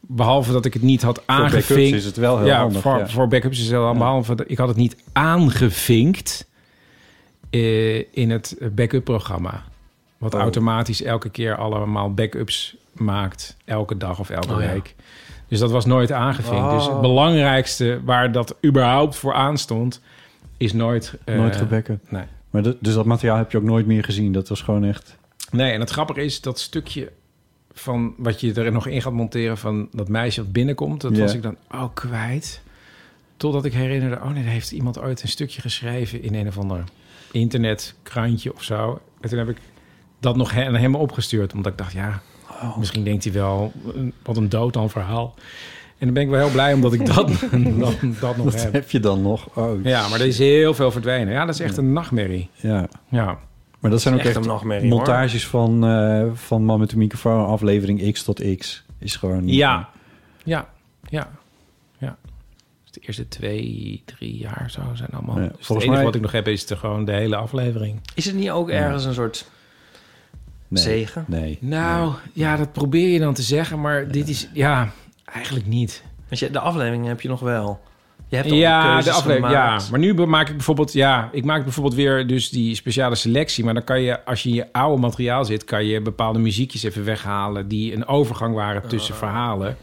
[0.00, 1.96] Behalve dat ik het niet had backups aangevinkt.
[1.96, 3.08] is het wel heel ja, handig, Voor, ja.
[3.08, 4.02] voor backups is het heel handig.
[4.02, 6.48] Behalve dat ik had het niet aangevinkt
[8.10, 9.62] in het backup-programma.
[10.18, 10.40] Wat Oh.
[10.40, 13.56] automatisch elke keer allemaal backups maakt.
[13.64, 14.72] Elke dag of elke Oh, ja.
[14.72, 14.94] week.
[15.48, 16.70] Dus dat was nooit aangevinkt.
[16.70, 17.00] Dus het Oh.
[17.00, 20.00] belangrijkste waar dat überhaupt voor aanstond...
[20.56, 21.14] is nooit...
[21.24, 22.10] eh, Nooit gebackupt.
[22.10, 22.24] Nee.
[22.50, 24.32] Maar dus dat materiaal heb je ook nooit meer gezien.
[24.32, 25.16] Dat was gewoon echt...
[25.50, 27.12] Nee, en het grappige is dat stukje
[27.72, 31.34] van wat je er nog in gaat monteren van dat meisje dat binnenkomt, dat was
[31.34, 32.60] ik dan ook kwijt.
[33.36, 36.58] Totdat ik herinnerde, oh nee, daar heeft iemand ooit een stukje geschreven in een of
[36.58, 36.84] ander
[37.38, 39.00] internetkrantje of zo.
[39.20, 39.56] En toen heb ik
[40.20, 42.20] dat nog aan hem opgestuurd, omdat ik dacht, ja,
[42.62, 42.76] Oh.
[42.76, 43.72] misschien denkt hij wel,
[44.22, 45.34] wat een dood aan verhaal.
[45.98, 47.28] En dan ben ik wel heel blij omdat ik dat,
[47.78, 48.72] dat, dat nog Dat heb.
[48.72, 49.48] heb je dan nog.
[49.56, 51.32] Oh, Ja, maar er is heel veel verdwenen.
[51.32, 52.50] Ja, dat is echt een nachtmerrie.
[52.54, 52.88] ja.
[53.08, 53.38] Ja.
[53.78, 54.96] Maar dat zijn ook Echt echt, een nachtmerrie, hoor.
[54.98, 58.84] montages van, eh, van Man met de microfoon, aflevering X tot X.
[58.98, 59.48] Is gewoon...
[59.48, 59.88] Ja,
[60.44, 60.68] ja,
[61.08, 61.30] ja.
[63.00, 65.36] De eerste twee, drie jaar zo zijn allemaal.
[65.36, 67.36] Ja, dus het volgens enige mij- wat ik nog heb is de, gewoon de hele
[67.36, 68.00] aflevering.
[68.14, 69.46] Is het niet ook ergens een soort
[70.68, 70.82] Nee.
[70.82, 71.24] zegen?
[71.28, 71.58] Nee.
[71.60, 74.90] Nou, ja, dat probeer je dan te zeggen, maar dit is, ja,
[75.24, 76.02] eigenlijk niet.
[76.28, 77.80] Want je, de aflevering heb je nog wel.
[78.28, 79.80] Je hebt Ja, de aflevering, ja.
[79.90, 83.64] Maar nu maak ik bijvoorbeeld, ja, ik maak bijvoorbeeld weer dus die speciale selectie.
[83.64, 86.82] Maar dan kan je, als je in je oude materiaal zit, kan je bepaalde muziekjes
[86.82, 89.76] even weghalen die een overgang waren tussen verhalen.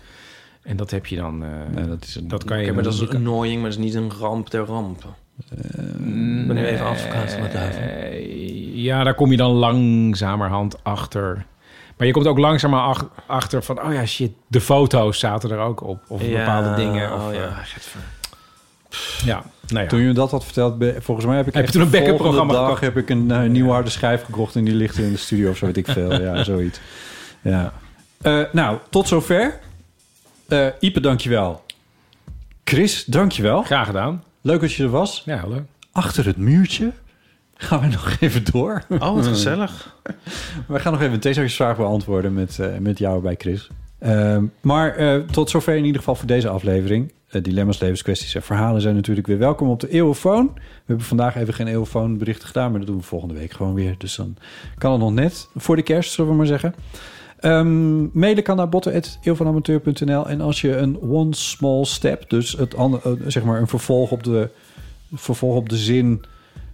[0.64, 2.74] En dat heb je dan, eh, Nee, dat is een, dat kan je.
[2.74, 5.04] Maar dat is kan- annoying, maar dat is niet een ramp ter ramp.
[5.50, 7.82] Ik ben nu even advocaat van de duivel.
[7.82, 11.46] Nee, Ja, daar kom je dan langzamerhand achter.
[11.98, 13.82] Maar je komt ook langzamer ach- achter van...
[13.84, 16.00] oh ja, shit, de foto's zaten er ook op.
[16.08, 17.14] Of Ja, bepaalde dingen.
[17.14, 17.66] Of, oh ja, eh,
[19.26, 19.90] ja, nou ja.
[19.90, 22.18] Toen je me dat had verteld, volgens mij heb ik Heb toen een de backup
[22.18, 22.82] volgende programma dag gekocht?
[22.82, 25.58] heb ik een eh, nieuwe harde schijf gekocht en die ligt in de studio of
[25.58, 26.14] zo weet ik veel.
[26.22, 26.80] Ja, zoiets.
[27.42, 27.74] Ja.
[28.22, 29.60] Eh, nou, tot zover.
[30.48, 31.64] Eh Ipe, dankjewel.
[32.64, 33.64] Chris, dankjewel.
[33.64, 34.24] Graag gedaan.
[34.42, 35.22] Leuk dat je er was.
[35.26, 35.66] Ja, hallo.
[35.92, 36.92] Achter het muurtje
[37.56, 38.84] gaan we nog even door.
[38.90, 39.98] Oh, wat gezellig.
[40.68, 43.70] We gaan nog even een theezakjesvraag beantwoorden met, eh, met jou bij Chris.
[44.00, 47.14] Ehm, maar eh, tot zover in ieder geval voor deze aflevering.
[47.42, 50.52] Dilemma's, levenskwesties en verhalen zijn natuurlijk weer welkom op de Eeuwenfoon.
[50.56, 53.74] We hebben vandaag even geen Eeuwenfoon berichten gedaan, maar dat doen we volgende week gewoon
[53.74, 53.96] weer.
[53.98, 54.36] Dus dan
[54.78, 56.76] kan het nog net voor de kerst, zullen we maar zeggen.
[57.44, 63.12] Ehm mailen kan naar botten.eeuwvanamateur.nl En als je een one small step, dus het eh,
[63.28, 64.50] zeg maar een vervolg op de,
[65.14, 66.24] vervolg op de zin...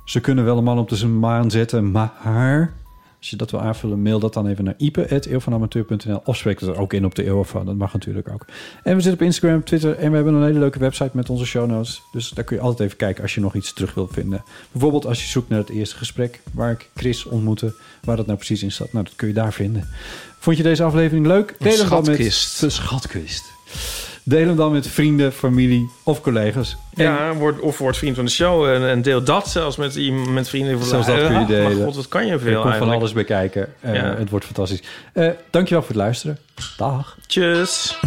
[0.05, 2.73] ze kunnen wel een man op de maan zetten, maar...
[3.19, 6.79] Als je dat wil aanvullen, mail dat dan even naar ipe.eeuwvanamateur.nl of spreek het er
[6.79, 7.65] ook in op de Eeuwvan.
[7.65, 8.45] Dat mag natuurlijk ook.
[8.83, 11.45] En we zitten op Instagram, Twitter en we hebben een hele leuke website met onze
[11.45, 12.01] show notes.
[12.11, 14.43] Dus daar kun je altijd even kijken als je nog iets terug wilt vinden.
[14.71, 17.73] Bijvoorbeeld als je zoekt naar het eerste gesprek waar ik Chris ontmoette,
[18.03, 18.93] waar dat nou precies in staat.
[18.93, 19.87] Nou, dat kun je daar vinden.
[20.39, 21.55] Vond je deze aflevering leuk?
[21.59, 22.59] Deel hem dan met schatkist.
[22.59, 23.43] de schatkist.
[24.23, 26.77] Deel hem dan met vrienden, familie of collega's.
[26.95, 29.95] En Ja, word, of word vriend van de show en, en deel dat zelfs met,
[29.95, 30.83] iemand- met vrienden.
[30.83, 31.77] Zelfs dat kun je Ah, delen.
[31.77, 32.99] Maar god, wat kan je veel komt van eigenlijk.
[32.99, 33.73] alles bij kijken.
[33.81, 34.15] Eh, Ja.
[34.17, 34.81] Het wordt fantastisch.
[35.13, 36.37] Eh, dankjewel voor het luisteren.
[36.77, 37.17] Dag.
[37.27, 37.97] Tjus.